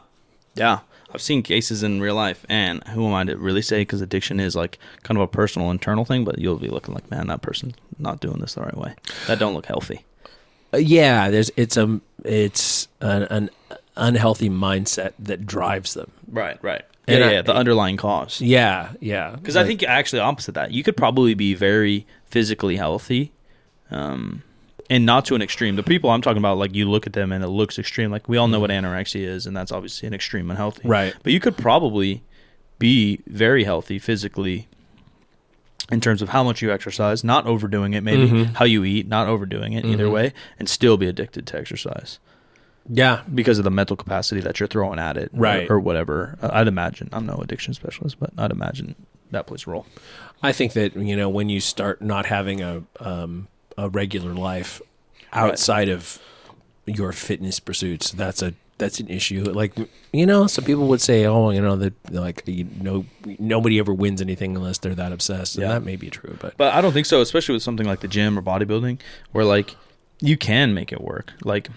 Yeah. 0.55 0.81
I've 1.15 1.23
seen 1.23 1.43
cases 1.43 1.83
in 1.83 2.01
real 2.01 2.15
life, 2.17 2.45
and 2.49 2.83
who 2.89 3.07
am 3.07 3.15
I 3.15 3.25
to 3.25 3.37
really 3.37 3.63
say? 3.63 3.83
Because 3.83 4.01
addiction 4.01 4.41
is 4.41 4.57
like 4.57 4.79
kind 5.05 5.17
of 5.17 5.23
a 5.23 5.29
personal, 5.29 5.71
internal 5.71 6.05
thing, 6.05 6.25
but 6.25 6.39
you'll 6.39 6.59
be 6.59 6.69
looking 6.69 6.93
like, 6.95 7.09
man, 7.11 7.29
that 7.29 7.41
person's 7.43 7.75
not 7.99 8.21
doing 8.21 8.41
this 8.41 8.55
the 8.55 8.63
right 8.63 8.77
way. 8.77 8.95
That 9.29 9.39
don't 9.39 9.55
look 9.55 9.67
healthy. 9.67 10.05
Uh, 10.73 10.79
yeah, 10.79 11.31
there's 11.31 11.51
it's 11.57 11.77
a 11.77 12.01
it's 12.25 12.89
an, 13.01 13.23
an 13.25 13.51
unhealthy 13.97 14.51
mindset 14.51 15.13
that 15.21 15.47
drives 15.47 15.95
them. 15.95 16.11
Right, 16.29 16.59
right. 16.63 16.83
And 17.07 17.21
yeah, 17.21 17.27
I- 17.27 17.33
yeah, 17.33 17.43
the 17.43 17.55
underlying 17.55 17.97
cause. 17.97 18.41
Yeah, 18.41 18.93
yeah. 19.01 19.37
Because 19.37 19.57
I 19.57 19.65
think 19.65 19.83
actually 19.85 20.21
opposite 20.21 20.53
that, 20.57 20.73
you 20.73 20.83
could 20.83 20.97
probably 20.97 21.35
be 21.35 21.55
very 21.55 22.07
physically 22.25 22.77
healthy, 22.77 23.31
um, 23.91 24.43
and 24.91 25.07
not 25.07 25.25
to 25.27 25.35
an 25.35 25.43
extreme. 25.43 25.77
The 25.77 25.83
people 25.83 26.11
I'm 26.11 26.23
talking 26.23 26.39
about, 26.39 26.59
like 26.59 26.75
you 26.75 26.89
look 26.91 27.07
at 27.07 27.13
them 27.13 27.33
and 27.33 27.43
it 27.45 27.49
looks 27.49 27.79
extreme. 27.79 28.11
Like 28.11 28.29
we 28.29 28.37
all 28.37 28.49
know 28.49 28.61
what 28.61 28.71
anorexia 28.71 29.23
is, 29.27 29.47
and 29.47 29.57
that's 29.57 29.73
obviously 29.73 30.07
an 30.07 30.15
extreme 30.15 30.51
unhealthy. 30.51 30.87
Right. 30.89 31.15
But 31.23 31.33
you 31.33 31.41
could 31.41 31.57
probably 31.57 32.23
be 32.79 33.21
very 33.27 33.65
healthy 33.65 33.99
physically 33.99 34.69
in 35.91 36.01
terms 36.01 36.23
of 36.23 36.31
how 36.31 36.43
much 36.43 36.63
you 36.63 36.73
exercise, 36.73 37.23
not 37.23 37.47
overdoing 37.47 37.93
it, 37.93 38.03
maybe 38.03 38.27
Mhm. 38.29 38.55
how 38.55 38.65
you 38.65 38.85
eat, 38.85 39.07
not 39.07 39.29
overdoing 39.29 39.75
it 39.75 39.85
either 39.85 40.07
Mhm. 40.07 40.13
way, 40.13 40.33
and 40.59 40.69
still 40.69 40.97
be 40.97 41.07
addicted 41.07 41.47
to 41.47 41.59
exercise 41.59 42.19
yeah, 42.87 43.23
because 43.35 43.57
of 43.57 43.65
the 43.65 43.71
mental 43.71 43.97
capacity 43.97 44.43
that 44.43 44.61
you're 44.61 44.67
throwing 44.67 44.99
at 44.99 45.17
it, 45.17 45.31
Right. 45.33 45.71
or, 45.71 45.81
whatever. 45.81 46.37
Uh, 46.43 46.51
I'd 46.53 46.69
imagine. 46.69 47.09
I'm 47.15 47.25
no 47.25 47.37
addiction 47.37 47.73
specialist, 47.73 48.17
but 48.21 48.31
I'd 48.37 48.51
imagine 48.51 48.95
that 49.31 49.47
plays 49.47 49.67
a 49.67 49.71
role. 49.71 49.87
I 50.43 50.53
think 50.53 50.75
that 50.75 50.95
you 50.95 51.17
know 51.17 51.31
when 51.31 51.49
you 51.49 51.61
start 51.61 52.03
not 52.03 52.27
having 52.27 52.61
a 52.61 52.83
um, 53.01 53.49
a 53.77 53.89
regular 53.89 54.33
life 54.35 54.81
outside 55.33 55.89
of 55.89 56.19
your 56.87 57.13
fitness 57.13 57.61
pursuits, 57.61 58.11
that's 58.13 58.43
a 58.43 58.55
that's 58.77 58.99
an 58.99 59.09
issue. 59.09 59.45
Like 59.45 59.73
you 60.13 60.27
know, 60.27 60.47
some 60.49 60.65
people 60.65 60.89
would 60.89 61.01
say, 61.01 61.25
"Oh, 61.27 61.51
you 61.51 61.61
know, 61.61 61.77
that 61.77 61.93
like 62.13 62.43
you 62.47 62.65
know, 62.81 63.05
nobody 63.39 63.79
ever 63.79 63.95
wins 63.95 64.21
anything 64.21 64.57
unless 64.57 64.79
they're 64.79 64.95
that 64.97 65.13
obsessed," 65.13 65.57
and 65.57 65.63
Yeah. 65.63 65.69
that 65.75 65.85
may 65.85 65.97
be 65.97 66.11
true. 66.11 66.37
But 66.41 66.57
But 66.57 66.75
I 66.75 66.81
don't 66.81 66.93
think 66.93 67.07
so, 67.07 67.21
especially 67.21 67.55
with 67.55 67.63
something 67.63 67.87
like 67.87 68.01
the 68.01 68.09
gym 68.09 68.39
or 68.39 68.43
bodybuilding, 68.43 68.99
where 69.33 69.45
like 69.45 69.77
you 70.21 70.37
can 70.37 70.75
make 70.75 70.93
it 70.93 71.01
work. 71.01 71.33
Like 71.45 71.69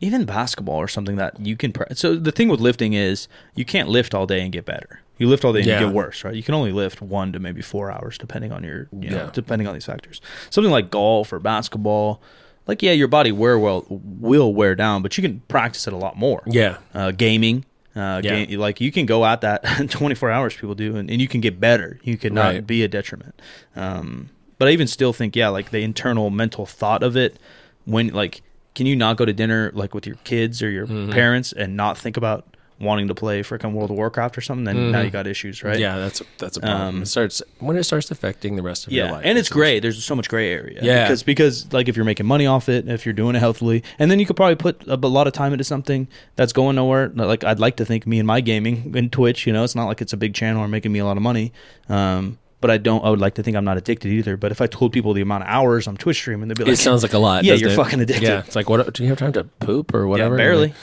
even 0.00 0.24
basketball 0.24 0.76
or 0.76 0.88
something 0.88 1.16
that 1.16 1.38
you 1.40 1.56
can. 1.56 1.72
Pre- 1.72 1.94
so 1.94 2.16
the 2.16 2.32
thing 2.32 2.48
with 2.48 2.60
lifting 2.60 2.92
is 2.94 3.28
you 3.54 3.64
can't 3.64 3.88
lift 3.88 4.14
all 4.14 4.26
day 4.26 4.40
and 4.40 4.52
get 4.52 4.64
better. 4.64 5.00
You 5.18 5.28
lift 5.28 5.44
all 5.44 5.52
day 5.52 5.60
and 5.60 5.66
Yeah. 5.68 5.80
you 5.80 5.86
get 5.86 5.94
worse, 5.94 6.24
right? 6.24 6.34
You 6.34 6.42
can 6.42 6.54
only 6.54 6.72
lift 6.72 7.00
one 7.00 7.32
to 7.32 7.38
maybe 7.38 7.62
four 7.62 7.90
hours, 7.90 8.18
depending 8.18 8.52
on 8.52 8.62
your, 8.64 8.88
you 9.00 9.10
know, 9.10 9.16
Yeah. 9.16 9.30
depending 9.32 9.66
on 9.66 9.74
these 9.74 9.86
factors. 9.86 10.20
Something 10.50 10.70
like 10.70 10.90
golf 10.90 11.32
or 11.32 11.38
basketball, 11.38 12.20
like 12.66 12.82
yeah, 12.82 12.92
your 12.92 13.08
body 13.08 13.32
wear 13.32 13.58
well 13.58 13.86
will 13.88 14.52
wear 14.52 14.74
down, 14.74 15.00
but 15.02 15.16
you 15.16 15.22
can 15.22 15.40
practice 15.48 15.86
it 15.86 15.92
a 15.92 15.96
lot 15.96 16.16
more. 16.18 16.42
Yeah. 16.46 16.76
Uh, 16.94 17.12
gaming, 17.12 17.64
uh, 17.94 18.20
Yeah. 18.22 18.44
ga- 18.44 18.56
like 18.58 18.80
you 18.80 18.92
can 18.92 19.06
go 19.06 19.24
at 19.24 19.40
that 19.40 19.64
24 19.90 20.30
hours. 20.30 20.54
People 20.54 20.74
do, 20.74 20.96
and, 20.96 21.10
and 21.10 21.20
you 21.20 21.28
can 21.28 21.40
get 21.40 21.58
better. 21.60 21.98
You 22.02 22.16
could 22.18 22.32
not 22.32 22.46
Right. 22.54 22.66
be 22.66 22.82
a 22.82 22.88
detriment. 22.88 23.40
Um, 23.74 24.28
but 24.58 24.68
I 24.68 24.72
even 24.72 24.86
still 24.86 25.12
think, 25.12 25.36
yeah, 25.36 25.48
like 25.48 25.70
the 25.70 25.80
internal 25.82 26.30
mental 26.30 26.66
thought 26.66 27.02
of 27.02 27.16
it. 27.16 27.38
When 27.84 28.08
like, 28.08 28.42
can 28.74 28.84
you 28.86 28.96
not 28.96 29.16
go 29.16 29.24
to 29.24 29.32
dinner 29.32 29.70
like 29.74 29.94
with 29.94 30.06
your 30.06 30.16
kids 30.24 30.62
or 30.62 30.68
your 30.70 30.86
Mm-hmm. 30.86 31.12
parents 31.12 31.52
and 31.52 31.76
not 31.76 31.96
think 31.96 32.16
about 32.16 32.55
wanting 32.78 33.08
to 33.08 33.14
play 33.14 33.42
freaking 33.42 33.72
World 33.72 33.90
of 33.90 33.96
Warcraft 33.96 34.36
or 34.36 34.40
something? 34.40 34.64
Then 34.64 34.92
now 34.92 35.00
you 35.00 35.10
got 35.10 35.26
issues, 35.26 35.62
right? 35.62 35.72
Mm-hmm. 35.74 35.80
Yeah, 35.82 35.98
that's 35.98 36.20
a, 36.20 36.24
that's 36.38 36.56
a 36.56 36.60
problem. 36.60 36.96
Um, 36.96 37.02
it 37.02 37.06
starts 37.06 37.42
when 37.58 37.76
it 37.76 37.84
starts 37.84 38.10
affecting 38.10 38.56
the 38.56 38.62
rest 38.62 38.86
of 38.86 38.92
your 38.92 39.06
Yeah, 39.06 39.12
life. 39.12 39.22
and 39.24 39.38
it's 39.38 39.48
gray. 39.48 39.80
There's 39.80 40.04
so 40.04 40.14
much 40.14 40.28
gray 40.28 40.52
area. 40.52 40.80
Yeah. 40.82 41.04
because 41.04 41.22
because 41.22 41.72
like 41.72 41.88
if 41.88 41.96
you're 41.96 42.04
making 42.04 42.26
money 42.26 42.46
off 42.46 42.68
it, 42.68 42.88
if 42.88 43.06
you're 43.06 43.12
doing 43.12 43.34
it 43.36 43.40
healthily, 43.40 43.82
and 43.98 44.10
then 44.10 44.20
you 44.20 44.26
could 44.26 44.36
probably 44.36 44.56
put 44.56 44.86
a, 44.86 44.94
a 44.94 45.08
lot 45.08 45.26
of 45.26 45.32
time 45.32 45.52
into 45.52 45.64
something 45.64 46.08
that's 46.36 46.52
going 46.52 46.76
nowhere. 46.76 47.08
Like 47.08 47.44
I'd 47.44 47.58
like 47.60 47.76
to 47.76 47.84
think 47.84 48.06
me 48.06 48.18
and 48.18 48.26
my 48.26 48.40
gaming 48.40 48.94
in 48.94 49.10
Twitch. 49.10 49.46
You 49.46 49.52
know, 49.52 49.64
it's 49.64 49.74
not 49.74 49.86
like 49.86 50.00
it's 50.02 50.12
a 50.12 50.16
big 50.18 50.34
channel 50.34 50.62
or 50.62 50.68
making 50.68 50.92
me 50.92 50.98
a 50.98 51.04
lot 51.04 51.16
of 51.16 51.22
money. 51.22 51.52
Um, 51.88 52.38
but 52.60 52.70
I 52.70 52.78
don't. 52.78 53.04
I 53.04 53.10
would 53.10 53.20
like 53.20 53.34
to 53.34 53.42
think 53.42 53.56
I'm 53.56 53.64
not 53.66 53.76
addicted 53.76 54.08
either. 54.10 54.36
But 54.36 54.50
if 54.50 54.60
I 54.62 54.66
told 54.66 54.92
people 54.92 55.12
the 55.12 55.20
amount 55.20 55.44
of 55.44 55.48
hours 55.50 55.86
I'm 55.86 55.96
Twitch 55.96 56.16
streaming, 56.16 56.48
they'd 56.48 56.56
be 56.56 56.64
like, 56.64 56.72
It 56.72 56.78
sounds 56.78 57.02
like 57.02 57.12
a 57.12 57.18
lot. 57.18 57.44
Yeah, 57.44 57.54
you're 57.54 57.68
it? 57.70 57.76
fucking 57.76 58.00
addicted. 58.00 58.22
Yeah, 58.26 58.38
it's 58.40 58.56
like 58.56 58.68
what? 58.70 58.92
Do 58.94 59.02
you 59.02 59.10
have 59.10 59.18
time 59.18 59.32
to 59.34 59.44
poop 59.44 59.94
or 59.94 60.00
yeah, 60.04 60.06
whatever? 60.06 60.36
barely." 60.36 60.74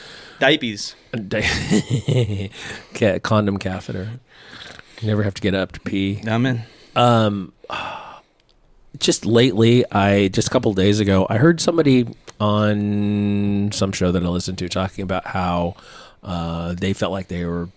Diapers. 0.43 0.95
Condom 3.23 3.57
catheter. 3.57 4.19
You 4.99 5.07
never 5.07 5.23
have 5.23 5.33
to 5.35 5.41
get 5.41 5.55
up 5.55 5.71
to 5.71 5.79
pee. 5.79 6.21
I'm 6.27 6.45
in. 6.45 6.63
Um, 6.97 7.53
just 8.99 9.25
lately, 9.25 9.89
I 9.89 10.27
just 10.27 10.49
a 10.49 10.51
couple 10.51 10.73
days 10.73 10.99
ago, 10.99 11.25
I 11.29 11.37
heard 11.37 11.61
somebody 11.61 12.13
on 12.41 13.69
some 13.71 13.93
show 13.93 14.11
that 14.11 14.21
I 14.21 14.27
listened 14.27 14.57
to 14.57 14.67
talking 14.67 15.03
about 15.03 15.27
how 15.27 15.77
uh, 16.23 16.73
they 16.73 16.91
felt 16.91 17.13
like 17.13 17.29
they 17.29 17.45
were 17.45 17.69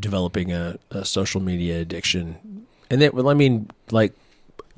developing 0.00 0.52
a, 0.52 0.78
a 0.90 1.04
social 1.04 1.42
media 1.42 1.80
addiction, 1.80 2.66
and 2.88 3.02
they, 3.02 3.10
well, 3.10 3.28
I 3.28 3.34
mean, 3.34 3.68
like. 3.90 4.14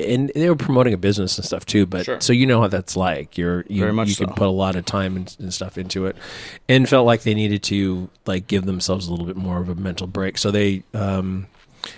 And 0.01 0.31
they 0.35 0.49
were 0.49 0.57
promoting 0.57 0.95
a 0.95 0.97
business 0.97 1.37
and 1.39 1.45
stuff 1.45 1.67
too, 1.67 1.85
but 1.85 2.05
Sure. 2.05 2.21
so 2.21 2.33
you 2.33 2.47
know 2.47 2.61
how 2.61 2.69
that's 2.69 2.97
like. 2.97 3.37
You're 3.37 3.65
you, 3.69 3.81
Very 3.81 3.93
much 3.93 4.09
you 4.09 4.15
can 4.15 4.29
put 4.35 4.47
a 4.47 4.51
lot 4.51 4.77
of 4.77 4.85
time 4.85 5.17
and, 5.17 5.37
and 5.41 5.53
stuff 5.53 5.77
into 5.77 6.07
it, 6.07 6.17
and 6.69 6.89
felt 6.89 7.05
like 7.07 7.23
they 7.23 7.35
needed 7.35 7.63
to 7.65 8.09
like 8.25 8.47
give 8.47 8.65
themselves 8.65 9.09
a 9.09 9.11
little 9.11 9.27
bit 9.27 9.37
more 9.37 9.61
of 9.61 9.69
a 9.69 9.75
mental 9.75 10.07
break. 10.07 10.39
So 10.39 10.51
they, 10.53 10.85
um, 10.95 11.49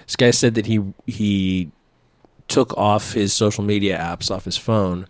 this 0.07 0.17
guy 0.17 0.31
said 0.31 0.55
that 0.55 0.67
he 0.67 0.83
he 1.07 1.71
took 2.49 2.77
off 2.77 3.13
his 3.13 3.33
social 3.33 3.63
media 3.63 3.99
apps 3.99 4.31
off 4.31 4.45
his 4.45 4.57
phone 4.57 5.07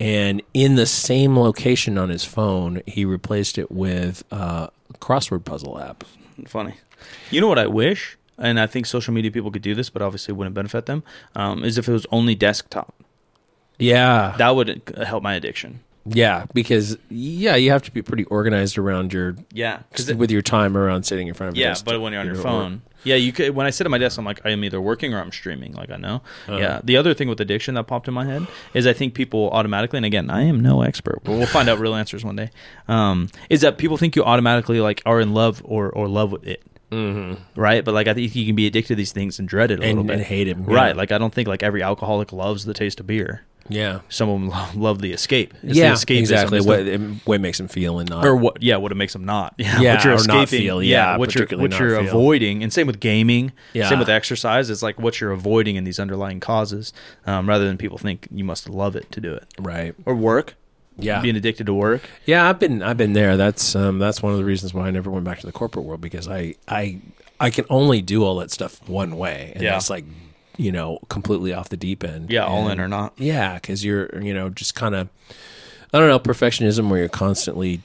and 0.00 0.42
in 0.54 0.74
the 0.74 0.86
same 0.86 1.38
location 1.38 1.96
on 1.96 2.08
his 2.08 2.24
phone 2.24 2.82
he 2.84 3.04
replaced 3.04 3.58
it 3.58 3.70
with 3.70 4.24
uh, 4.32 4.66
a 4.92 4.98
crossword 4.98 5.44
puzzle 5.44 5.78
app 5.78 6.02
Funny. 6.48 6.74
You 7.30 7.40
know 7.40 7.46
what 7.48 7.58
I 7.60 7.66
wish, 7.68 8.16
and 8.40 8.58
I 8.58 8.66
think 8.66 8.86
social 8.86 9.14
media 9.14 9.30
people 9.30 9.50
could 9.50 9.62
do 9.62 9.74
this, 9.74 9.90
but 9.90 10.02
obviously 10.02 10.32
it 10.32 10.36
wouldn't 10.36 10.54
benefit 10.54 10.86
them. 10.86 11.02
Um, 11.36 11.62
is 11.64 11.78
if 11.78 11.88
it 11.88 11.92
was 11.92 12.06
only 12.10 12.34
desktop. 12.34 12.94
yeah 13.78 14.34
That 14.38 14.56
would 14.56 14.82
uh, 14.96 15.04
help 15.04 15.22
my 15.22 15.34
addiction. 15.34 15.80
yeah 16.06 16.46
because 16.54 16.96
yeah 17.10 17.56
you 17.56 17.70
have 17.70 17.82
to 17.82 17.90
be 17.92 18.00
pretty 18.02 18.24
organized 18.24 18.78
around 18.78 19.12
your 19.12 19.36
Yeah, 19.52 19.80
because 19.90 20.12
with 20.14 20.30
your 20.30 20.42
time 20.42 20.76
around 20.76 21.04
sitting 21.04 21.28
in 21.28 21.34
front 21.34 21.48
of 21.52 21.56
yeah, 21.56 21.74
but 21.84 22.00
when 22.00 22.12
you're 22.12 22.20
on 22.20 22.26
your 22.26 22.36
work. 22.36 22.44
phone, 22.44 22.82
yeah, 23.04 23.16
you 23.16 23.32
could. 23.32 23.54
When 23.54 23.66
I 23.66 23.70
sit 23.70 23.86
at 23.86 23.90
my 23.90 23.96
desk, 23.98 24.18
I'm 24.18 24.26
like, 24.26 24.44
I 24.44 24.50
am 24.50 24.62
either 24.62 24.78
working 24.80 25.14
or 25.14 25.20
I'm 25.20 25.32
streaming. 25.32 25.72
Like 25.72 25.90
I 25.90 25.96
know. 25.96 26.16
Uh-huh. 26.48 26.56
Yeah. 26.58 26.80
The 26.84 26.96
other 26.98 27.14
thing 27.14 27.28
with 27.28 27.40
addiction 27.40 27.74
that 27.76 27.84
popped 27.86 28.08
in 28.08 28.14
my 28.14 28.26
head 28.26 28.46
is 28.74 28.86
I 28.86 28.92
think 28.92 29.14
people 29.14 29.48
automatically, 29.52 29.96
and 29.96 30.04
again, 30.06 30.28
I 30.28 30.42
am 30.42 30.60
no 30.60 30.82
expert, 30.82 31.20
but 31.24 31.32
we'll 31.32 31.46
find 31.46 31.68
out 31.70 31.78
real 31.78 31.94
answers 31.94 32.24
one 32.26 32.36
day. 32.36 32.50
Um, 32.88 33.28
is 33.48 33.60
that 33.62 33.78
people 33.78 33.96
think 33.96 34.16
you 34.16 34.24
automatically 34.24 34.80
like 34.80 35.00
are 35.06 35.18
in 35.20 35.32
love 35.32 35.62
or 35.64 35.88
or 35.90 36.08
love 36.08 36.30
with 36.32 36.46
it, 36.46 36.62
Mhm. 36.90 37.38
right? 37.56 37.84
But 37.84 37.94
like 37.94 38.08
I 38.08 38.14
think 38.14 38.34
you 38.34 38.46
can 38.46 38.54
be 38.56 38.66
addicted 38.66 38.88
to 38.88 38.94
these 38.96 39.12
things 39.12 39.38
and 39.38 39.48
dread 39.48 39.70
it 39.70 39.78
a 39.78 39.82
little 39.82 40.04
bit, 40.04 40.16
and 40.16 40.22
hate 40.22 40.48
him 40.48 40.64
right? 40.64 40.96
Like 40.96 41.12
I 41.12 41.18
don't 41.18 41.32
think 41.34 41.48
like 41.48 41.62
every 41.62 41.82
alcoholic 41.82 42.32
loves 42.32 42.64
the 42.64 42.74
taste 42.74 43.00
of 43.00 43.06
beer. 43.06 43.42
yeah 43.68 44.00
Some 44.08 44.28
of 44.28 44.40
them 44.40 44.48
love, 44.48 44.74
love 44.74 44.98
the 45.00 45.12
escape. 45.12 45.54
It's 45.62 45.76
yeah 45.78 45.94
the 45.94 46.18
exactly 46.18 46.60
what, 46.60 46.84
the- 46.84 46.94
it, 46.94 47.00
what 47.24 47.40
makes 47.40 47.58
them 47.58 47.68
feel 47.68 48.00
and 48.00 48.08
not 48.10 48.24
or 48.26 48.34
what 48.34 48.60
yeah 48.62 48.76
what 48.76 48.90
it 48.90 48.96
makes 48.96 49.12
them 49.12 49.24
not 49.24 49.54
yeah, 49.58 49.80
Yeah, 49.80 49.94
what 49.94 50.04
you're 50.04 50.14
escaping 50.14 50.46
feel, 50.46 50.82
yeah, 50.82 51.16
what 51.16 51.34
you're 51.34 51.46
what 51.58 51.78
you're 51.78 51.96
feel. 52.00 52.08
avoiding 52.08 52.62
and 52.64 52.72
same 52.72 52.86
with 52.88 52.98
gaming 52.98 53.52
Yeah. 53.72 53.88
same 53.88 53.98
with 54.00 54.08
exercise 54.08 54.70
it's 54.70 54.82
like 54.82 54.98
what 54.98 55.20
you're 55.20 55.30
avoiding 55.30 55.76
in 55.76 55.84
these 55.84 56.00
underlying 56.00 56.40
causes 56.40 56.92
um, 57.26 57.48
rather 57.48 57.66
than 57.66 57.76
people 57.78 57.98
think 57.98 58.26
you 58.32 58.42
must 58.44 58.68
love 58.68 58.96
it 58.96 59.12
to 59.12 59.20
do 59.20 59.34
it 59.34 59.44
right 59.60 59.94
or 60.04 60.16
work 60.16 60.56
yeah 61.02 61.20
being 61.20 61.36
addicted 61.36 61.66
to 61.66 61.74
work 61.74 62.02
Yeah, 62.26 62.48
I've 62.48 62.58
been 62.58 62.82
I've 62.82 62.96
been 62.96 63.12
there. 63.12 63.36
That's 63.36 63.74
um 63.74 63.98
that's 63.98 64.22
one 64.22 64.32
of 64.32 64.38
the 64.38 64.44
reasons 64.44 64.72
why 64.74 64.86
I 64.86 64.90
never 64.90 65.10
went 65.10 65.24
back 65.24 65.40
to 65.40 65.46
the 65.46 65.52
corporate 65.52 65.84
world 65.84 66.00
because 66.00 66.28
I 66.28 66.54
I 66.68 67.00
I 67.38 67.50
can 67.50 67.64
only 67.70 68.02
do 68.02 68.22
all 68.24 68.36
that 68.36 68.50
stuff 68.50 68.86
one 68.88 69.16
way, 69.16 69.52
and 69.54 69.62
Yeah. 69.62 69.72
that's 69.72 69.88
like 69.90 70.04
you 70.56 70.72
know 70.72 70.98
completely 71.08 71.54
off 71.54 71.68
the 71.70 71.76
deep 71.76 72.04
end. 72.04 72.30
yeah 72.30 72.44
all 72.44 72.68
in 72.68 72.80
or 72.80 72.88
not 72.88 73.14
Yeah, 73.16 73.54
because 73.54 73.84
you're 73.84 74.22
you 74.22 74.34
know 74.34 74.50
just 74.50 74.74
kind 74.74 74.94
of 74.94 75.08
I 75.92 75.98
don't 75.98 76.08
know 76.08 76.18
perfectionism 76.18 76.88
where 76.90 76.98
you're 77.00 77.08
constantly 77.08 77.80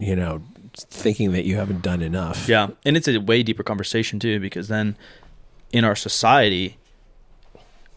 you 0.00 0.14
know 0.16 0.42
thinking 0.76 1.32
that 1.32 1.44
you 1.44 1.56
haven't 1.56 1.82
done 1.82 2.02
enough. 2.02 2.48
yeah 2.48 2.68
and 2.84 2.96
it's 2.96 3.06
a 3.08 3.18
way 3.20 3.42
deeper 3.42 3.62
conversation 3.62 4.18
too 4.18 4.40
because 4.40 4.68
then 4.68 4.96
in 5.72 5.84
our 5.84 5.94
society 5.96 6.78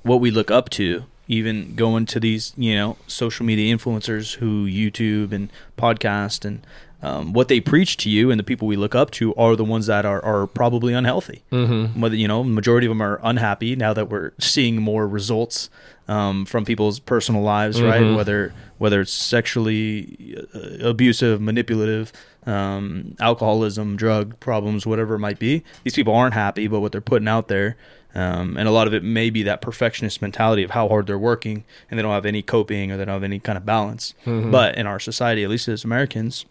what 0.03 0.19
we 0.21 0.31
look 0.31 0.49
up 0.51 0.69
to 0.69 1.03
even 1.27 1.75
going 1.75 2.05
to 2.05 2.19
these 2.19 2.53
you 2.57 2.73
know 2.75 2.97
social 3.07 3.45
media 3.45 3.75
influencers 3.75 4.35
who 4.35 4.65
youtube 4.65 5.31
and 5.31 5.49
podcast 5.77 6.45
and 6.45 6.65
um, 7.03 7.31
what 7.31 7.47
they 7.47 7.59
preach 7.59 7.95
to 7.97 8.09
you 8.09 8.31
and 8.31 8.39
the 8.39 8.43
people 8.43 8.67
we 8.67 8.75
look 8.75 8.95
up 8.95 9.11
to 9.11 9.35
are 9.35 9.55
the 9.55 9.63
ones 9.63 9.85
that 9.85 10.03
are, 10.03 10.23
are 10.25 10.47
probably 10.47 10.93
unhealthy 10.93 11.43
Mm-hmm. 11.51 11.99
whether 12.01 12.15
you 12.15 12.27
know 12.27 12.43
majority 12.43 12.87
of 12.87 12.91
them 12.91 13.01
are 13.01 13.19
unhappy 13.23 13.75
now 13.75 13.93
that 13.93 14.09
we're 14.09 14.31
seeing 14.39 14.77
more 14.81 15.07
results 15.07 15.69
um, 16.07 16.45
from 16.45 16.65
people's 16.65 16.99
personal 16.99 17.41
lives 17.43 17.81
right 17.81 18.01
Mhm. 18.01 18.15
whether 18.15 18.53
whether 18.79 19.01
it's 19.01 19.11
sexually 19.11 20.37
uh, 20.55 20.87
abusive 20.89 21.39
manipulative 21.41 22.11
um, 22.47 23.15
alcoholism 23.19 23.95
drug 23.97 24.39
problems 24.39 24.85
whatever 24.87 25.15
it 25.15 25.19
might 25.19 25.37
be 25.37 25.63
these 25.83 25.93
people 25.93 26.15
aren't 26.15 26.33
happy 26.33 26.67
but 26.67 26.79
what 26.79 26.91
they're 26.91 27.01
putting 27.01 27.27
out 27.27 27.47
there 27.49 27.75
um, 28.15 28.57
and 28.57 28.67
a 28.67 28.71
lot 28.71 28.87
of 28.87 28.93
it 28.93 29.03
may 29.03 29.29
be 29.29 29.43
that 29.43 29.61
perfectionist 29.61 30.21
mentality 30.21 30.63
of 30.63 30.71
how 30.71 30.87
hard 30.87 31.05
they're 31.07 31.19
working 31.19 31.63
and 31.91 31.97
they 31.99 32.01
don't 32.01 32.13
have 32.13 32.25
any 32.25 32.41
coping 32.41 32.91
or 32.91 32.97
they 32.97 33.05
don't 33.05 33.13
have 33.15 33.23
any 33.23 33.39
kind 33.39 33.57
of 33.57 33.65
balance 33.65 34.13
Mhm. 34.25 34.51
but 34.51 34.75
in 34.75 34.87
our 34.87 34.99
society 34.99 35.43
at 35.43 35.49
least 35.49 35.67
as 35.67 35.83
americans 35.83 36.45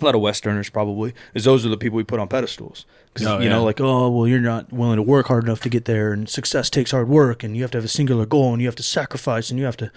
a 0.00 0.04
lot 0.04 0.16
of 0.16 0.20
Westerners 0.20 0.70
probably, 0.70 1.14
is 1.34 1.44
those 1.44 1.64
are 1.64 1.68
the 1.68 1.76
people 1.76 1.96
we 1.96 2.02
put 2.02 2.18
on 2.18 2.26
pedestals. 2.26 2.84
Because 3.12 3.28
Oh, 3.28 3.38
you 3.38 3.44
yeah. 3.44 3.50
know, 3.50 3.62
like, 3.62 3.80
oh, 3.80 4.10
well, 4.10 4.26
you're 4.26 4.40
not 4.40 4.72
willing 4.72 4.96
to 4.96 5.02
work 5.02 5.28
hard 5.28 5.44
enough 5.44 5.60
to 5.60 5.68
get 5.68 5.84
there, 5.84 6.12
and 6.12 6.28
success 6.28 6.68
takes 6.68 6.90
hard 6.90 7.08
work, 7.08 7.44
and 7.44 7.54
you 7.56 7.62
have 7.62 7.70
to 7.70 7.78
have 7.78 7.84
a 7.84 7.88
singular 7.88 8.26
goal, 8.26 8.52
and 8.52 8.60
you 8.60 8.66
have 8.66 8.74
to 8.74 8.82
sacrifice, 8.82 9.50
and 9.50 9.58
you 9.60 9.64
have 9.66 9.76
to. 9.76 9.92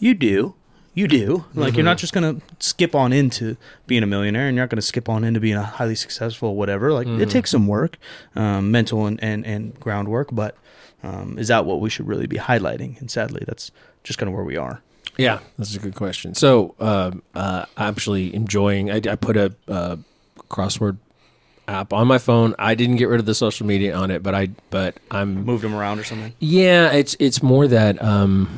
You 0.00 0.14
do, 0.14 0.54
you 0.96 1.06
do. 1.06 1.44
Like, 1.54 1.68
Mm-hmm. 1.68 1.76
you're 1.76 1.84
not 1.84 1.98
just 1.98 2.12
gonna 2.12 2.36
skip 2.58 2.94
on 2.96 3.12
into 3.12 3.56
being 3.86 4.02
a 4.02 4.06
millionaire, 4.06 4.48
and 4.48 4.56
you're 4.56 4.64
not 4.64 4.70
gonna 4.70 4.82
skip 4.82 5.08
on 5.08 5.22
into 5.22 5.38
being 5.38 5.54
a 5.56 5.62
highly 5.62 5.94
successful 5.94 6.56
whatever. 6.56 6.92
Like, 6.92 7.06
Mm-hmm. 7.06 7.20
it 7.22 7.30
takes 7.30 7.50
some 7.52 7.68
work, 7.68 7.98
um, 8.34 8.70
mental 8.72 9.06
and 9.06 9.22
and 9.22 9.46
and 9.46 9.78
groundwork. 9.78 10.30
But 10.32 10.56
um, 11.04 11.38
is 11.38 11.46
that 11.48 11.64
what 11.66 11.80
we 11.80 11.90
should 11.90 12.08
really 12.08 12.26
be 12.26 12.38
highlighting? 12.38 12.98
And 13.00 13.08
sadly, 13.10 13.44
that's 13.46 13.70
just 14.02 14.18
kind 14.18 14.28
of 14.28 14.34
where 14.34 14.44
we 14.44 14.56
are. 14.56 14.80
Yeah, 15.18 15.38
that's 15.56 15.74
a 15.74 15.78
good 15.78 15.94
question. 15.94 16.34
So, 16.34 16.74
um, 16.80 17.22
uh, 17.34 17.64
actually 17.76 18.34
enjoying. 18.34 18.90
I, 18.90 18.96
I 18.96 19.14
put 19.16 19.36
a 19.36 19.54
uh, 19.68 19.96
crossword 20.50 20.98
app 21.68 21.92
on 21.92 22.06
my 22.06 22.18
phone. 22.18 22.54
I 22.58 22.74
didn't 22.74 22.96
get 22.96 23.08
rid 23.08 23.18
of 23.20 23.26
the 23.26 23.34
social 23.34 23.66
media 23.66 23.94
on 23.96 24.10
it, 24.10 24.22
but 24.22 24.34
I 24.34 24.48
but 24.70 24.96
I'm 25.10 25.44
Moved 25.44 25.62
them 25.64 25.74
around 25.74 25.98
or 26.00 26.04
something. 26.04 26.32
yeah. 26.38 26.92
It's 26.92 27.16
it's 27.18 27.42
more 27.42 27.66
that 27.68 28.02
um, 28.02 28.48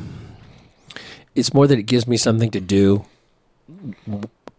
it's 1.39 1.53
more 1.53 1.67
that 1.67 1.79
it 1.79 1.83
gives 1.83 2.07
me 2.07 2.17
something 2.17 2.51
to 2.51 2.59
do 2.59 3.05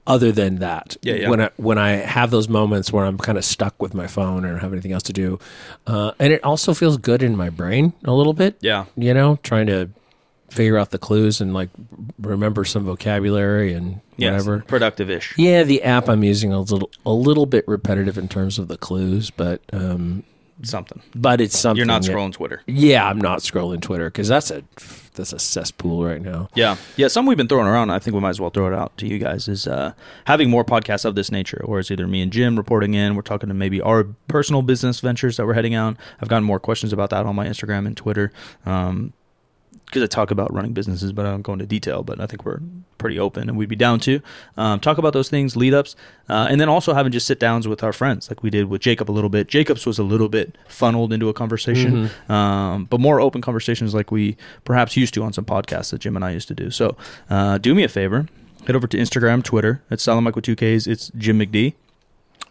other 0.07 0.33
than 0.33 0.57
that. 0.57 0.97
Yeah, 1.03 1.15
yeah. 1.15 1.29
When 1.31 1.41
I 1.41 1.51
when 1.57 1.79
I 1.79 1.91
have 1.91 2.31
those 2.31 2.49
moments 2.49 2.93
where 2.93 3.05
I'm 3.05 3.19
kind 3.19 3.39
of 3.39 3.45
stuck 3.45 3.81
with 3.81 3.95
my 3.95 4.07
phone 4.07 4.45
or 4.45 4.51
don't 4.51 4.61
have 4.61 4.73
anything 4.73 4.93
else 4.93 5.05
to 5.05 5.13
do, 5.13 5.39
uh, 5.87 6.13
and 6.19 6.33
it 6.33 6.43
also 6.45 6.75
feels 6.75 6.97
good 6.97 7.23
in 7.23 7.37
my 7.37 7.51
brain 7.51 7.93
a 8.05 8.13
little 8.13 8.33
bit 8.33 8.57
Yeah. 8.61 8.87
you 8.97 9.15
know, 9.15 9.39
trying 9.43 9.67
to 9.67 9.91
figure 10.51 10.77
out 10.79 10.91
the 10.91 10.99
clues 10.99 11.41
and 11.41 11.55
like 11.55 11.69
remember 12.21 12.65
some 12.65 12.85
vocabulary 12.85 13.73
and 13.73 14.01
Yes. 14.17 14.33
whatever. 14.33 14.65
Productive-ish. 14.67 15.35
Yeah, 15.39 15.63
the 15.63 15.83
app 15.83 16.09
I'm 16.09 16.25
using 16.25 16.51
is 16.53 16.71
a 16.71 16.75
little 16.75 16.91
a 17.07 17.13
little 17.13 17.47
bit 17.47 17.67
repetitive 17.69 18.19
in 18.19 18.29
terms 18.29 18.59
of 18.59 18.69
the 18.69 18.77
clues, 18.77 19.31
but 19.31 19.61
um, 19.73 20.25
something. 20.63 21.01
but 21.15 21.41
it's 21.41 21.59
something. 21.59 21.77
You're 21.79 21.87
not 21.87 22.03
that- 22.03 22.11
scrolling 22.13 22.33
Twitter. 22.33 22.63
Yeah, 22.67 23.07
I'm 23.09 23.21
not 23.21 23.41
scrolling 23.41 23.81
Twitter 23.81 24.07
because 24.11 24.29
that's 24.29 24.51
a 24.51 24.63
that's 25.15 25.33
a 25.33 25.39
cesspool 25.39 26.05
right 26.05 26.23
now. 26.23 26.49
Yeah, 26.55 26.77
yeah. 26.97 27.09
Some 27.09 27.27
we've 27.27 27.37
been 27.37 27.49
throwing 27.49 27.67
around. 27.67 27.91
I 27.91 27.99
think 27.99 28.15
we 28.15 28.21
might 28.21 28.31
as 28.31 28.41
well 28.41 28.51
throw 28.51 28.69
it 28.69 28.75
out 28.75 28.97
to 28.99 29.07
you 29.07 29.19
guys. 29.19 29.49
Is 29.49 29.67
uh, 29.67 29.93
having 30.27 30.49
more 30.49 30.65
podcasts 30.65 31.05
of 31.05 31.15
this 31.15 31.31
nature, 31.33 31.63
where 31.67 31.81
it's 31.81 31.91
either 31.91 32.07
me 32.07 32.23
and 32.23 32.33
Jim 32.33 32.57
reporting 32.57 32.95
in. 32.95 33.17
We're 33.17 33.23
talking 33.23 33.49
to 33.49 33.55
maybe 33.55 33.81
our 33.81 34.05
personal 34.29 34.63
business 34.63 35.01
ventures 35.01 35.37
that 35.37 35.47
we're 35.47 35.55
heading 35.55 35.75
out. 35.75 35.97
I've 36.21 36.29
gotten 36.29 36.45
more 36.45 36.61
questions 36.61 36.93
about 36.93 37.11
that 37.11 37.27
on 37.27 37.35
my 37.35 37.47
Instagram 37.47 37.87
and 37.87 37.97
Twitter. 37.97 38.33
Um, 38.65 39.13
because 39.87 40.03
I 40.03 40.07
talk 40.07 40.31
about 40.31 40.53
running 40.53 40.73
businesses, 40.73 41.13
but 41.13 41.27
I 41.27 41.31
don't 41.31 41.43
go 41.43 41.53
into 41.53 41.67
detail. 41.67 42.03
But 42.03 42.21
I 42.21 42.27
think 42.27 42.45
we're 42.45 42.61
pretty 42.99 43.19
open, 43.19 43.49
and 43.49 43.57
we'd 43.59 43.69
be 43.69 43.77
down 43.77 43.99
to 44.01 44.21
um, 44.57 44.79
talk 44.79 44.99
about 44.99 45.13
those 45.13 45.29
things, 45.29 45.57
lead 45.57 45.75
ups, 45.75 45.97
uh, 46.29 46.47
and 46.51 46.61
then 46.61 46.69
also 46.69 46.93
having 46.95 47.11
just 47.13 47.27
sit 47.27 47.41
downs 47.41 47.67
with 47.67 47.83
our 47.83 47.93
friends, 47.93 48.29
like 48.31 48.43
we 48.43 48.51
did 48.51 48.67
with 48.67 48.83
Jacob 48.83 49.11
a 49.11 49.13
little 49.13 49.31
bit. 49.31 49.49
Jacob's 49.49 49.87
was 49.87 49.99
a 49.99 50.03
little 50.05 50.29
bit 50.29 50.57
funneled 50.69 51.13
into 51.13 51.29
a 51.29 51.33
conversation, 51.33 52.11
um, 52.29 52.85
but 52.85 53.01
more 53.01 53.21
open 53.21 53.41
conversations 53.41 53.95
like 53.95 54.11
we 54.11 54.37
perhaps 54.65 54.97
used 54.97 55.15
to 55.15 55.23
on 55.23 55.33
some 55.33 55.45
podcasts 55.45 55.91
that 55.91 56.01
Jim 56.01 56.15
and 56.15 56.25
I 56.25 56.31
used 56.31 56.49
to 56.49 56.55
do. 56.55 56.71
So 56.71 56.97
uh, 57.29 57.59
do 57.59 57.75
me 57.75 57.83
a 57.83 57.89
favor, 57.89 58.29
head 58.67 58.77
over 58.77 58.87
to 58.87 58.97
Instagram, 58.97 59.43
Twitter. 59.43 59.83
It's 59.91 60.03
Solid 60.03 60.21
Mike 60.21 60.37
with 60.37 60.45
two 60.45 60.55
Ks. 60.57 60.87
It's 60.87 61.11
Jim 61.17 61.39
McD, 61.41 61.75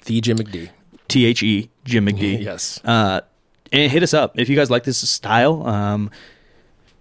The 0.06 0.22
Jim 0.22 0.38
McD. 0.38 0.70
T 1.08 1.26
H 1.26 1.42
E 1.44 1.70
Jim 1.86 2.06
McD. 2.06 2.40
Yes. 2.44 2.80
Uh, 2.86 3.22
and 3.72 3.92
hit 3.92 4.02
us 4.04 4.14
up 4.14 4.40
if 4.40 4.50
you 4.50 4.56
guys 4.56 4.72
like 4.72 4.84
this 4.84 4.98
style. 4.98 5.66
Um, 5.68 6.10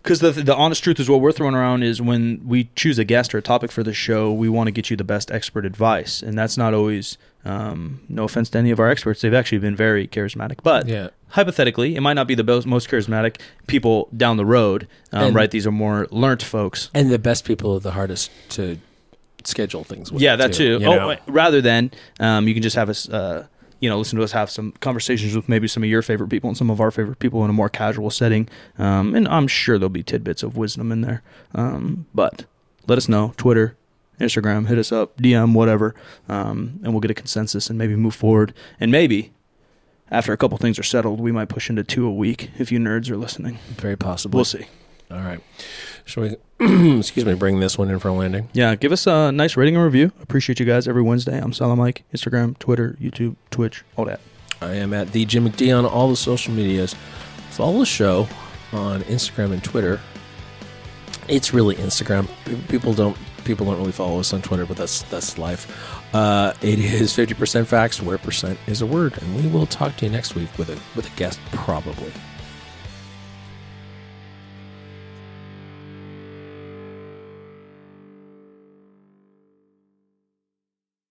because 0.08 0.20
the 0.20 0.32
the 0.42 0.54
honest 0.56 0.82
truth 0.82 0.98
is 0.98 1.10
what 1.10 1.20
we're 1.20 1.32
throwing 1.32 1.54
around 1.54 1.82
is 1.82 2.00
when 2.00 2.40
we 2.46 2.70
choose 2.74 2.98
a 2.98 3.04
guest 3.04 3.34
or 3.34 3.38
a 3.38 3.42
topic 3.42 3.70
for 3.70 3.82
the 3.82 3.92
show, 3.92 4.32
we 4.32 4.48
want 4.48 4.66
to 4.68 4.70
get 4.70 4.88
you 4.88 4.96
the 4.96 5.04
best 5.04 5.30
expert 5.30 5.66
advice, 5.66 6.22
and 6.22 6.38
that's 6.38 6.56
not 6.56 6.72
always. 6.74 7.18
Um, 7.44 8.00
no 8.08 8.24
offense 8.24 8.50
to 8.50 8.58
any 8.58 8.70
of 8.72 8.80
our 8.80 8.90
experts, 8.90 9.20
they've 9.22 9.32
actually 9.32 9.58
been 9.58 9.76
very 9.76 10.06
charismatic, 10.08 10.56
but 10.62 10.86
Yeah. 10.88 11.08
hypothetically, 11.28 11.94
it 11.94 12.00
might 12.00 12.14
not 12.14 12.26
be 12.26 12.34
the 12.34 12.42
most, 12.44 12.66
most 12.66 12.90
charismatic 12.90 13.36
people 13.68 14.08
down 14.14 14.36
the 14.36 14.44
road. 14.44 14.86
Um, 15.12 15.32
right? 15.34 15.50
These 15.50 15.66
are 15.66 15.70
more 15.70 16.06
learnt 16.10 16.42
folks. 16.42 16.90
And 16.92 17.10
the 17.10 17.18
best 17.18 17.44
people 17.46 17.74
are 17.76 17.80
the 17.80 17.92
hardest 17.92 18.30
to 18.50 18.78
schedule 19.44 19.84
things 19.84 20.10
with. 20.12 20.20
Yeah, 20.20 20.36
that 20.36 20.52
too. 20.52 20.78
you 20.80 20.86
Oh, 20.86 20.96
know? 21.12 21.16
rather 21.28 21.60
than 21.62 21.90
um, 22.20 22.48
you 22.48 22.54
can 22.54 22.62
just 22.62 22.76
have 22.76 22.90
us, 22.90 23.08
uh, 23.08 23.46
you 23.80 23.88
know, 23.88 23.96
listen 23.98 24.18
to 24.18 24.24
us 24.24 24.32
have 24.32 24.50
some 24.50 24.72
conversations 24.80 25.36
with 25.36 25.48
maybe 25.48 25.68
some 25.68 25.82
of 25.82 25.88
your 25.88 26.02
favorite 26.02 26.28
people 26.28 26.48
and 26.48 26.56
some 26.56 26.70
of 26.70 26.80
our 26.80 26.90
favorite 26.90 27.18
people 27.18 27.44
in 27.44 27.50
a 27.50 27.52
more 27.52 27.68
casual 27.68 28.10
setting. 28.10 28.48
Um, 28.78 29.14
and 29.14 29.28
I'm 29.28 29.46
sure 29.46 29.78
there'll 29.78 29.88
be 29.88 30.02
tidbits 30.02 30.42
of 30.42 30.56
wisdom 30.56 30.90
in 30.90 31.02
there. 31.02 31.22
Um, 31.54 32.06
but 32.14 32.44
let 32.86 32.98
us 32.98 33.08
know. 33.08 33.34
Twitter, 33.36 33.76
Instagram, 34.20 34.66
hit 34.66 34.78
us 34.78 34.90
up, 34.90 35.16
DM, 35.18 35.54
whatever, 35.54 35.94
um, 36.28 36.80
and 36.82 36.92
we'll 36.92 37.00
get 37.00 37.10
a 37.10 37.14
consensus 37.14 37.70
and 37.70 37.78
maybe 37.78 37.94
move 37.94 38.14
forward. 38.14 38.52
And 38.80 38.90
maybe 38.90 39.32
after 40.10 40.32
a 40.32 40.36
couple 40.36 40.58
things 40.58 40.78
are 40.78 40.84
settled, 40.84 41.20
we 41.20 41.32
might 41.32 41.48
push 41.48 41.70
into 41.70 41.84
two 41.84 42.06
a 42.06 42.12
week 42.12 42.50
if 42.58 42.72
you 42.72 42.78
nerds 42.78 43.10
are 43.10 43.16
listening. 43.16 43.58
Very 43.76 43.96
possible. 43.96 44.38
We'll 44.38 44.44
see. 44.44 44.66
All 45.10 45.18
right. 45.20 45.40
Shall 46.04 46.24
we, 46.24 46.36
excuse 46.98 47.24
me, 47.24 47.34
bring 47.34 47.60
this 47.60 47.78
one 47.78 47.90
in 47.90 47.98
for 47.98 48.08
a 48.08 48.12
landing? 48.12 48.48
Yeah, 48.52 48.74
give 48.74 48.92
us 48.92 49.06
a 49.06 49.32
nice 49.32 49.56
rating 49.56 49.76
and 49.76 49.84
review. 49.84 50.12
Appreciate 50.22 50.60
you 50.60 50.66
guys 50.66 50.86
every 50.86 51.02
Wednesday. 51.02 51.38
I'm 51.38 51.52
Solid 51.52 51.76
Mike, 51.76 52.04
Instagram, 52.14 52.58
Twitter, 52.58 52.96
YouTube, 53.00 53.36
Twitch, 53.50 53.84
all 53.96 54.04
that. 54.04 54.20
I 54.60 54.74
am 54.74 54.92
at 54.92 55.12
the 55.12 55.24
Jim 55.24 55.48
McD 55.48 55.76
on 55.76 55.86
all 55.86 56.08
the 56.10 56.16
social 56.16 56.52
medias. 56.52 56.94
Follow 57.50 57.78
the 57.78 57.86
show 57.86 58.28
on 58.72 59.02
Instagram 59.02 59.52
and 59.52 59.62
Twitter. 59.62 60.00
It's 61.28 61.54
really 61.54 61.76
Instagram. 61.76 62.28
People 62.68 62.92
don't 62.92 63.16
people 63.44 63.66
don't 63.66 63.78
really 63.78 63.92
follow 63.92 64.20
us 64.20 64.32
on 64.32 64.42
Twitter, 64.42 64.66
but 64.66 64.76
that's 64.76 65.02
that's 65.04 65.38
life. 65.38 66.14
Uh, 66.14 66.52
it 66.60 66.78
is 66.78 67.14
fifty 67.14 67.34
percent 67.34 67.68
facts, 67.68 68.02
where 68.02 68.18
percent 68.18 68.58
is 68.66 68.82
a 68.82 68.86
word, 68.86 69.20
and 69.22 69.36
we 69.36 69.48
will 69.48 69.66
talk 69.66 69.96
to 69.98 70.06
you 70.06 70.10
next 70.10 70.34
week 70.34 70.48
with 70.58 70.70
a 70.70 70.78
with 70.96 71.06
a 71.06 71.16
guest 71.16 71.38
probably. 71.52 72.12